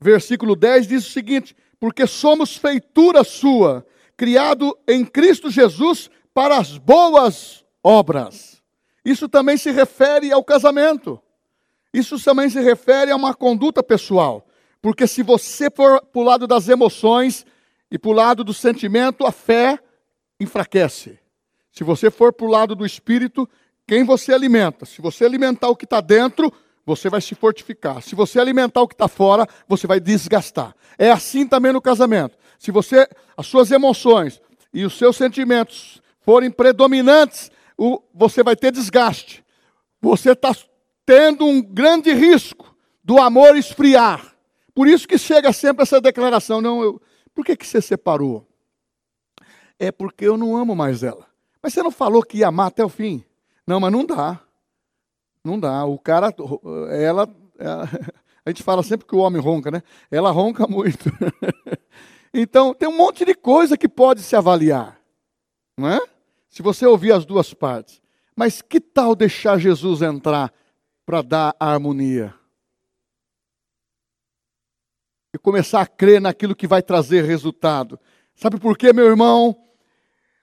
versículo 0.00 0.54
10 0.54 0.86
diz 0.86 1.06
o 1.06 1.10
seguinte: 1.10 1.56
Porque 1.80 2.06
somos 2.06 2.56
feitura 2.56 3.24
sua, 3.24 3.84
criado 4.16 4.78
em 4.86 5.04
Cristo 5.04 5.50
Jesus 5.50 6.10
para 6.32 6.58
as 6.58 6.78
boas 6.78 7.64
obras. 7.82 8.62
Isso 9.04 9.28
também 9.28 9.56
se 9.56 9.70
refere 9.70 10.30
ao 10.30 10.44
casamento. 10.44 11.20
Isso 11.92 12.22
também 12.22 12.48
se 12.48 12.60
refere 12.60 13.10
a 13.10 13.16
uma 13.16 13.34
conduta 13.34 13.82
pessoal. 13.82 14.46
Porque 14.80 15.06
se 15.06 15.22
você 15.22 15.70
for 15.70 16.00
para 16.00 16.20
o 16.20 16.24
lado 16.24 16.46
das 16.46 16.68
emoções 16.68 17.44
e 17.90 17.98
para 17.98 18.10
o 18.10 18.14
lado 18.14 18.44
do 18.44 18.54
sentimento, 18.54 19.26
a 19.26 19.32
fé 19.32 19.78
enfraquece. 20.38 21.18
Se 21.70 21.84
você 21.84 22.10
for 22.10 22.32
para 22.32 22.46
o 22.46 22.50
lado 22.50 22.74
do 22.74 22.86
espírito, 22.86 23.48
quem 23.86 24.04
você 24.04 24.32
alimenta? 24.32 24.86
Se 24.86 25.02
você 25.02 25.24
alimentar 25.24 25.68
o 25.68 25.76
que 25.76 25.84
está 25.84 26.00
dentro, 26.00 26.52
você 26.86 27.10
vai 27.10 27.20
se 27.20 27.34
fortificar. 27.34 28.02
Se 28.02 28.14
você 28.14 28.40
alimentar 28.40 28.80
o 28.80 28.88
que 28.88 28.94
está 28.94 29.08
fora, 29.08 29.46
você 29.68 29.86
vai 29.86 30.00
desgastar. 30.00 30.74
É 30.98 31.10
assim 31.10 31.46
também 31.46 31.72
no 31.72 31.80
casamento. 31.80 32.36
Se 32.58 32.70
você, 32.70 33.08
as 33.36 33.46
suas 33.46 33.70
emoções 33.70 34.40
e 34.72 34.84
os 34.84 34.96
seus 34.96 35.16
sentimentos 35.16 36.00
forem 36.20 36.50
predominantes, 36.50 37.50
você 38.14 38.42
vai 38.42 38.56
ter 38.56 38.72
desgaste. 38.72 39.44
Você 40.00 40.32
está 40.32 40.52
tendo 41.10 41.44
um 41.44 41.60
grande 41.60 42.12
risco 42.12 42.72
do 43.02 43.18
amor 43.18 43.56
esfriar. 43.56 44.32
Por 44.72 44.86
isso 44.86 45.08
que 45.08 45.18
chega 45.18 45.52
sempre 45.52 45.82
essa 45.82 46.00
declaração: 46.00 46.60
não, 46.60 46.80
eu, 46.84 47.02
por 47.34 47.44
que, 47.44 47.56
que 47.56 47.66
você 47.66 47.82
separou? 47.82 48.46
É 49.76 49.90
porque 49.90 50.24
eu 50.24 50.36
não 50.36 50.56
amo 50.56 50.76
mais 50.76 51.02
ela. 51.02 51.26
Mas 51.60 51.74
você 51.74 51.82
não 51.82 51.90
falou 51.90 52.22
que 52.22 52.38
ia 52.38 52.46
amar 52.46 52.68
até 52.68 52.84
o 52.84 52.88
fim? 52.88 53.24
Não, 53.66 53.80
mas 53.80 53.90
não 53.90 54.06
dá. 54.06 54.40
Não 55.44 55.58
dá. 55.58 55.84
O 55.84 55.98
cara, 55.98 56.32
ela, 56.92 57.28
ela, 57.58 57.88
a 58.46 58.50
gente 58.50 58.62
fala 58.62 58.84
sempre 58.84 59.04
que 59.04 59.16
o 59.16 59.18
homem 59.18 59.42
ronca, 59.42 59.68
né? 59.68 59.82
Ela 60.12 60.30
ronca 60.30 60.68
muito. 60.68 61.10
então, 62.32 62.72
tem 62.72 62.88
um 62.88 62.96
monte 62.96 63.24
de 63.24 63.34
coisa 63.34 63.76
que 63.76 63.88
pode 63.88 64.22
se 64.22 64.36
avaliar, 64.36 64.96
não 65.76 65.88
é? 65.88 66.00
Se 66.48 66.62
você 66.62 66.86
ouvir 66.86 67.10
as 67.10 67.24
duas 67.24 67.52
partes. 67.52 68.00
Mas 68.36 68.62
que 68.62 68.78
tal 68.80 69.16
deixar 69.16 69.58
Jesus 69.58 70.02
entrar 70.02 70.52
para 71.10 71.22
dar 71.22 71.56
a 71.58 71.72
harmonia? 71.72 72.32
E 75.34 75.38
começar 75.38 75.80
a 75.80 75.86
crer 75.86 76.20
naquilo 76.20 76.54
que 76.54 76.68
vai 76.68 76.80
trazer 76.84 77.24
resultado. 77.24 77.98
Sabe 78.32 78.60
por 78.60 78.78
quê, 78.78 78.92
meu 78.92 79.06
irmão? 79.06 79.60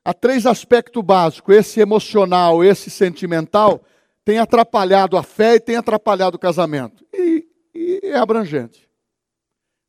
Há 0.04 0.14
três 0.14 0.46
aspectos 0.46 1.02
básicos: 1.02 1.56
esse 1.56 1.80
emocional, 1.80 2.66
esse 2.66 2.90
sentimental 2.90 3.82
tem 4.26 4.40
atrapalhado 4.40 5.16
a 5.16 5.24
fé 5.24 5.56
e 5.56 5.60
tem 5.62 5.78
atrapalhado 5.78 6.36
o 6.36 6.40
casamento. 6.40 7.06
E, 7.14 7.48
e 7.74 8.02
é 8.04 8.18
abrangente. 8.18 8.90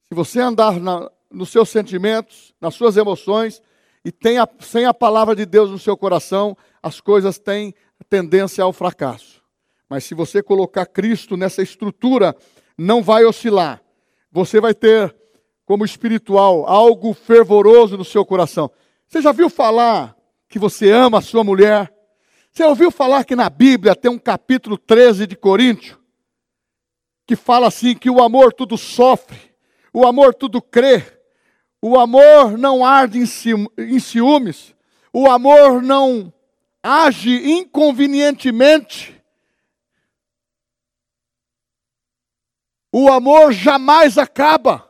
Se 0.07 0.15
você 0.15 0.39
andar 0.41 0.79
na, 0.79 1.11
nos 1.29 1.49
seus 1.49 1.71
sentimentos, 1.71 2.55
nas 2.61 2.77
suas 2.77 2.97
emoções, 2.97 3.61
e 4.05 4.13
tem 4.13 4.39
a, 4.39 4.49
sem 4.61 4.85
a 4.85 4.95
palavra 4.95 5.35
de 5.35 5.45
Deus 5.45 5.73
no 5.73 5.79
seu 5.79 5.97
coração, 5.97 6.57
as 6.81 7.01
coisas 7.01 7.37
têm 7.37 7.75
tendência 8.09 8.63
ao 8.63 8.73
fracasso. 8.73 9.38
Mas 9.89 10.05
se 10.05 10.15
você 10.15 10.43
colocar 10.43 10.87
Cristo 10.87 11.37
nessa 11.37 11.63
estrutura, 11.63 12.37
não 12.77 13.03
vai 13.03 13.25
oscilar. 13.25 13.83
Você 14.31 14.61
vai 14.61 14.75
ter, 14.75 15.15
como 15.65 15.85
espiritual, 15.85 16.67
algo 16.67 17.15
fervoroso 17.15 17.97
no 17.97 18.05
seu 18.05 18.25
coração. 18.25 18.71
Você 19.07 19.23
já 19.23 19.33
viu 19.33 19.49
falar 19.49 20.15
que 20.49 20.59
você 20.59 20.91
ama 20.91 21.19
a 21.19 21.23
sua 21.23 21.43
mulher? 21.43 21.93
Você 22.53 22.65
ouviu 22.65 22.91
falar 22.91 23.25
que 23.25 23.37
na 23.37 23.49
Bíblia 23.49 23.95
tem 23.95 24.11
um 24.11 24.19
capítulo 24.19 24.77
13 24.77 25.27
de 25.27 25.37
Coríntios, 25.37 25.97
que 27.27 27.37
fala 27.37 27.69
assim: 27.69 27.95
que 27.95 28.11
o 28.11 28.23
amor 28.23 28.53
tudo 28.53 28.77
sofre, 28.77 29.39
o 29.93 30.07
amor 30.07 30.35
tudo 30.35 30.61
crê, 30.61 31.05
o 31.81 31.99
amor 31.99 32.59
não 32.59 32.85
arde 32.85 33.19
em 33.19 34.01
ciúmes, 34.01 34.75
o 35.13 35.31
amor 35.31 35.83
não 35.83 36.33
age 36.83 37.51
inconvenientemente, 37.53 39.18
o 42.93 43.11
amor 43.11 43.53
jamais 43.53 44.19
acaba. 44.19 44.89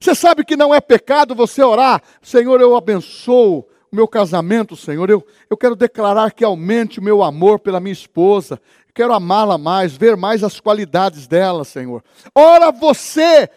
Você 0.00 0.14
sabe 0.14 0.44
que 0.44 0.56
não 0.56 0.74
é 0.74 0.80
pecado 0.80 1.34
você 1.34 1.62
orar, 1.62 2.02
Senhor, 2.22 2.60
eu 2.60 2.76
abençoo 2.76 3.68
o 3.90 3.96
meu 3.96 4.06
casamento, 4.06 4.76
Senhor. 4.76 5.10
Eu, 5.10 5.26
eu 5.50 5.56
quero 5.56 5.74
declarar 5.74 6.32
que 6.32 6.44
aumente 6.44 7.00
o 7.00 7.02
meu 7.02 7.22
amor 7.22 7.58
pela 7.58 7.80
minha 7.80 7.92
esposa. 7.92 8.60
quero 8.94 9.12
amá-la 9.12 9.58
mais, 9.58 9.96
ver 9.96 10.16
mais 10.16 10.44
as 10.44 10.60
qualidades 10.60 11.26
dela, 11.26 11.64
Senhor. 11.64 12.02
Ora 12.34 12.70
você, 12.70 13.48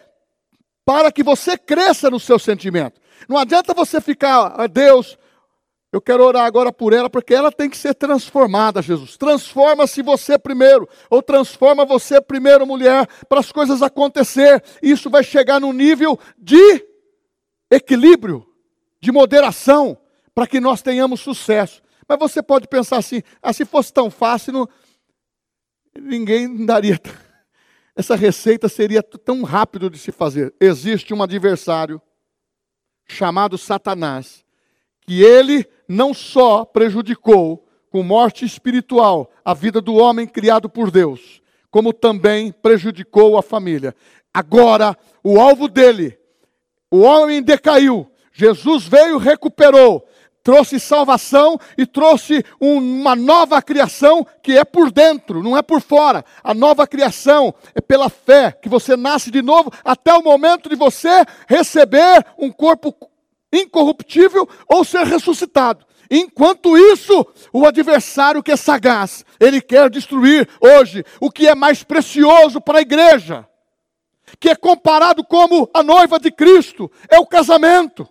para 0.84 1.12
que 1.12 1.22
você 1.22 1.56
cresça 1.56 2.10
no 2.10 2.18
seu 2.18 2.38
sentimento. 2.38 3.00
Não 3.28 3.36
adianta 3.36 3.74
você 3.74 4.00
ficar, 4.00 4.54
ah, 4.56 4.66
Deus, 4.66 5.16
Eu 5.92 6.00
quero 6.00 6.24
orar 6.24 6.46
agora 6.46 6.72
por 6.72 6.94
ela, 6.94 7.10
porque 7.10 7.34
ela 7.34 7.52
tem 7.52 7.68
que 7.68 7.76
ser 7.76 7.94
transformada, 7.94 8.80
Jesus. 8.80 9.18
Transforma-se 9.18 10.00
você 10.00 10.38
primeiro, 10.38 10.88
ou 11.10 11.22
transforma 11.22 11.84
você 11.84 12.18
primeiro, 12.18 12.66
mulher, 12.66 13.06
para 13.28 13.40
as 13.40 13.52
coisas 13.52 13.82
acontecer. 13.82 14.64
Isso 14.82 15.10
vai 15.10 15.22
chegar 15.22 15.60
num 15.60 15.72
nível 15.72 16.18
de 16.38 16.82
equilíbrio, 17.70 18.46
de 19.02 19.12
moderação, 19.12 19.98
para 20.34 20.46
que 20.46 20.60
nós 20.60 20.80
tenhamos 20.80 21.20
sucesso. 21.20 21.82
Mas 22.08 22.18
você 22.18 22.42
pode 22.42 22.66
pensar 22.68 22.96
assim: 22.96 23.22
ah, 23.42 23.52
se 23.52 23.66
fosse 23.66 23.92
tão 23.92 24.10
fácil, 24.10 24.54
não... 24.54 24.68
ninguém 25.94 26.64
daria. 26.64 26.98
Essa 27.94 28.16
receita 28.16 28.66
seria 28.66 29.02
tão 29.02 29.42
rápido 29.42 29.90
de 29.90 29.98
se 29.98 30.10
fazer. 30.10 30.54
Existe 30.58 31.12
um 31.12 31.22
adversário 31.22 32.00
chamado 33.06 33.58
Satanás, 33.58 34.42
que 35.02 35.22
ele 35.22 35.68
não 35.92 36.14
só 36.14 36.64
prejudicou 36.64 37.68
com 37.90 38.02
morte 38.02 38.46
espiritual 38.46 39.30
a 39.44 39.52
vida 39.52 39.78
do 39.78 39.94
homem 39.94 40.26
criado 40.26 40.66
por 40.66 40.90
Deus, 40.90 41.42
como 41.70 41.92
também 41.92 42.50
prejudicou 42.50 43.36
a 43.36 43.42
família. 43.42 43.94
Agora, 44.32 44.96
o 45.22 45.38
alvo 45.38 45.68
dele, 45.68 46.18
o 46.90 47.00
homem 47.00 47.42
decaiu, 47.42 48.10
Jesus 48.32 48.86
veio, 48.86 49.18
recuperou, 49.18 50.06
trouxe 50.42 50.80
salvação 50.80 51.58
e 51.76 51.84
trouxe 51.84 52.42
uma 52.58 53.14
nova 53.14 53.60
criação 53.60 54.26
que 54.42 54.56
é 54.56 54.64
por 54.64 54.90
dentro, 54.90 55.42
não 55.42 55.58
é 55.58 55.60
por 55.60 55.82
fora. 55.82 56.24
A 56.42 56.54
nova 56.54 56.86
criação 56.86 57.54
é 57.74 57.82
pela 57.82 58.08
fé, 58.08 58.50
que 58.50 58.68
você 58.68 58.96
nasce 58.96 59.30
de 59.30 59.42
novo 59.42 59.70
até 59.84 60.14
o 60.14 60.22
momento 60.22 60.70
de 60.70 60.74
você 60.74 61.22
receber 61.46 62.24
um 62.38 62.50
corpo 62.50 62.96
incorruptível 63.52 64.48
ou 64.68 64.84
ser 64.84 65.04
ressuscitado. 65.06 65.86
Enquanto 66.10 66.76
isso, 66.76 67.26
o 67.52 67.66
adversário 67.66 68.42
que 68.42 68.52
é 68.52 68.56
sagaz, 68.56 69.24
ele 69.40 69.60
quer 69.60 69.88
destruir 69.88 70.48
hoje 70.60 71.04
o 71.20 71.30
que 71.30 71.46
é 71.46 71.54
mais 71.54 71.82
precioso 71.82 72.60
para 72.60 72.78
a 72.78 72.82
igreja, 72.82 73.48
que 74.38 74.50
é 74.50 74.54
comparado 74.54 75.24
como 75.24 75.70
a 75.72 75.82
noiva 75.82 76.18
de 76.18 76.30
Cristo, 76.30 76.90
é 77.08 77.18
o 77.18 77.26
casamento. 77.26 78.06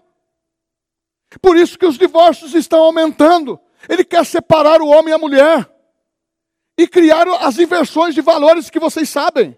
Por 1.39 1.56
isso 1.56 1.78
que 1.78 1.86
os 1.86 1.98
divórcios 1.98 2.56
estão 2.56 2.82
aumentando. 2.82 3.60
Ele 3.88 4.04
quer 4.04 4.26
separar 4.26 4.82
o 4.82 4.88
homem 4.88 5.12
e 5.12 5.16
a 5.16 5.20
mulher 5.20 5.70
e 6.78 6.88
criar 6.88 7.28
as 7.39 7.60
inversões 7.60 8.16
de 8.16 8.22
valores 8.22 8.70
que 8.70 8.80
vocês 8.80 9.10
sabem. 9.10 9.58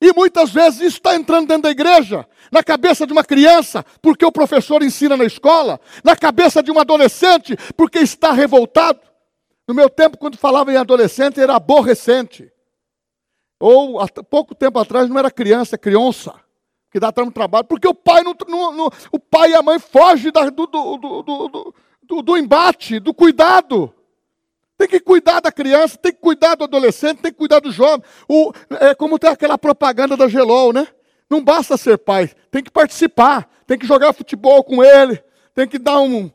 E 0.00 0.12
muitas 0.12 0.50
vezes 0.50 0.80
isso 0.80 0.96
está 0.98 1.16
entrando 1.16 1.48
dentro 1.48 1.64
da 1.64 1.70
igreja, 1.70 2.26
na 2.52 2.62
cabeça 2.62 3.04
de 3.06 3.12
uma 3.12 3.24
criança, 3.24 3.84
porque 4.00 4.24
o 4.24 4.30
professor 4.30 4.82
ensina 4.82 5.16
na 5.16 5.24
escola, 5.24 5.80
na 6.04 6.14
cabeça 6.14 6.62
de 6.62 6.70
um 6.70 6.78
adolescente, 6.78 7.56
porque 7.76 7.98
está 7.98 8.32
revoltado. 8.32 9.00
No 9.66 9.74
meu 9.74 9.90
tempo, 9.90 10.16
quando 10.16 10.38
falava 10.38 10.72
em 10.72 10.76
adolescente, 10.76 11.40
era 11.40 11.56
aborrecente. 11.56 12.50
Ou, 13.60 14.00
há 14.00 14.06
pouco 14.08 14.54
tempo 14.54 14.78
atrás, 14.78 15.08
não 15.08 15.18
era 15.18 15.32
criança, 15.32 15.74
é 15.74 15.78
criança, 15.78 16.32
que 16.92 17.00
dá 17.00 17.10
tanto 17.10 17.32
trabalho, 17.32 17.64
porque 17.64 17.88
o 17.88 17.94
pai, 17.94 18.22
não, 18.22 18.34
não, 18.46 18.72
não, 18.72 18.90
o 19.10 19.18
pai 19.18 19.50
e 19.50 19.54
a 19.54 19.62
mãe 19.62 19.80
fogem 19.80 20.30
da, 20.30 20.48
do, 20.48 20.66
do, 20.66 20.96
do, 20.96 21.74
do, 22.02 22.22
do 22.22 22.36
embate, 22.36 23.00
do 23.00 23.12
cuidado. 23.12 23.92
Tem 24.78 24.86
que 24.86 25.00
cuidar 25.00 25.40
da 25.40 25.50
criança, 25.50 25.98
tem 25.98 26.12
que 26.12 26.20
cuidar 26.20 26.54
do 26.54 26.62
adolescente, 26.62 27.20
tem 27.20 27.32
que 27.32 27.36
cuidar 27.36 27.58
do 27.58 27.72
jovem. 27.72 28.06
O, 28.28 28.52
é 28.80 28.94
como 28.94 29.18
tem 29.18 29.28
aquela 29.28 29.58
propaganda 29.58 30.16
da 30.16 30.28
Gelol, 30.28 30.72
né? 30.72 30.86
Não 31.28 31.42
basta 31.42 31.76
ser 31.76 31.98
pai, 31.98 32.30
tem 32.48 32.62
que 32.62 32.70
participar, 32.70 33.50
tem 33.66 33.76
que 33.76 33.86
jogar 33.86 34.12
futebol 34.12 34.62
com 34.62 34.82
ele, 34.82 35.22
tem 35.52 35.66
que 35.66 35.80
dar 35.80 35.98
um. 35.98 36.30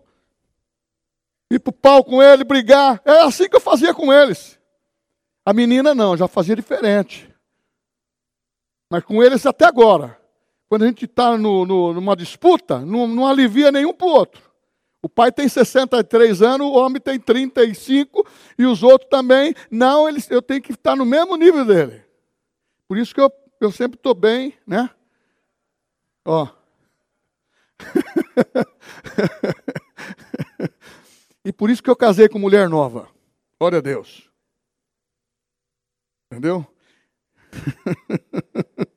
ir 1.50 1.60
pro 1.60 1.72
pau 1.72 2.04
com 2.04 2.22
ele, 2.22 2.44
brigar. 2.44 3.02
É 3.06 3.22
assim 3.22 3.48
que 3.48 3.56
eu 3.56 3.62
fazia 3.62 3.94
com 3.94 4.12
eles. 4.12 4.60
A 5.46 5.54
menina 5.54 5.96
não, 5.96 6.18
já 6.18 6.28
fazia 6.28 6.56
diferente. 6.56 7.34
Mas 8.92 9.06
com 9.06 9.24
eles 9.24 9.46
até 9.46 9.66
agora. 9.66 10.20
Quando 10.68 10.84
a 10.84 10.88
gente 10.88 11.06
está 11.06 11.38
numa 11.38 12.16
disputa, 12.16 12.80
não, 12.80 13.08
não 13.08 13.26
alivia 13.26 13.72
nenhum 13.72 13.94
para 13.94 14.08
o 14.08 14.12
outro. 14.12 14.53
O 15.04 15.10
pai 15.10 15.34
tem 15.34 15.50
63 15.50 16.42
anos, 16.42 16.66
o 16.66 16.72
homem 16.72 17.02
tem 17.02 17.20
35 17.20 18.26
e 18.58 18.66
os 18.66 18.82
outros 18.82 19.10
também. 19.10 19.54
Não, 19.70 20.08
eles, 20.08 20.32
eu 20.32 20.42
tenho 20.42 20.62
que 20.62 20.72
estar 20.72 20.96
no 20.96 21.06
mesmo 21.06 21.36
nível 21.36 21.66
dele. 21.66 22.06
Por 22.88 22.98
isso 22.98 23.14
que 23.14 23.20
eu, 23.20 23.30
eu 23.60 23.70
sempre 23.70 23.98
estou 23.98 24.16
bem, 24.16 24.58
né? 24.66 24.90
Ó. 26.24 26.48
e 31.44 31.52
por 31.52 31.70
isso 31.70 31.84
que 31.84 31.90
eu 31.90 31.98
casei 31.98 32.30
com 32.30 32.40
mulher 32.40 32.70
nova. 32.70 33.10
Glória 33.60 33.80
a 33.80 33.82
Deus. 33.82 34.30
Entendeu? 36.32 36.66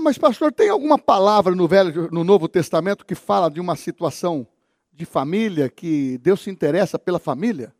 Mas 0.00 0.16
pastor, 0.16 0.50
tem 0.50 0.70
alguma 0.70 0.98
palavra 0.98 1.54
no 1.54 1.68
Velho, 1.68 2.08
no 2.10 2.24
Novo 2.24 2.48
Testamento 2.48 3.04
que 3.04 3.14
fala 3.14 3.50
de 3.50 3.60
uma 3.60 3.76
situação 3.76 4.46
de 4.90 5.04
família 5.04 5.68
que 5.68 6.16
Deus 6.18 6.40
se 6.40 6.50
interessa 6.50 6.98
pela 6.98 7.18
família? 7.18 7.74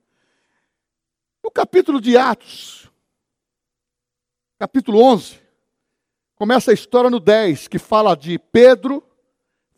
No 1.43 1.51
capítulo 1.51 1.99
de 1.99 2.19
Atos, 2.19 2.91
capítulo 4.59 5.03
11, 5.03 5.41
começa 6.37 6.71
a 6.71 6.75
história 6.75 7.09
no 7.09 7.19
10, 7.19 7.69
que 7.69 7.79
fala 7.79 8.15
de 8.15 8.39
Pedro, 8.39 9.03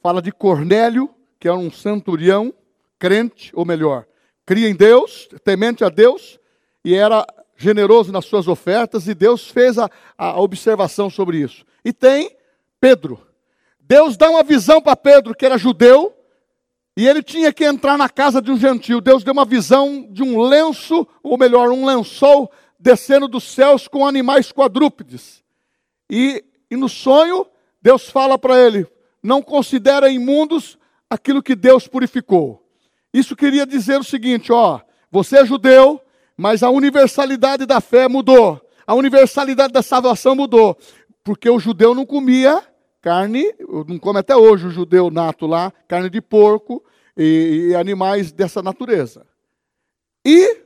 fala 0.02 0.20
de 0.20 0.32
Cornélio, 0.32 1.14
que 1.38 1.46
é 1.46 1.52
um 1.52 1.70
centurião, 1.70 2.52
crente, 2.98 3.52
ou 3.54 3.64
melhor, 3.64 4.04
cria 4.44 4.68
em 4.68 4.74
Deus, 4.74 5.28
temente 5.44 5.84
a 5.84 5.88
Deus, 5.88 6.40
e 6.84 6.92
era 6.92 7.24
generoso 7.56 8.10
nas 8.10 8.24
suas 8.24 8.48
ofertas, 8.48 9.06
e 9.06 9.14
Deus 9.14 9.48
fez 9.48 9.78
a, 9.78 9.88
a 10.18 10.40
observação 10.40 11.08
sobre 11.08 11.38
isso. 11.38 11.64
E 11.84 11.92
tem 11.92 12.36
Pedro. 12.80 13.26
Deus 13.80 14.16
dá 14.16 14.30
uma 14.30 14.42
visão 14.42 14.80
para 14.80 14.96
Pedro, 14.96 15.34
que 15.34 15.44
era 15.44 15.58
judeu, 15.58 16.14
e 16.96 17.06
ele 17.06 17.22
tinha 17.22 17.52
que 17.52 17.64
entrar 17.64 17.96
na 17.96 18.08
casa 18.08 18.40
de 18.40 18.50
um 18.50 18.56
gentil. 18.56 19.00
Deus 19.00 19.24
deu 19.24 19.32
uma 19.32 19.44
visão 19.44 20.06
de 20.10 20.22
um 20.22 20.40
lenço, 20.40 21.06
ou 21.22 21.38
melhor, 21.38 21.70
um 21.70 21.84
lençol 21.84 22.50
descendo 22.78 23.28
dos 23.28 23.44
céus 23.44 23.86
com 23.88 24.06
animais 24.06 24.52
quadrúpedes. 24.52 25.42
E, 26.10 26.44
e 26.70 26.76
no 26.76 26.88
sonho, 26.88 27.46
Deus 27.80 28.08
fala 28.10 28.38
para 28.38 28.58
ele: 28.58 28.86
não 29.22 29.40
considera 29.40 30.10
imundos 30.10 30.78
aquilo 31.08 31.42
que 31.42 31.54
Deus 31.54 31.86
purificou. 31.86 32.66
Isso 33.12 33.36
queria 33.36 33.66
dizer 33.66 33.98
o 34.00 34.04
seguinte: 34.04 34.52
ó, 34.52 34.80
você 35.10 35.38
é 35.38 35.46
judeu, 35.46 36.00
mas 36.36 36.62
a 36.62 36.70
universalidade 36.70 37.66
da 37.66 37.80
fé 37.80 38.08
mudou. 38.08 38.60
A 38.86 38.94
universalidade 38.94 39.72
da 39.72 39.82
salvação 39.82 40.34
mudou. 40.34 40.76
Porque 41.24 41.48
o 41.48 41.58
judeu 41.58 41.94
não 41.94 42.04
comia 42.04 42.62
carne, 43.02 43.52
não 43.88 43.98
come 43.98 44.20
até 44.20 44.36
hoje 44.36 44.68
o 44.68 44.70
judeu 44.70 45.10
nato 45.10 45.46
lá, 45.46 45.72
carne 45.88 46.08
de 46.08 46.22
porco 46.22 46.82
e, 47.16 47.68
e 47.70 47.74
animais 47.74 48.30
dessa 48.30 48.62
natureza. 48.62 49.26
E 50.24 50.62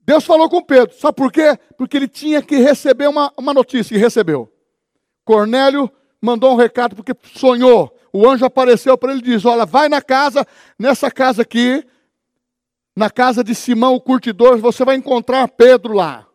Deus 0.00 0.24
falou 0.24 0.48
com 0.48 0.62
Pedro, 0.62 0.94
sabe 0.96 1.16
por 1.16 1.32
quê? 1.32 1.58
Porque 1.76 1.96
ele 1.96 2.08
tinha 2.08 2.40
que 2.40 2.56
receber 2.56 3.08
uma, 3.08 3.32
uma 3.36 3.52
notícia, 3.52 3.94
e 3.94 3.98
recebeu. 3.98 4.50
Cornélio 5.24 5.90
mandou 6.22 6.52
um 6.52 6.56
recado 6.56 6.94
porque 6.94 7.14
sonhou. 7.34 7.96
O 8.12 8.28
anjo 8.28 8.44
apareceu 8.44 8.96
para 8.96 9.12
ele 9.12 9.20
e 9.20 9.24
diz: 9.24 9.44
Olha, 9.44 9.66
vai 9.66 9.88
na 9.88 10.00
casa, 10.00 10.46
nessa 10.78 11.10
casa 11.10 11.42
aqui, 11.42 11.84
na 12.96 13.10
casa 13.10 13.44
de 13.44 13.54
Simão, 13.54 13.94
o 13.94 14.00
curtidor, 14.00 14.58
você 14.58 14.84
vai 14.84 14.96
encontrar 14.96 15.46
Pedro 15.48 15.94
lá. 15.94 16.26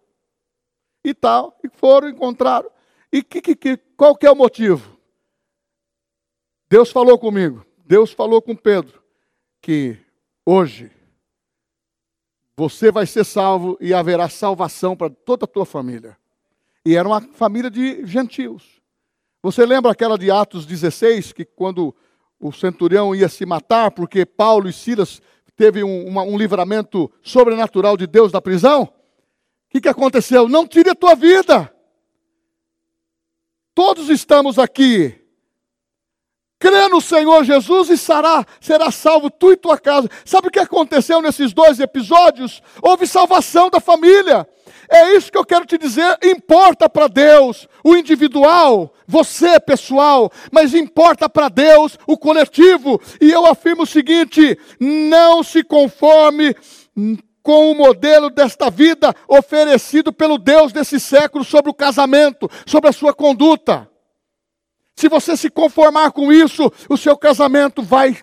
E 1.03 1.13
tal. 1.13 1.57
E 1.63 1.69
foram, 1.69 2.09
encontraram. 2.09 2.69
E 3.15 3.23
que, 3.23 3.41
que, 3.41 3.55
que, 3.55 3.77
qual 3.95 4.13
que 4.13 4.27
é 4.27 4.31
o 4.31 4.35
motivo? 4.35 4.99
Deus 6.69 6.91
falou 6.91 7.17
comigo, 7.17 7.65
Deus 7.85 8.11
falou 8.11 8.41
com 8.41 8.53
Pedro, 8.53 9.01
que 9.61 9.97
hoje 10.45 10.91
você 12.57 12.91
vai 12.91 13.05
ser 13.05 13.23
salvo 13.23 13.77
e 13.79 13.93
haverá 13.93 14.27
salvação 14.27 14.97
para 14.97 15.09
toda 15.09 15.45
a 15.45 15.47
tua 15.47 15.65
família. 15.65 16.17
E 16.85 16.97
era 16.97 17.07
uma 17.07 17.21
família 17.21 17.71
de 17.71 18.05
gentios. 18.05 18.81
Você 19.41 19.65
lembra 19.65 19.93
aquela 19.93 20.17
de 20.17 20.29
Atos 20.29 20.65
16, 20.65 21.31
que 21.31 21.45
quando 21.45 21.95
o 22.37 22.51
centurião 22.51 23.15
ia 23.15 23.29
se 23.29 23.45
matar, 23.45 23.91
porque 23.91 24.25
Paulo 24.25 24.67
e 24.67 24.73
Silas 24.73 25.21
teve 25.55 25.85
um, 25.85 26.05
uma, 26.05 26.23
um 26.23 26.37
livramento 26.37 27.09
sobrenatural 27.21 27.95
de 27.95 28.07
Deus 28.07 28.29
da 28.29 28.41
prisão? 28.41 28.83
O 28.83 28.89
que, 29.69 29.79
que 29.79 29.87
aconteceu? 29.87 30.49
Não 30.49 30.67
tire 30.67 30.89
a 30.89 30.95
tua 30.95 31.15
vida. 31.15 31.73
Todos 33.75 34.09
estamos 34.09 34.57
aqui. 34.57 35.13
Crê 36.57 36.87
no 36.87 37.01
Senhor 37.01 37.43
Jesus 37.43 37.89
e 37.89 37.97
será, 37.97 38.45
será 38.61 38.89
salvo 38.89 39.29
tu 39.29 39.51
e 39.51 39.57
tua 39.57 39.77
casa. 39.77 40.09
Sabe 40.23 40.47
o 40.47 40.51
que 40.51 40.59
aconteceu 40.59 41.21
nesses 41.21 41.51
dois 41.51 41.81
episódios? 41.81 42.63
Houve 42.81 43.05
salvação 43.05 43.69
da 43.69 43.81
família. 43.81 44.47
É 44.89 45.13
isso 45.13 45.29
que 45.29 45.37
eu 45.37 45.45
quero 45.45 45.65
te 45.65 45.77
dizer. 45.77 46.17
Importa 46.23 46.89
para 46.89 47.09
Deus 47.09 47.67
o 47.83 47.97
individual, 47.97 48.93
você 49.05 49.59
pessoal, 49.59 50.31
mas 50.51 50.73
importa 50.73 51.27
para 51.27 51.49
Deus 51.49 51.99
o 52.07 52.17
coletivo. 52.17 53.01
E 53.19 53.29
eu 53.29 53.45
afirmo 53.45 53.83
o 53.83 53.87
seguinte: 53.87 54.57
não 54.79 55.43
se 55.43 55.63
conforme 55.63 56.55
com 57.45 57.69
o 57.69 57.75
modelo 57.75 58.31
desta 58.31 58.71
vida 58.71 59.13
oferecido 59.27 60.11
pelo 60.11 60.39
Deus 60.39 60.73
desse 60.73 60.99
século 60.99 61.43
sobre 61.45 61.69
o 61.69 61.75
casamento, 61.75 62.49
sobre 62.65 62.89
a 62.89 62.91
sua 62.91 63.13
conduta. 63.13 63.87
Se 64.95 65.07
você 65.07 65.37
se 65.37 65.51
conformar 65.51 66.11
com 66.11 66.33
isso, 66.33 66.73
o 66.89 66.97
seu 66.97 67.15
casamento 67.15 67.83
vai 67.83 68.17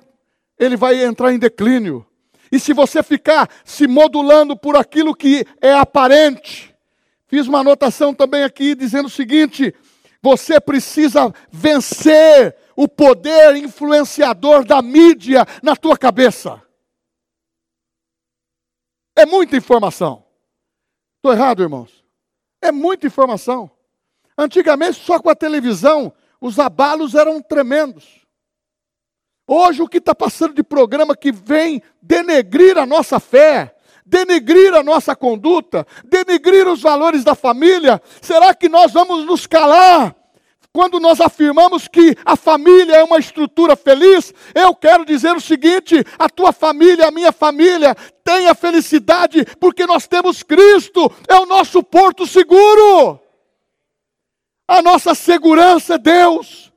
ele 0.59 0.77
vai 0.77 1.05
entrar 1.05 1.33
em 1.33 1.39
declínio. 1.39 2.05
E 2.51 2.59
se 2.59 2.73
você 2.73 3.01
ficar 3.01 3.49
se 3.65 3.87
modulando 3.87 4.57
por 4.57 4.77
aquilo 4.77 5.15
que 5.15 5.47
é 5.61 5.73
aparente, 5.73 6.75
fiz 7.29 7.47
uma 7.47 7.61
anotação 7.61 8.13
também 8.13 8.43
aqui 8.43 8.75
dizendo 8.75 9.07
o 9.07 9.11
seguinte: 9.11 9.73
você 10.21 10.61
precisa 10.61 11.33
vencer 11.49 12.57
o 12.75 12.89
poder 12.89 13.55
influenciador 13.55 14.65
da 14.65 14.83
mídia 14.83 15.47
na 15.63 15.77
tua 15.77 15.97
cabeça. 15.97 16.61
É 19.23 19.27
muita 19.27 19.57
informação. 19.57 20.25
Estou 21.19 21.33
errado, 21.33 21.63
irmãos? 21.63 22.05
É 22.61 22.73
muita 22.73 23.07
informação. 23.07 23.71
Antigamente, 24.37 24.95
só 24.95 25.21
com 25.21 25.31
a 25.31 25.35
televisão, 25.37 26.13
os 26.41 26.59
abalos 26.59 27.15
eram 27.15 27.41
tremendos. 27.41 28.27
Hoje, 29.47 29.81
o 29.81 29.87
que 29.87 29.99
está 29.99 30.13
passando 30.13 30.55
de 30.55 30.65
programa 30.65 31.17
que 31.17 31.31
vem 31.31 31.81
denegrir 32.03 32.77
a 32.77 32.85
nossa 32.85 33.21
fé, 33.21 33.77
denegrir 34.05 34.75
a 34.75 34.83
nossa 34.83 35.15
conduta, 35.15 35.87
denegrir 36.05 36.67
os 36.67 36.83
valores 36.83 37.23
da 37.23 37.37
família, 37.37 38.03
será 38.21 38.53
que 38.53 38.69
nós 38.69 38.93
vamos 38.93 39.25
nos 39.25 39.47
calar? 39.47 40.17
Quando 40.73 40.99
nós 40.99 41.21
afirmamos 41.21 41.87
que 41.87 42.17
a 42.25 42.35
família 42.35 42.97
é 42.97 43.05
uma 43.05 43.19
estrutura 43.19 43.77
feliz, 43.77 44.33
eu 44.55 44.75
quero 44.75 45.05
dizer 45.05 45.37
o 45.37 45.41
seguinte: 45.41 46.03
a 46.19 46.31
tua 46.31 46.51
família, 46.51 47.09
a 47.09 47.11
minha 47.11 47.31
família, 47.31 47.95
tem 48.25 48.49
a 48.49 48.55
felicidade 48.55 49.45
porque 49.61 49.87
nós 49.87 50.07
temos 50.07 50.43
Cristo, 50.43 51.13
é 51.29 51.35
o 51.35 51.45
nosso 51.45 51.83
porto 51.83 52.27
seguro. 52.27 53.21
A 54.67 54.81
nossa 54.81 55.15
segurança 55.15 55.95
é 55.95 55.99
Deus. 55.99 56.73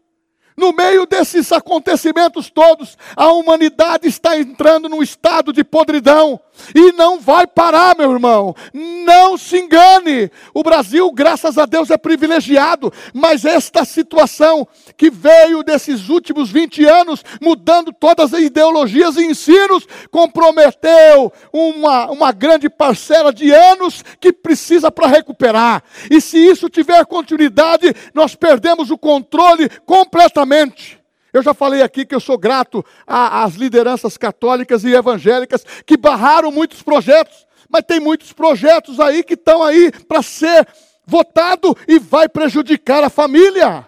No 0.58 0.74
meio 0.74 1.06
desses 1.06 1.52
acontecimentos 1.52 2.50
todos, 2.50 2.98
a 3.16 3.32
humanidade 3.32 4.08
está 4.08 4.38
entrando 4.38 4.90
num 4.90 5.04
estado 5.04 5.54
de 5.54 5.64
podridão 5.64 6.40
e 6.74 6.92
não 6.94 7.20
vai 7.20 7.46
parar, 7.46 7.96
meu 7.98 8.12
irmão. 8.12 8.56
Não 8.74 9.38
se 9.38 9.58
engane. 9.58 10.32
O 10.54 10.64
Brasil, 10.64 11.12
graças 11.12 11.58
a 11.58 11.66
Deus, 11.66 11.90
é 11.90 11.98
privilegiado, 11.98 12.92
mas 13.14 13.46
esta 13.46 13.86
situação 13.86 14.68
que 14.98 15.10
veio 15.10 15.64
desses 15.64 16.10
últimos 16.10 16.50
20 16.50 16.86
anos, 16.86 17.24
mudando 17.42 17.94
todas 17.94 18.34
as 18.34 18.42
ideologias 18.42 19.18
e 19.18 19.26
ensinos, 19.26 19.88
comprometeu 20.10 21.32
uma, 21.52 22.10
uma 22.12 22.32
grande 22.32 22.70
parcela 22.70 23.34
de 23.34 23.52
anos 23.52 24.04
que 24.20 24.32
precisa 24.34 24.92
para 24.92 25.08
recuperar. 25.08 25.84
E 26.10 26.20
se 26.22 26.38
isso 26.38 26.70
tiver 26.70 27.06
continuidade, 27.06 27.94
nós 28.14 28.36
perdemos 28.36 28.92
o 28.92 28.98
controle 28.98 29.70
completamente 29.86 31.05
eu 31.38 31.44
já 31.44 31.54
falei 31.54 31.82
aqui 31.82 32.06
que 32.06 32.16
eu 32.16 32.20
sou 32.20 32.38
grato 32.38 32.84
às 33.06 33.56
lideranças 33.56 34.18
católicas 34.18 34.84
e 34.84 34.94
evangélicas 34.94 35.66
que 35.86 35.98
barraram 35.98 36.52
muitos 36.52 36.82
projetos, 36.82 37.46
mas 37.70 37.84
tem 37.86 38.00
muitos 38.00 38.32
projetos 38.32 39.00
aí 39.00 39.24
que 39.24 39.34
estão 39.34 39.62
aí 39.62 39.92
para 40.08 40.22
ser 40.22 40.68
votado 41.06 41.76
e 41.88 42.00
vai 42.00 42.30
prejudicar 42.30 43.04
a 43.04 43.10
família. 43.10 43.86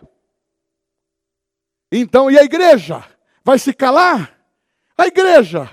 Então, 1.92 2.30
e 2.30 2.38
a 2.38 2.44
igreja? 2.44 3.04
Vai 3.44 3.58
se 3.58 3.74
calar? 3.74 4.38
A 4.98 5.08
igreja 5.08 5.70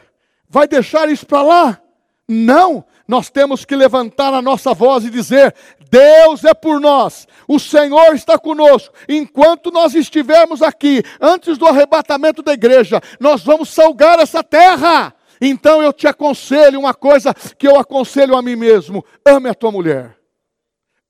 vai 0.48 0.68
deixar 0.68 1.08
isso 1.08 1.26
para 1.26 1.42
lá? 1.42 1.82
Não, 2.28 2.84
nós 3.06 3.28
temos 3.28 3.64
que 3.64 3.76
levantar 3.76 4.32
a 4.32 4.40
nossa 4.42 4.72
voz 4.72 5.04
e 5.04 5.10
dizer: 5.10 5.54
Deus 5.90 6.44
é 6.44 6.54
por 6.54 6.80
nós, 6.80 7.28
o 7.46 7.58
Senhor 7.58 8.14
está 8.14 8.38
conosco. 8.38 8.94
Enquanto 9.08 9.70
nós 9.70 9.94
estivermos 9.94 10.62
aqui, 10.62 11.02
antes 11.20 11.58
do 11.58 11.66
arrebatamento 11.66 12.42
da 12.42 12.52
igreja, 12.52 13.00
nós 13.20 13.42
vamos 13.42 13.68
salgar 13.68 14.18
essa 14.18 14.42
terra. 14.42 15.14
Então 15.40 15.82
eu 15.82 15.92
te 15.92 16.06
aconselho 16.06 16.80
uma 16.80 16.94
coisa 16.94 17.34
que 17.34 17.66
eu 17.66 17.78
aconselho 17.78 18.36
a 18.36 18.42
mim 18.42 18.56
mesmo: 18.56 19.04
ame 19.26 19.48
a 19.48 19.54
tua 19.54 19.70
mulher, 19.70 20.16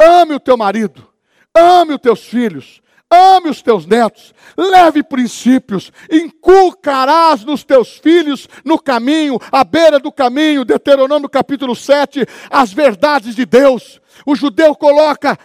ame 0.00 0.34
o 0.34 0.40
teu 0.40 0.56
marido, 0.56 1.06
ame 1.54 1.94
os 1.94 2.00
teus 2.00 2.24
filhos, 2.24 2.82
ame 3.10 3.48
os 3.48 3.62
teus 3.62 3.86
netos, 3.86 4.34
leve 4.56 5.02
princípios, 5.02 5.92
inculcarás 6.10 7.44
nos 7.44 7.62
teus 7.64 7.98
filhos 7.98 8.48
no 8.64 8.78
caminho, 8.78 9.38
à 9.52 9.62
beira 9.64 9.98
do 9.98 10.10
caminho, 10.10 10.64
Deuteronômio 10.64 11.28
capítulo 11.28 11.74
7, 11.74 12.26
as 12.50 12.72
verdades 12.72 13.34
de 13.34 13.44
Deus. 13.44 14.00
O 14.26 14.34
judeu 14.34 14.74
coloca 14.74 15.38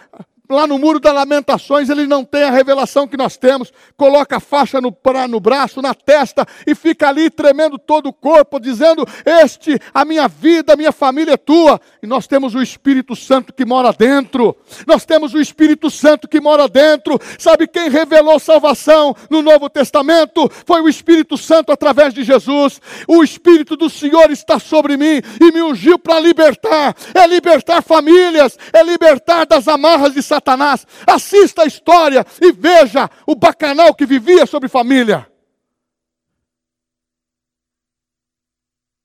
lá 0.50 0.66
no 0.66 0.78
muro 0.78 0.98
das 0.98 1.14
lamentações, 1.14 1.88
ele 1.88 2.06
não 2.06 2.24
tem 2.24 2.42
a 2.42 2.50
revelação 2.50 3.06
que 3.06 3.16
nós 3.16 3.36
temos, 3.36 3.72
coloca 3.96 4.36
a 4.36 4.40
faixa 4.40 4.80
no, 4.80 4.94
no 5.28 5.40
braço, 5.40 5.80
na 5.80 5.94
testa, 5.94 6.44
e 6.66 6.74
fica 6.74 7.08
ali 7.08 7.30
tremendo 7.30 7.78
todo 7.78 8.08
o 8.08 8.12
corpo, 8.12 8.58
dizendo: 8.58 9.06
Este, 9.24 9.78
a 9.94 10.04
minha 10.04 10.26
vida, 10.26 10.72
a 10.72 10.76
minha 10.76 10.92
família 10.92 11.34
é 11.34 11.36
tua. 11.36 11.80
E 12.02 12.06
nós 12.06 12.26
temos 12.26 12.54
o 12.54 12.60
Espírito 12.60 13.14
Santo 13.14 13.52
que 13.52 13.64
mora 13.64 13.92
dentro. 13.92 14.56
Nós 14.86 15.04
temos 15.04 15.34
o 15.34 15.40
Espírito 15.40 15.88
Santo 15.88 16.26
que 16.26 16.40
mora 16.40 16.68
dentro. 16.68 17.18
Sabe 17.38 17.68
quem 17.68 17.88
revelou 17.88 18.38
salvação 18.40 19.14
no 19.30 19.42
Novo 19.42 19.70
Testamento? 19.70 20.50
Foi 20.66 20.80
o 20.80 20.88
Espírito 20.88 21.38
Santo 21.38 21.70
através 21.70 22.12
de 22.12 22.24
Jesus. 22.24 22.80
O 23.06 23.22
Espírito 23.22 23.76
do 23.76 23.88
Senhor 23.88 24.30
está 24.30 24.58
sobre 24.58 24.96
mim 24.96 25.22
e 25.40 25.52
me 25.52 25.62
ungiu 25.62 25.98
para 25.98 26.18
libertar. 26.18 26.94
É 27.14 27.26
libertar 27.26 27.82
famílias, 27.82 28.58
é 28.72 28.82
libertar 28.82 29.46
das 29.46 29.68
amarras 29.68 30.14
de 30.14 30.22
Satanás 30.22 30.39
Satanás. 30.40 30.86
Assista 31.06 31.62
a 31.62 31.66
história 31.66 32.26
e 32.40 32.50
veja 32.50 33.08
o 33.26 33.34
bacanal 33.34 33.94
que 33.94 34.06
vivia 34.06 34.46
sobre 34.46 34.68
família. 34.68 35.30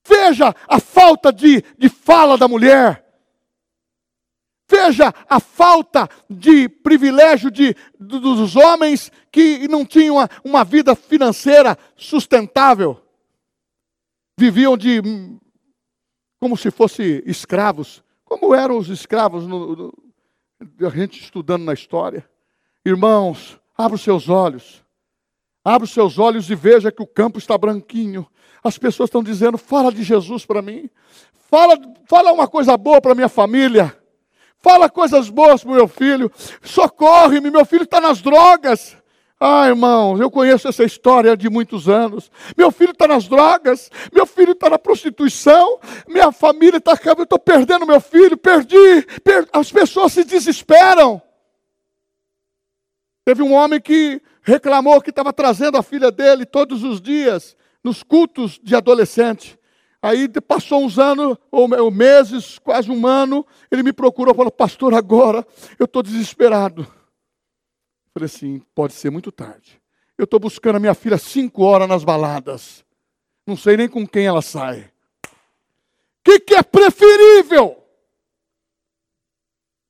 Veja 0.07 0.55
a 0.67 0.79
falta 0.79 1.31
de, 1.31 1.63
de 1.77 1.89
fala 1.89 2.37
da 2.37 2.47
mulher. 2.47 3.03
Veja 4.69 5.13
a 5.29 5.39
falta 5.39 6.09
de 6.29 6.67
privilégio 6.67 7.51
de, 7.51 7.75
dos 7.99 8.55
homens 8.55 9.11
que 9.31 9.67
não 9.67 9.85
tinham 9.85 10.15
uma, 10.15 10.29
uma 10.43 10.63
vida 10.63 10.95
financeira 10.95 11.77
sustentável. 11.95 12.99
Viviam 14.37 14.75
de 14.75 15.01
como 16.39 16.57
se 16.57 16.71
fossem 16.71 17.21
escravos. 17.25 18.03
Como 18.23 18.53
eram 18.55 18.77
os 18.77 18.89
escravos 18.89 19.47
no, 19.47 19.75
no, 19.75 20.04
a 20.59 20.89
gente 20.89 21.21
estudando 21.21 21.63
na 21.63 21.73
história. 21.73 22.27
Irmãos, 22.85 23.59
abra 23.77 23.95
os 23.95 24.01
seus 24.01 24.29
olhos. 24.29 24.83
Abra 25.63 25.85
os 25.85 25.91
seus 25.91 26.19
olhos 26.19 26.49
e 26.49 26.55
veja 26.55 26.91
que 26.91 27.01
o 27.01 27.07
campo 27.07 27.39
está 27.39 27.57
branquinho. 27.57 28.27
As 28.63 28.77
pessoas 28.77 29.07
estão 29.07 29.23
dizendo: 29.23 29.57
fala 29.57 29.91
de 29.91 30.03
Jesus 30.03 30.45
para 30.45 30.61
mim. 30.61 30.89
Fala, 31.49 31.77
fala 32.07 32.31
uma 32.31 32.47
coisa 32.47 32.77
boa 32.77 33.01
para 33.01 33.15
minha 33.15 33.29
família. 33.29 33.95
Fala 34.57 34.89
coisas 34.89 35.29
boas 35.29 35.63
para 35.63 35.71
o 35.71 35.75
meu 35.75 35.87
filho. 35.87 36.31
Socorre-me, 36.61 37.51
meu 37.51 37.65
filho 37.65 37.83
está 37.83 38.01
nas 38.01 38.21
drogas. 38.21 38.97
Ah, 39.47 39.67
irmãos, 39.67 40.19
eu 40.19 40.31
conheço 40.31 40.67
essa 40.67 40.83
história 40.83 41.37
de 41.37 41.51
muitos 41.51 41.87
anos. 41.87 42.31
Meu 42.57 42.71
filho 42.71 42.93
está 42.93 43.07
nas 43.07 43.27
drogas, 43.27 43.91
meu 44.11 44.25
filho 44.25 44.53
está 44.53 44.71
na 44.71 44.79
prostituição, 44.79 45.79
minha 46.07 46.31
família 46.31 46.77
está 46.77 46.93
acabando, 46.93 47.19
eu 47.19 47.23
estou 47.25 47.37
perdendo 47.37 47.85
meu 47.85 48.01
filho, 48.01 48.35
perdi. 48.35 49.03
Per... 49.23 49.47
As 49.53 49.71
pessoas 49.71 50.13
se 50.13 50.23
desesperam. 50.23 51.21
Teve 53.23 53.43
um 53.43 53.53
homem 53.53 53.79
que 53.79 54.19
reclamou 54.41 54.99
que 54.99 55.11
estava 55.11 55.31
trazendo 55.31 55.77
a 55.77 55.83
filha 55.83 56.09
dele 56.09 56.43
todos 56.43 56.83
os 56.83 56.99
dias 56.99 57.55
nos 57.83 58.01
cultos 58.01 58.59
de 58.63 58.75
adolescente. 58.75 59.59
Aí 60.01 60.27
passou 60.41 60.83
uns 60.83 60.97
anos, 60.97 61.37
ou 61.51 61.91
meses, 61.91 62.57
quase 62.57 62.89
um 62.89 63.05
ano, 63.05 63.45
ele 63.69 63.83
me 63.83 63.93
procurou 63.93 64.33
e 64.33 64.37
falou: 64.37 64.51
Pastor, 64.51 64.95
agora 64.95 65.45
eu 65.77 65.85
estou 65.85 66.01
desesperado. 66.01 67.04
Falei 68.15 68.27
assim: 68.27 68.61
pode 68.73 68.93
ser 68.93 69.09
muito 69.09 69.29
tarde. 69.29 69.81
Eu 70.17 70.23
estou 70.23 70.39
buscando 70.39 70.77
a 70.77 70.79
minha 70.79 70.93
filha 70.93 71.17
cinco 71.17 71.63
horas 71.63 71.89
nas 71.89 72.05
baladas. 72.05 72.85
Não 73.45 73.57
sei 73.57 73.75
nem 73.75 73.89
com 73.89 74.07
quem 74.07 74.25
ela 74.25 74.41
sai. 74.41 74.89
O 75.25 75.29
que, 76.23 76.39
que 76.39 76.55
é 76.55 76.63
preferível? 76.63 77.75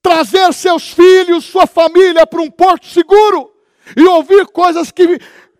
Trazer 0.01 0.51
seus 0.53 0.89
filhos, 0.89 1.45
sua 1.45 1.67
família 1.67 2.25
para 2.25 2.41
um 2.41 2.49
porto 2.49 2.87
seguro 2.87 3.53
e 3.95 4.03
ouvir 4.03 4.47
coisas 4.47 4.91
que 4.91 5.19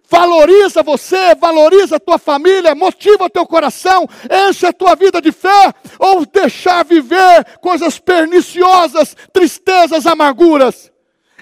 valoriza 0.09 0.82
você, 0.82 1.36
valoriza 1.36 1.97
a 1.97 1.99
tua 1.99 2.18
família, 2.18 2.74
motiva 2.74 3.30
teu 3.30 3.45
coração, 3.45 4.07
enche 4.49 4.66
a 4.66 4.74
tua 4.74 4.95
vida 4.95 5.22
de 5.22 5.32
fé, 5.32 5.74
ou 5.99 6.26
deixar 6.26 6.84
viver 6.84 7.59
coisas 7.61 7.99
perniciosas, 7.99 9.16
tristezas, 9.32 10.07
amarguras. 10.07 10.91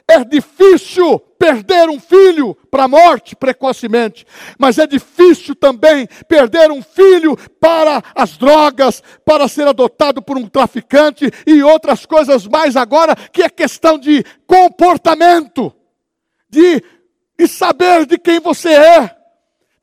É 0.08 0.24
difícil 0.24 1.20
perder 1.20 1.90
um 1.90 2.00
filho 2.00 2.56
para 2.70 2.84
a 2.84 2.88
morte 2.88 3.36
precocemente, 3.36 4.26
mas 4.58 4.78
é 4.78 4.86
difícil 4.86 5.56
também 5.56 6.08
perder 6.28 6.72
um 6.72 6.82
filho 6.82 7.38
para 7.60 8.04
as 8.14 8.38
drogas, 8.38 9.02
para 9.26 9.48
ser 9.48 9.68
adotado 9.68 10.22
por 10.22 10.38
um 10.38 10.48
traficante 10.48 11.30
e 11.46 11.64
outras 11.64 12.06
coisas 12.06 12.48
mais 12.48 12.76
agora, 12.76 13.16
que 13.16 13.44
é 13.44 13.50
questão 13.50 13.98
de 13.98 14.24
comportamento, 14.46 15.74
de, 16.50 16.84
de 17.38 17.48
saber 17.48 18.06
de 18.06 18.18
quem 18.18 18.40
você 18.40 18.74
é. 18.74 19.16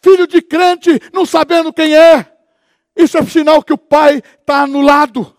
Filho 0.02 0.26
de 0.26 0.40
crente 0.40 0.98
não 1.12 1.26
sabendo 1.26 1.72
quem 1.72 1.94
é, 1.94 2.26
isso 2.96 3.16
é 3.16 3.24
sinal 3.24 3.62
que 3.62 3.72
o 3.72 3.78
pai 3.78 4.22
está 4.40 4.62
anulado, 4.62 5.34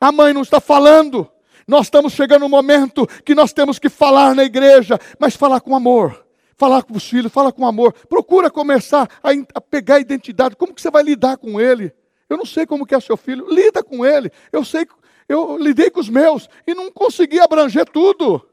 a 0.00 0.12
mãe 0.12 0.32
não 0.32 0.42
está 0.42 0.60
falando. 0.60 1.30
Nós 1.66 1.86
estamos 1.86 2.12
chegando 2.12 2.42
no 2.42 2.48
momento 2.48 3.06
que 3.24 3.34
nós 3.34 3.52
temos 3.52 3.78
que 3.78 3.88
falar 3.88 4.34
na 4.34 4.44
igreja, 4.44 4.98
mas 5.18 5.34
falar 5.34 5.60
com 5.60 5.74
amor. 5.74 6.24
Falar 6.56 6.82
com 6.82 6.96
os 6.96 7.08
filhos, 7.08 7.32
falar 7.32 7.52
com 7.52 7.66
amor. 7.66 7.92
Procura 8.08 8.50
começar 8.50 9.08
a, 9.22 9.30
a 9.54 9.60
pegar 9.60 9.96
a 9.96 10.00
identidade. 10.00 10.56
Como 10.56 10.74
que 10.74 10.80
você 10.80 10.90
vai 10.90 11.02
lidar 11.02 11.36
com 11.36 11.60
ele? 11.60 11.92
Eu 12.28 12.36
não 12.36 12.46
sei 12.46 12.66
como 12.66 12.86
que 12.86 12.94
é 12.94 13.00
seu 13.00 13.16
filho. 13.16 13.46
Lida 13.48 13.82
com 13.82 14.04
ele. 14.06 14.30
Eu 14.52 14.64
sei, 14.64 14.86
eu 15.28 15.56
lidei 15.58 15.90
com 15.90 16.00
os 16.00 16.08
meus 16.08 16.48
e 16.66 16.74
não 16.74 16.90
consegui 16.90 17.40
abranger 17.40 17.86
tudo. 17.86 18.46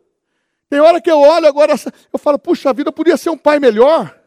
Tem 0.69 0.79
hora 0.79 1.01
que 1.01 1.11
eu 1.11 1.19
olho 1.19 1.47
agora, 1.47 1.75
eu 2.13 2.17
falo, 2.17 2.39
puxa 2.39 2.71
vida, 2.73 2.89
eu 2.89 2.93
podia 2.93 3.17
ser 3.17 3.29
um 3.29 3.37
pai 3.37 3.59
melhor. 3.59 4.17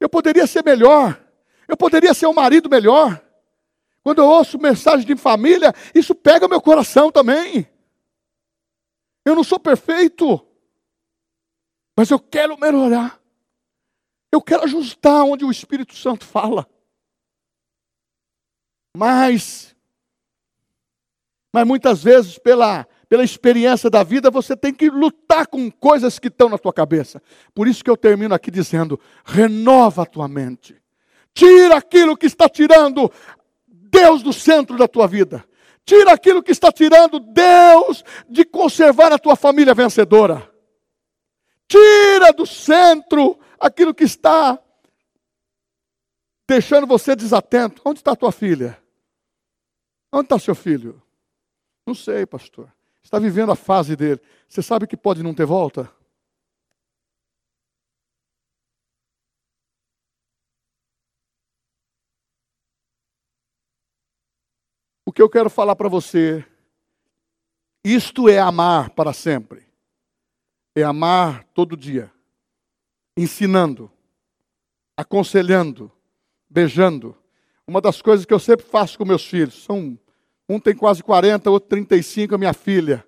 Eu 0.00 0.08
poderia 0.08 0.46
ser 0.46 0.64
melhor. 0.64 1.20
Eu 1.68 1.76
poderia 1.76 2.14
ser 2.14 2.26
um 2.26 2.32
marido 2.32 2.68
melhor. 2.68 3.22
Quando 4.02 4.18
eu 4.18 4.26
ouço 4.26 4.58
mensagem 4.58 5.06
de 5.06 5.16
família, 5.16 5.72
isso 5.94 6.14
pega 6.14 6.48
meu 6.48 6.60
coração 6.60 7.10
também. 7.10 7.68
Eu 9.24 9.36
não 9.36 9.44
sou 9.44 9.60
perfeito, 9.60 10.44
mas 11.96 12.10
eu 12.10 12.18
quero 12.18 12.58
melhorar. 12.58 13.20
Eu 14.32 14.40
quero 14.42 14.64
ajustar 14.64 15.24
onde 15.24 15.44
o 15.44 15.50
Espírito 15.50 15.94
Santo 15.94 16.24
fala. 16.24 16.66
Mas, 18.96 19.76
mas 21.52 21.66
muitas 21.66 22.02
vezes, 22.02 22.38
pela, 22.38 22.86
pela 23.08 23.22
experiência 23.22 23.88
da 23.88 24.02
vida, 24.02 24.30
você 24.30 24.56
tem 24.56 24.74
que 24.74 24.90
lutar 24.90 25.46
com 25.46 25.70
coisas 25.70 26.18
que 26.18 26.28
estão 26.28 26.48
na 26.48 26.58
tua 26.58 26.72
cabeça. 26.72 27.22
Por 27.54 27.68
isso 27.68 27.84
que 27.84 27.90
eu 27.90 27.96
termino 27.96 28.34
aqui 28.34 28.50
dizendo: 28.50 28.98
renova 29.24 30.02
a 30.02 30.06
tua 30.06 30.26
mente. 30.26 30.82
Tira 31.34 31.76
aquilo 31.76 32.16
que 32.16 32.26
está 32.26 32.48
tirando 32.48 33.10
Deus 34.02 34.22
do 34.22 34.32
centro 34.32 34.76
da 34.76 34.88
tua 34.88 35.06
vida. 35.06 35.44
Tira 35.84 36.12
aquilo 36.12 36.42
que 36.42 36.50
está 36.50 36.72
tirando 36.72 37.20
Deus 37.20 38.04
de 38.28 38.44
conservar 38.44 39.12
a 39.12 39.18
tua 39.18 39.36
família 39.36 39.74
vencedora. 39.74 40.50
Tira 41.68 42.32
do 42.32 42.44
centro 42.44 43.38
aquilo 43.58 43.94
que 43.94 44.04
está 44.04 44.58
deixando 46.48 46.86
você 46.86 47.14
desatento. 47.14 47.80
Onde 47.84 48.00
está 48.00 48.12
a 48.12 48.16
tua 48.16 48.32
filha? 48.32 48.76
Onde 50.12 50.26
está 50.26 50.38
seu 50.38 50.54
filho? 50.54 51.00
Não 51.86 51.94
sei, 51.94 52.26
pastor. 52.26 52.72
Está 53.02 53.18
vivendo 53.18 53.52
a 53.52 53.56
fase 53.56 53.96
dele. 53.96 54.20
Você 54.48 54.62
sabe 54.62 54.86
que 54.86 54.96
pode 54.96 55.22
não 55.22 55.34
ter 55.34 55.46
volta? 55.46 55.90
O 65.12 65.14
que 65.14 65.20
eu 65.20 65.28
quero 65.28 65.50
falar 65.50 65.76
para 65.76 65.90
você, 65.90 66.42
isto 67.84 68.30
é 68.30 68.38
amar 68.38 68.88
para 68.88 69.12
sempre. 69.12 69.62
É 70.74 70.82
amar 70.82 71.44
todo 71.52 71.76
dia, 71.76 72.10
ensinando, 73.14 73.92
aconselhando, 74.96 75.92
beijando. 76.48 77.14
Uma 77.66 77.78
das 77.78 78.00
coisas 78.00 78.24
que 78.24 78.32
eu 78.32 78.38
sempre 78.38 78.64
faço 78.64 78.96
com 78.96 79.04
meus 79.04 79.22
filhos, 79.26 79.62
são 79.62 79.98
um 80.48 80.58
tem 80.58 80.74
quase 80.74 81.02
40, 81.02 81.50
outro 81.50 81.68
35, 81.68 82.34
a 82.34 82.38
minha 82.38 82.54
filha. 82.54 83.06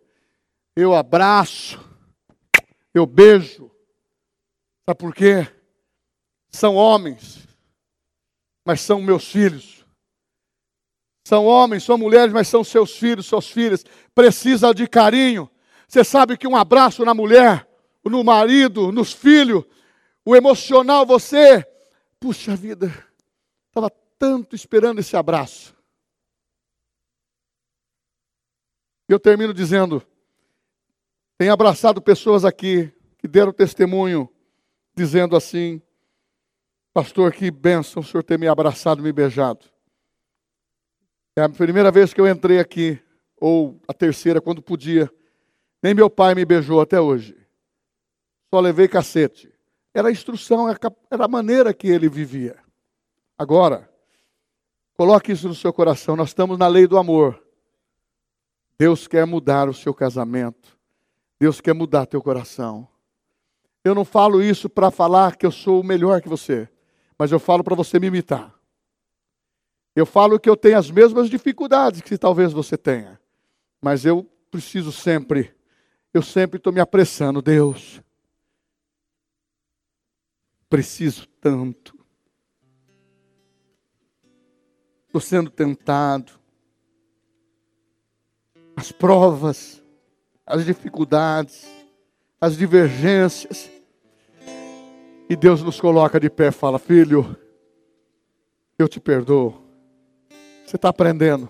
Eu 0.76 0.94
abraço, 0.94 1.82
eu 2.92 3.06
beijo. 3.06 3.70
Sabe 4.84 4.98
por 4.98 5.14
quê? 5.14 5.48
São 6.50 6.74
homens, 6.74 7.48
mas 8.62 8.82
são 8.82 9.00
meus 9.00 9.26
filhos. 9.26 9.83
São 11.24 11.46
homens, 11.46 11.82
são 11.82 11.96
mulheres, 11.96 12.34
mas 12.34 12.48
são 12.48 12.62
seus 12.62 12.96
filhos, 12.96 13.26
suas 13.26 13.48
filhas. 13.48 13.84
Precisa 14.14 14.74
de 14.74 14.86
carinho. 14.86 15.50
Você 15.88 16.04
sabe 16.04 16.36
que 16.36 16.46
um 16.46 16.54
abraço 16.54 17.04
na 17.04 17.14
mulher, 17.14 17.66
no 18.04 18.22
marido, 18.22 18.92
nos 18.92 19.12
filhos, 19.12 19.64
o 20.24 20.36
emocional, 20.36 21.06
você, 21.06 21.66
puxa 22.20 22.54
vida, 22.54 22.92
estava 23.68 23.90
tanto 24.18 24.54
esperando 24.54 24.98
esse 24.98 25.16
abraço. 25.16 25.74
Eu 29.08 29.18
termino 29.18 29.54
dizendo: 29.54 30.02
tem 31.38 31.48
abraçado 31.48 32.00
pessoas 32.00 32.44
aqui 32.44 32.92
que 33.18 33.28
deram 33.28 33.52
testemunho, 33.52 34.28
dizendo 34.94 35.36
assim: 35.36 35.80
Pastor, 36.92 37.32
que 37.32 37.50
bênção 37.50 38.02
o 38.02 38.04
senhor 38.04 38.22
ter 38.22 38.38
me 38.38 38.46
abraçado, 38.46 39.02
me 39.02 39.12
beijado. 39.12 39.73
É 41.36 41.42
a 41.42 41.48
primeira 41.48 41.90
vez 41.90 42.14
que 42.14 42.20
eu 42.20 42.28
entrei 42.28 42.60
aqui, 42.60 43.00
ou 43.36 43.80
a 43.88 43.92
terceira, 43.92 44.40
quando 44.40 44.62
podia. 44.62 45.10
Nem 45.82 45.92
meu 45.92 46.08
pai 46.08 46.34
me 46.34 46.44
beijou 46.44 46.80
até 46.80 47.00
hoje. 47.00 47.36
Só 48.52 48.60
levei 48.60 48.86
cacete. 48.86 49.52
Era 49.92 50.08
a 50.08 50.12
instrução, 50.12 50.68
era 50.68 51.24
a 51.24 51.28
maneira 51.28 51.74
que 51.74 51.88
ele 51.88 52.08
vivia. 52.08 52.56
Agora, 53.36 53.90
coloque 54.96 55.32
isso 55.32 55.48
no 55.48 55.54
seu 55.54 55.72
coração. 55.72 56.14
Nós 56.14 56.28
estamos 56.28 56.56
na 56.56 56.68
lei 56.68 56.86
do 56.86 56.96
amor. 56.96 57.42
Deus 58.78 59.08
quer 59.08 59.26
mudar 59.26 59.68
o 59.68 59.74
seu 59.74 59.92
casamento. 59.92 60.78
Deus 61.38 61.60
quer 61.60 61.74
mudar 61.74 62.06
teu 62.06 62.22
coração. 62.22 62.88
Eu 63.84 63.94
não 63.94 64.04
falo 64.04 64.42
isso 64.42 64.68
para 64.70 64.90
falar 64.90 65.36
que 65.36 65.44
eu 65.44 65.50
sou 65.50 65.80
o 65.80 65.84
melhor 65.84 66.22
que 66.22 66.28
você, 66.28 66.68
mas 67.18 67.30
eu 67.30 67.38
falo 67.38 67.62
para 67.62 67.74
você 67.74 68.00
me 68.00 68.06
imitar. 68.06 68.54
Eu 69.94 70.04
falo 70.04 70.40
que 70.40 70.50
eu 70.50 70.56
tenho 70.56 70.78
as 70.78 70.90
mesmas 70.90 71.30
dificuldades 71.30 72.00
que 72.00 72.18
talvez 72.18 72.52
você 72.52 72.76
tenha, 72.76 73.20
mas 73.80 74.04
eu 74.04 74.28
preciso 74.50 74.90
sempre, 74.90 75.54
eu 76.12 76.22
sempre 76.22 76.58
estou 76.58 76.72
me 76.72 76.80
apressando, 76.80 77.40
Deus. 77.40 78.02
Preciso 80.68 81.28
tanto. 81.40 81.96
Estou 85.06 85.20
sendo 85.20 85.48
tentado. 85.48 86.32
As 88.74 88.90
provas, 88.90 89.80
as 90.44 90.64
dificuldades, 90.64 91.64
as 92.40 92.56
divergências. 92.56 93.70
E 95.30 95.36
Deus 95.36 95.62
nos 95.62 95.80
coloca 95.80 96.18
de 96.18 96.28
pé 96.28 96.48
e 96.48 96.52
fala: 96.52 96.80
Filho, 96.80 97.36
eu 98.76 98.88
te 98.88 98.98
perdoo. 98.98 99.63
Você 100.74 100.76
está 100.76 100.88
aprendendo. 100.88 101.48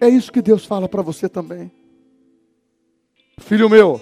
É 0.00 0.08
isso 0.08 0.32
que 0.32 0.42
Deus 0.42 0.64
fala 0.64 0.88
para 0.88 1.00
você 1.00 1.28
também. 1.28 1.70
Filho 3.38 3.70
meu, 3.70 4.00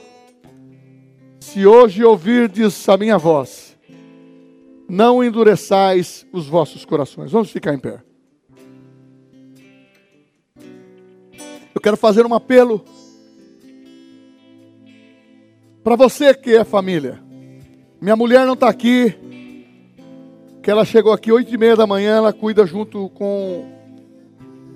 se 1.40 1.66
hoje 1.66 2.02
ouvirdes 2.02 2.88
a 2.88 2.96
minha 2.96 3.18
voz, 3.18 3.76
não 4.88 5.22
endureçais 5.22 6.26
os 6.32 6.46
vossos 6.46 6.86
corações. 6.86 7.30
Vamos 7.30 7.50
ficar 7.50 7.74
em 7.74 7.78
pé. 7.78 8.02
Eu 11.74 11.80
quero 11.82 11.98
fazer 11.98 12.24
um 12.24 12.32
apelo 12.32 12.82
para 15.84 15.96
você 15.96 16.32
que 16.32 16.56
é 16.56 16.64
família. 16.64 17.22
Minha 18.00 18.16
mulher 18.16 18.46
não 18.46 18.54
está 18.54 18.70
aqui, 18.70 19.14
que 20.66 20.70
ela 20.72 20.84
chegou 20.84 21.12
aqui 21.12 21.30
oito 21.30 21.54
e 21.54 21.56
meia 21.56 21.76
da 21.76 21.86
manhã, 21.86 22.16
ela 22.16 22.32
cuida 22.32 22.66
junto 22.66 23.08
com 23.10 23.70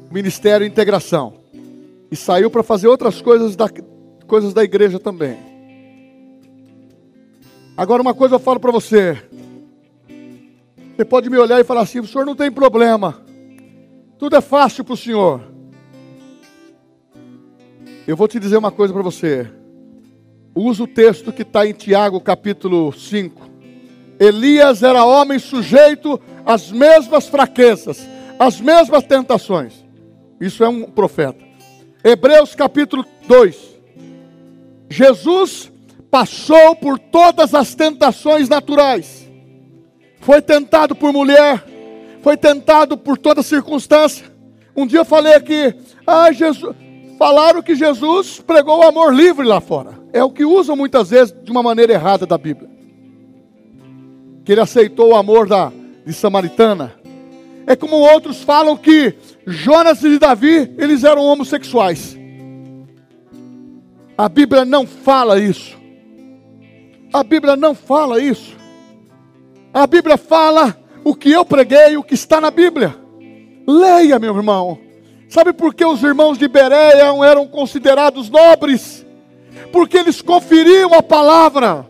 o 0.09 0.15
Ministério 0.15 0.65
Integração. 0.65 1.35
E 2.09 2.15
saiu 2.15 2.49
para 2.49 2.63
fazer 2.63 2.87
outras 2.87 3.21
coisas 3.21 3.57
da, 3.57 3.69
coisas 4.25 4.55
da 4.55 4.63
igreja 4.63 5.01
também. 5.01 5.37
Agora 7.77 8.01
uma 8.03 8.15
coisa 8.15 8.37
eu 8.37 8.39
falo 8.39 8.61
para 8.61 8.71
você. 8.71 9.21
Você 10.95 11.05
pode 11.05 11.29
me 11.29 11.37
olhar 11.37 11.59
e 11.59 11.65
falar 11.65 11.81
assim, 11.81 11.99
o 11.99 12.07
senhor 12.07 12.25
não 12.25 12.37
tem 12.37 12.53
problema. 12.53 13.21
Tudo 14.17 14.37
é 14.37 14.41
fácil 14.41 14.85
para 14.85 14.95
o 14.95 14.97
senhor. 14.97 15.43
Eu 18.07 18.17
vou 18.17 18.29
te 18.29 18.39
dizer 18.39 18.59
uma 18.59 18.71
coisa 18.71 18.95
para 18.95 19.03
você. 19.03 19.51
Usa 20.55 20.85
o 20.85 20.87
texto 20.87 21.33
que 21.33 21.43
está 21.43 21.67
em 21.67 21.73
Tiago 21.73 22.21
capítulo 22.21 22.93
5 22.93 23.50
Elias 24.21 24.83
era 24.83 25.03
homem 25.03 25.39
sujeito 25.39 26.21
às 26.45 26.71
mesmas 26.71 27.27
fraquezas, 27.27 28.07
às 28.39 28.61
mesmas 28.61 29.03
tentações. 29.05 29.83
Isso 30.39 30.63
é 30.63 30.69
um 30.69 30.83
profeta. 30.83 31.43
Hebreus 32.05 32.55
capítulo 32.55 33.03
2. 33.27 33.57
Jesus 34.91 35.73
passou 36.11 36.77
por 36.77 36.99
todas 36.99 37.55
as 37.55 37.75
tentações 37.75 38.47
naturais. 38.47 39.27
Foi 40.21 40.43
tentado 40.43 40.95
por 40.95 41.15
mulher, 41.15 41.65
foi 42.21 42.37
tentado 42.37 42.99
por 42.99 43.17
toda 43.17 43.43
circunstância. 43.43 44.27
Um 44.77 44.87
dia 44.87 44.99
eu 44.99 45.05
falei 45.05 45.33
aqui, 45.33 45.75
ah, 46.07 46.31
Jesus, 46.31 46.77
falaram 47.19 47.63
que 47.63 47.75
Jesus 47.75 48.39
pregou 48.47 48.81
o 48.81 48.87
amor 48.87 49.15
livre 49.15 49.47
lá 49.47 49.63
fora. 49.63 49.99
É 50.13 50.23
o 50.23 50.31
que 50.31 50.45
usam 50.45 50.77
muitas 50.77 51.09
vezes 51.09 51.35
de 51.43 51.51
uma 51.51 51.63
maneira 51.63 51.95
errada 51.95 52.27
da 52.27 52.37
Bíblia. 52.37 52.80
Que 54.51 54.55
ele 54.55 54.63
aceitou 54.63 55.11
o 55.11 55.15
amor 55.15 55.47
da 55.47 55.71
de 56.05 56.13
samaritana. 56.13 56.93
É 57.69 57.77
como 57.77 57.95
outros 57.95 58.43
falam 58.43 58.77
que 58.77 59.15
Jonas 59.47 60.03
e 60.03 60.19
Davi, 60.19 60.75
eles 60.77 61.05
eram 61.05 61.23
homossexuais. 61.23 62.19
A 64.19 64.29
Bíblia 64.29 64.65
não 64.65 64.89
fala 64.89 65.39
isso. 65.39 65.79
A 67.13 67.23
Bíblia 67.23 67.55
não 67.55 67.77
fala 67.77 68.21
isso. 68.21 68.57
A 69.73 69.87
Bíblia 69.87 70.17
fala 70.17 70.77
o 71.05 71.15
que 71.15 71.31
eu 71.31 71.45
preguei, 71.45 71.97
o 71.97 72.03
que 72.03 72.15
está 72.15 72.41
na 72.41 72.51
Bíblia. 72.51 72.97
Leia, 73.69 74.19
meu 74.19 74.35
irmão. 74.35 74.81
Sabe 75.29 75.53
por 75.53 75.73
que 75.73 75.85
os 75.85 76.03
irmãos 76.03 76.37
de 76.37 76.49
Bereia 76.49 77.15
eram 77.25 77.47
considerados 77.47 78.29
nobres? 78.29 79.07
Porque 79.71 79.97
eles 79.97 80.21
conferiam 80.21 80.93
a 80.93 81.01
palavra. 81.05 81.90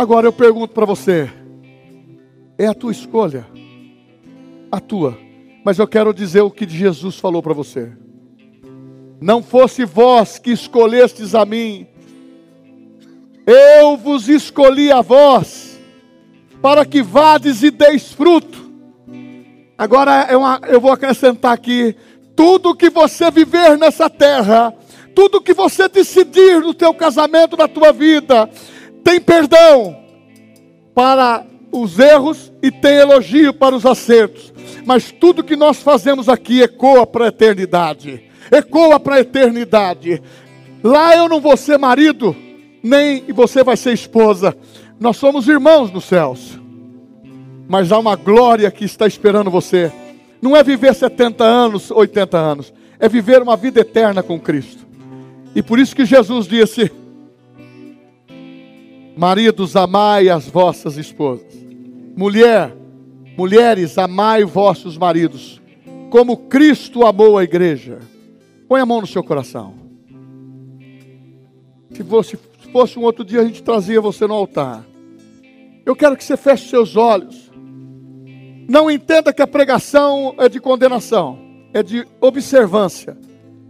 Agora 0.00 0.26
eu 0.26 0.32
pergunto 0.32 0.72
para 0.72 0.86
você: 0.86 1.30
é 2.56 2.66
a 2.66 2.72
tua 2.72 2.90
escolha? 2.90 3.46
A 4.72 4.80
tua. 4.80 5.18
Mas 5.62 5.78
eu 5.78 5.86
quero 5.86 6.14
dizer 6.14 6.40
o 6.40 6.50
que 6.50 6.66
Jesus 6.66 7.16
falou 7.18 7.42
para 7.42 7.52
você. 7.52 7.92
Não 9.20 9.42
fosse 9.42 9.84
vós 9.84 10.38
que 10.38 10.52
escolhestes 10.52 11.34
a 11.34 11.44
mim, 11.44 11.86
eu 13.46 13.94
vos 13.98 14.26
escolhi 14.26 14.90
a 14.90 15.02
vós, 15.02 15.78
para 16.62 16.86
que 16.86 17.02
vades 17.02 17.62
e 17.62 17.70
deis 17.70 18.10
fruto. 18.10 18.72
Agora 19.76 20.26
é 20.30 20.74
eu 20.74 20.80
vou 20.80 20.92
acrescentar 20.92 21.52
aqui: 21.52 21.94
tudo 22.34 22.74
que 22.74 22.88
você 22.88 23.30
viver 23.30 23.76
nessa 23.76 24.08
terra, 24.08 24.72
tudo 25.14 25.42
que 25.42 25.52
você 25.52 25.90
decidir 25.90 26.58
no 26.62 26.72
teu 26.72 26.94
casamento, 26.94 27.54
na 27.54 27.68
tua 27.68 27.92
vida, 27.92 28.48
tem 29.04 29.20
perdão 29.20 29.96
para 30.94 31.44
os 31.72 31.98
erros 31.98 32.52
e 32.62 32.70
tem 32.70 32.96
elogio 32.96 33.52
para 33.54 33.74
os 33.74 33.86
acertos. 33.86 34.52
Mas 34.84 35.10
tudo 35.10 35.44
que 35.44 35.56
nós 35.56 35.82
fazemos 35.82 36.28
aqui 36.28 36.62
ecoa 36.62 37.06
para 37.06 37.26
a 37.26 37.28
eternidade. 37.28 38.22
Ecoa 38.50 38.98
para 38.98 39.16
a 39.16 39.20
eternidade. 39.20 40.22
Lá 40.82 41.14
eu 41.14 41.28
não 41.28 41.40
vou 41.40 41.56
ser 41.56 41.78
marido, 41.78 42.34
nem 42.82 43.22
você 43.32 43.62
vai 43.62 43.76
ser 43.76 43.92
esposa. 43.92 44.56
Nós 44.98 45.16
somos 45.16 45.48
irmãos 45.48 45.90
nos 45.92 46.04
céus. 46.04 46.58
Mas 47.68 47.92
há 47.92 47.98
uma 47.98 48.16
glória 48.16 48.70
que 48.70 48.84
está 48.84 49.06
esperando 49.06 49.50
você. 49.50 49.92
Não 50.42 50.56
é 50.56 50.62
viver 50.64 50.94
70 50.94 51.44
anos, 51.44 51.90
80 51.90 52.36
anos. 52.36 52.72
É 52.98 53.08
viver 53.08 53.42
uma 53.42 53.56
vida 53.56 53.80
eterna 53.80 54.22
com 54.22 54.40
Cristo. 54.40 54.86
E 55.54 55.62
por 55.62 55.78
isso 55.78 55.94
que 55.94 56.04
Jesus 56.04 56.46
disse: 56.46 56.90
Maridos, 59.16 59.76
amai 59.76 60.28
as 60.28 60.48
vossas 60.48 60.96
esposas. 60.96 61.54
Mulher, 62.16 62.74
mulheres, 63.36 63.98
amai 63.98 64.44
vossos 64.44 64.96
maridos, 64.96 65.60
como 66.10 66.36
Cristo 66.36 67.06
amou 67.06 67.38
a 67.38 67.44
igreja. 67.44 67.98
Põe 68.68 68.80
a 68.80 68.86
mão 68.86 69.00
no 69.00 69.06
seu 69.06 69.22
coração. 69.22 69.74
Se 71.92 72.04
fosse, 72.04 72.38
se 72.62 72.70
fosse 72.70 72.98
um 72.98 73.02
outro 73.02 73.24
dia, 73.24 73.40
a 73.40 73.44
gente 73.44 73.62
trazia 73.62 74.00
você 74.00 74.26
no 74.26 74.34
altar. 74.34 74.84
Eu 75.84 75.96
quero 75.96 76.16
que 76.16 76.24
você 76.24 76.36
feche 76.36 76.68
seus 76.68 76.96
olhos. 76.96 77.50
Não 78.68 78.90
entenda 78.90 79.32
que 79.32 79.42
a 79.42 79.46
pregação 79.46 80.34
é 80.38 80.48
de 80.48 80.60
condenação, 80.60 81.38
é 81.72 81.82
de 81.82 82.06
observância, 82.20 83.18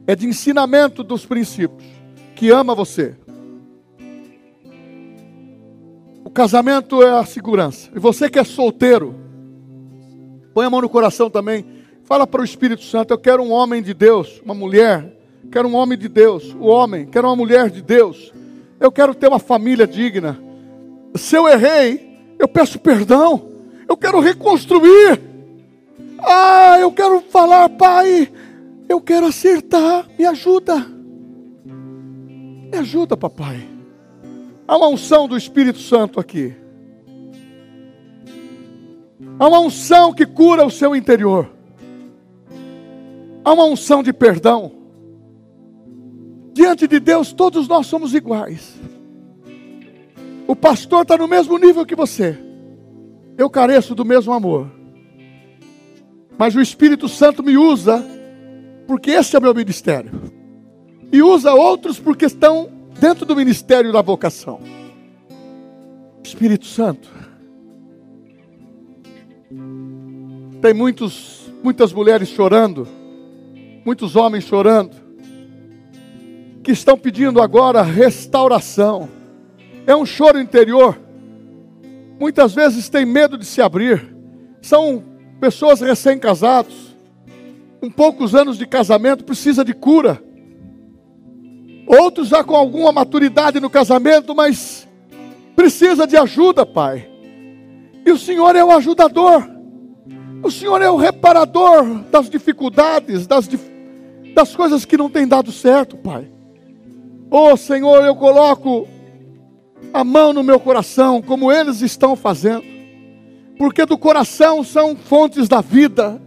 é 0.07 0.15
de 0.15 0.27
ensinamento 0.27 1.03
dos 1.03 1.25
princípios. 1.25 1.89
Que 2.37 2.51
ama 2.51 2.75
você. 2.75 3.17
O 6.31 6.33
casamento 6.33 7.03
é 7.03 7.11
a 7.11 7.25
segurança. 7.25 7.91
E 7.93 7.99
você 7.99 8.31
que 8.31 8.39
é 8.39 8.45
solteiro, 8.45 9.17
põe 10.55 10.65
a 10.65 10.71
mão 10.71 10.81
no 10.81 10.89
coração 10.89 11.29
também. 11.29 11.67
Fala 12.05 12.25
para 12.25 12.41
o 12.41 12.45
Espírito 12.45 12.85
Santo: 12.85 13.13
Eu 13.13 13.19
quero 13.19 13.43
um 13.43 13.51
homem 13.51 13.83
de 13.83 13.93
Deus, 13.93 14.41
uma 14.45 14.55
mulher. 14.55 15.13
Quero 15.51 15.67
um 15.67 15.75
homem 15.75 15.99
de 15.99 16.09
Deus, 16.09 16.55
o 16.55 16.67
homem. 16.67 17.05
Quero 17.05 17.27
uma 17.27 17.35
mulher 17.35 17.69
de 17.69 17.83
Deus. 17.83 18.33
Eu 18.79 18.93
quero 18.93 19.13
ter 19.13 19.27
uma 19.27 19.41
família 19.41 19.89
digna. 19.89 20.41
Se 21.17 21.35
eu 21.35 21.49
errei, 21.49 22.17
eu 22.39 22.47
peço 22.47 22.79
perdão. 22.79 23.51
Eu 23.89 23.97
quero 23.97 24.21
reconstruir. 24.21 25.21
Ah, 26.21 26.79
eu 26.79 26.93
quero 26.93 27.23
falar, 27.23 27.69
Pai. 27.71 28.31
Eu 28.89 29.01
quero 29.01 29.27
acertar. 29.27 30.07
Me 30.17 30.25
ajuda. 30.27 30.87
Me 31.65 32.79
ajuda, 32.79 33.17
papai. 33.17 33.70
Há 34.71 34.77
uma 34.77 34.87
unção 34.87 35.27
do 35.27 35.37
Espírito 35.37 35.81
Santo 35.81 36.21
aqui. 36.21 36.55
Há 39.37 39.49
uma 39.49 39.59
unção 39.59 40.13
que 40.13 40.25
cura 40.25 40.65
o 40.65 40.71
seu 40.71 40.95
interior. 40.95 41.51
Há 43.45 43.53
uma 43.53 43.65
unção 43.65 44.01
de 44.01 44.13
perdão. 44.13 44.71
Diante 46.53 46.87
de 46.87 47.01
Deus, 47.01 47.33
todos 47.33 47.67
nós 47.67 47.89
somos 47.89 48.15
iguais. 48.15 48.77
O 50.47 50.55
pastor 50.55 51.03
está 51.03 51.19
no 51.19 51.27
mesmo 51.27 51.59
nível 51.59 51.85
que 51.85 51.97
você. 51.97 52.39
Eu 53.37 53.51
careço 53.51 53.93
do 53.93 54.05
mesmo 54.05 54.33
amor. 54.33 54.71
Mas 56.39 56.55
o 56.55 56.61
Espírito 56.61 57.09
Santo 57.09 57.43
me 57.43 57.59
usa, 57.59 58.07
porque 58.87 59.11
esse 59.11 59.37
é 59.37 59.41
meu 59.41 59.53
ministério. 59.53 60.13
E 61.11 61.21
usa 61.25 61.55
outros 61.55 61.99
porque 61.99 62.27
estão 62.27 62.80
dentro 63.01 63.25
do 63.25 63.35
ministério 63.35 63.91
da 63.93 64.03
vocação. 64.03 64.61
Espírito 66.23 66.67
Santo. 66.67 67.09
Tem 70.61 70.75
muitos, 70.75 71.51
muitas 71.65 71.93
mulheres 71.95 72.29
chorando, 72.29 72.87
muitos 73.87 74.15
homens 74.15 74.45
chorando, 74.45 74.95
que 76.63 76.73
estão 76.73 76.99
pedindo 76.99 77.41
agora 77.41 77.81
restauração. 77.81 79.09
É 79.87 79.97
um 79.97 80.05
choro 80.05 80.39
interior. 80.39 81.01
Muitas 82.21 82.55
vezes 82.55 82.91
tem 82.91 83.07
medo 83.07 83.39
de 83.39 83.47
se 83.47 83.63
abrir. 83.63 84.15
São 84.61 85.03
pessoas 85.41 85.81
recém-casados, 85.81 86.95
com 87.81 87.91
poucos 87.91 88.35
anos 88.35 88.59
de 88.59 88.67
casamento, 88.67 89.25
precisa 89.25 89.65
de 89.65 89.73
cura 89.73 90.23
Outros 91.91 92.29
já 92.29 92.45
com 92.45 92.55
alguma 92.55 92.93
maturidade 92.93 93.59
no 93.59 93.69
casamento, 93.69 94.33
mas 94.33 94.87
precisa 95.57 96.07
de 96.07 96.17
ajuda, 96.17 96.65
Pai. 96.65 97.09
E 98.07 98.13
o 98.13 98.19
Senhor 98.19 98.55
é 98.55 98.65
o 98.65 98.71
ajudador. 98.71 99.45
O 100.41 100.53
Senhor 100.53 100.81
é 100.81 100.89
o 100.89 100.95
reparador 100.97 101.85
das 102.09 102.31
dificuldades, 102.31 103.27
das, 103.27 103.51
das 104.33 104.55
coisas 104.55 104.85
que 104.85 104.97
não 104.97 105.11
têm 105.11 105.27
dado 105.27 105.51
certo, 105.51 105.97
Pai. 105.97 106.31
Oh 107.29 107.57
Senhor, 107.57 108.05
eu 108.05 108.15
coloco 108.15 108.87
a 109.93 110.05
mão 110.05 110.33
no 110.33 110.45
meu 110.45 110.61
coração, 110.61 111.21
como 111.21 111.51
eles 111.51 111.81
estão 111.81 112.15
fazendo, 112.15 112.63
porque 113.59 113.85
do 113.85 113.99
coração 113.99 114.63
são 114.63 114.95
fontes 114.95 115.49
da 115.49 115.61
vida. 115.61 116.23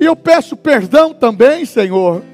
E 0.00 0.04
eu 0.04 0.16
peço 0.16 0.56
perdão 0.56 1.14
também, 1.14 1.64
Senhor, 1.64 2.24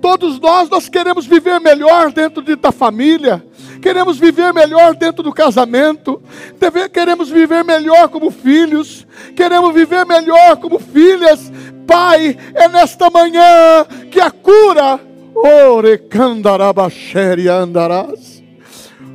Todos 0.00 0.40
nós, 0.40 0.70
nós 0.70 0.88
queremos 0.88 1.26
viver 1.26 1.60
melhor 1.60 2.10
dentro 2.10 2.42
de, 2.42 2.56
da 2.56 2.72
família, 2.72 3.44
queremos 3.82 4.18
viver 4.18 4.54
melhor 4.54 4.94
dentro 4.94 5.22
do 5.22 5.30
casamento, 5.32 6.22
deve, 6.58 6.88
queremos 6.88 7.28
viver 7.28 7.62
melhor 7.62 8.08
como 8.08 8.30
filhos, 8.30 9.06
queremos 9.36 9.74
viver 9.74 10.06
melhor 10.06 10.56
como 10.56 10.78
filhas. 10.78 11.52
Pai, 11.86 12.34
é 12.54 12.66
nesta 12.68 13.10
manhã 13.10 13.84
que 14.10 14.20
a 14.20 14.30
cura, 14.30 14.98
orecandarabacheri 15.34 17.48
andarás, 17.48 18.42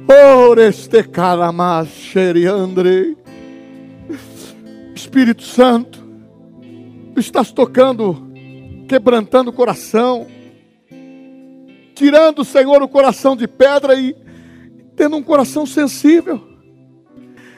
oreste 0.08 1.02
caramacheri 1.04 2.46
andrei. 2.46 3.18
Espírito 4.94 5.42
Santo, 5.44 6.06
estás 7.18 7.52
tocando, 7.52 8.24
quebrantando 8.88 9.50
o 9.50 9.54
coração, 9.54 10.28
tirando, 11.96 12.44
Senhor, 12.44 12.84
o 12.84 12.88
coração 12.88 13.36
de 13.36 13.48
pedra 13.48 13.96
e 13.96 14.16
tendo 14.96 15.16
um 15.16 15.24
coração 15.24 15.66
sensível. 15.66 16.46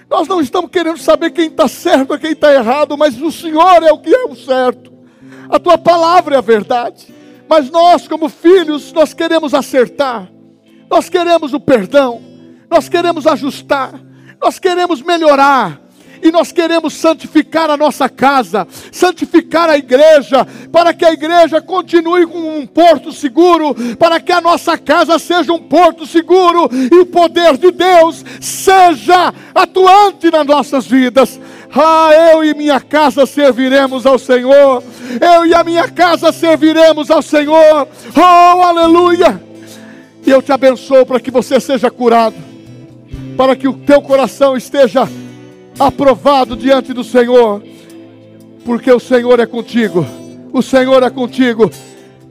Nós 0.09 0.27
não 0.27 0.39
estamos 0.39 0.71
querendo 0.71 0.97
saber 0.97 1.31
quem 1.31 1.47
está 1.47 1.67
certo 1.67 2.11
ou 2.11 2.19
quem 2.19 2.31
está 2.31 2.53
errado, 2.53 2.97
mas 2.97 3.19
o 3.21 3.31
Senhor 3.31 3.83
é 3.83 3.91
o 3.91 3.99
que 3.99 4.13
é 4.13 4.25
o 4.25 4.35
certo. 4.35 4.93
A 5.49 5.59
tua 5.59 5.77
palavra 5.77 6.35
é 6.35 6.37
a 6.37 6.41
verdade. 6.41 7.13
Mas 7.49 7.69
nós, 7.69 8.07
como 8.07 8.29
filhos, 8.29 8.93
nós 8.93 9.13
queremos 9.13 9.53
acertar. 9.53 10.31
Nós 10.89 11.09
queremos 11.09 11.53
o 11.53 11.59
perdão. 11.59 12.21
Nós 12.69 12.87
queremos 12.87 13.25
ajustar. 13.25 13.93
Nós 14.41 14.59
queremos 14.59 15.01
melhorar 15.01 15.81
e 16.21 16.31
nós 16.31 16.51
queremos 16.51 16.93
santificar 16.93 17.69
a 17.69 17.77
nossa 17.77 18.09
casa, 18.09 18.67
santificar 18.91 19.69
a 19.69 19.77
igreja, 19.77 20.45
para 20.71 20.93
que 20.93 21.05
a 21.05 21.11
igreja 21.11 21.61
continue 21.61 22.25
com 22.25 22.59
um 22.59 22.65
porto 22.65 23.11
seguro, 23.11 23.75
para 23.97 24.19
que 24.19 24.31
a 24.31 24.41
nossa 24.41 24.77
casa 24.77 25.19
seja 25.19 25.53
um 25.53 25.59
porto 25.59 26.05
seguro 26.05 26.69
e 26.71 26.99
o 26.99 27.05
poder 27.05 27.57
de 27.57 27.71
Deus 27.71 28.23
seja 28.39 29.33
atuante 29.53 30.31
nas 30.31 30.45
nossas 30.45 30.85
vidas. 30.85 31.39
Ah, 31.73 32.09
eu 32.31 32.43
e 32.43 32.53
minha 32.53 32.79
casa 32.79 33.25
serviremos 33.25 34.05
ao 34.05 34.17
Senhor. 34.17 34.83
Eu 35.21 35.45
e 35.45 35.53
a 35.53 35.63
minha 35.63 35.87
casa 35.89 36.31
serviremos 36.31 37.11
ao 37.11 37.21
Senhor. 37.21 37.87
Oh, 38.15 38.61
aleluia! 38.61 39.41
E 40.25 40.29
eu 40.29 40.41
te 40.41 40.51
abençoo 40.51 41.05
para 41.05 41.19
que 41.19 41.31
você 41.31 41.59
seja 41.59 41.89
curado, 41.89 42.35
para 43.37 43.55
que 43.55 43.67
o 43.67 43.73
teu 43.73 44.01
coração 44.01 44.57
esteja 44.57 45.07
aprovado 45.79 46.55
diante 46.55 46.93
do 46.93 47.03
Senhor, 47.03 47.63
porque 48.65 48.91
o 48.91 48.99
Senhor 48.99 49.39
é 49.39 49.45
contigo, 49.45 50.05
o 50.51 50.61
Senhor 50.61 51.03
é 51.03 51.09
contigo. 51.09 51.69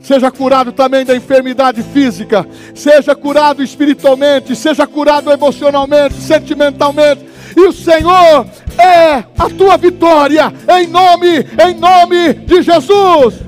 Seja 0.00 0.30
curado 0.30 0.70
também 0.70 1.04
da 1.04 1.16
enfermidade 1.16 1.82
física, 1.82 2.46
seja 2.74 3.12
curado 3.16 3.60
espiritualmente, 3.60 4.54
seja 4.54 4.86
curado 4.86 5.32
emocionalmente, 5.32 6.14
sentimentalmente. 6.14 7.26
E 7.56 7.60
o 7.62 7.72
Senhor 7.72 8.46
é 8.78 9.24
a 9.36 9.50
tua 9.56 9.76
vitória, 9.76 10.52
em 10.78 10.86
nome, 10.86 11.38
em 11.38 11.74
nome 11.74 12.34
de 12.34 12.62
Jesus. 12.62 13.42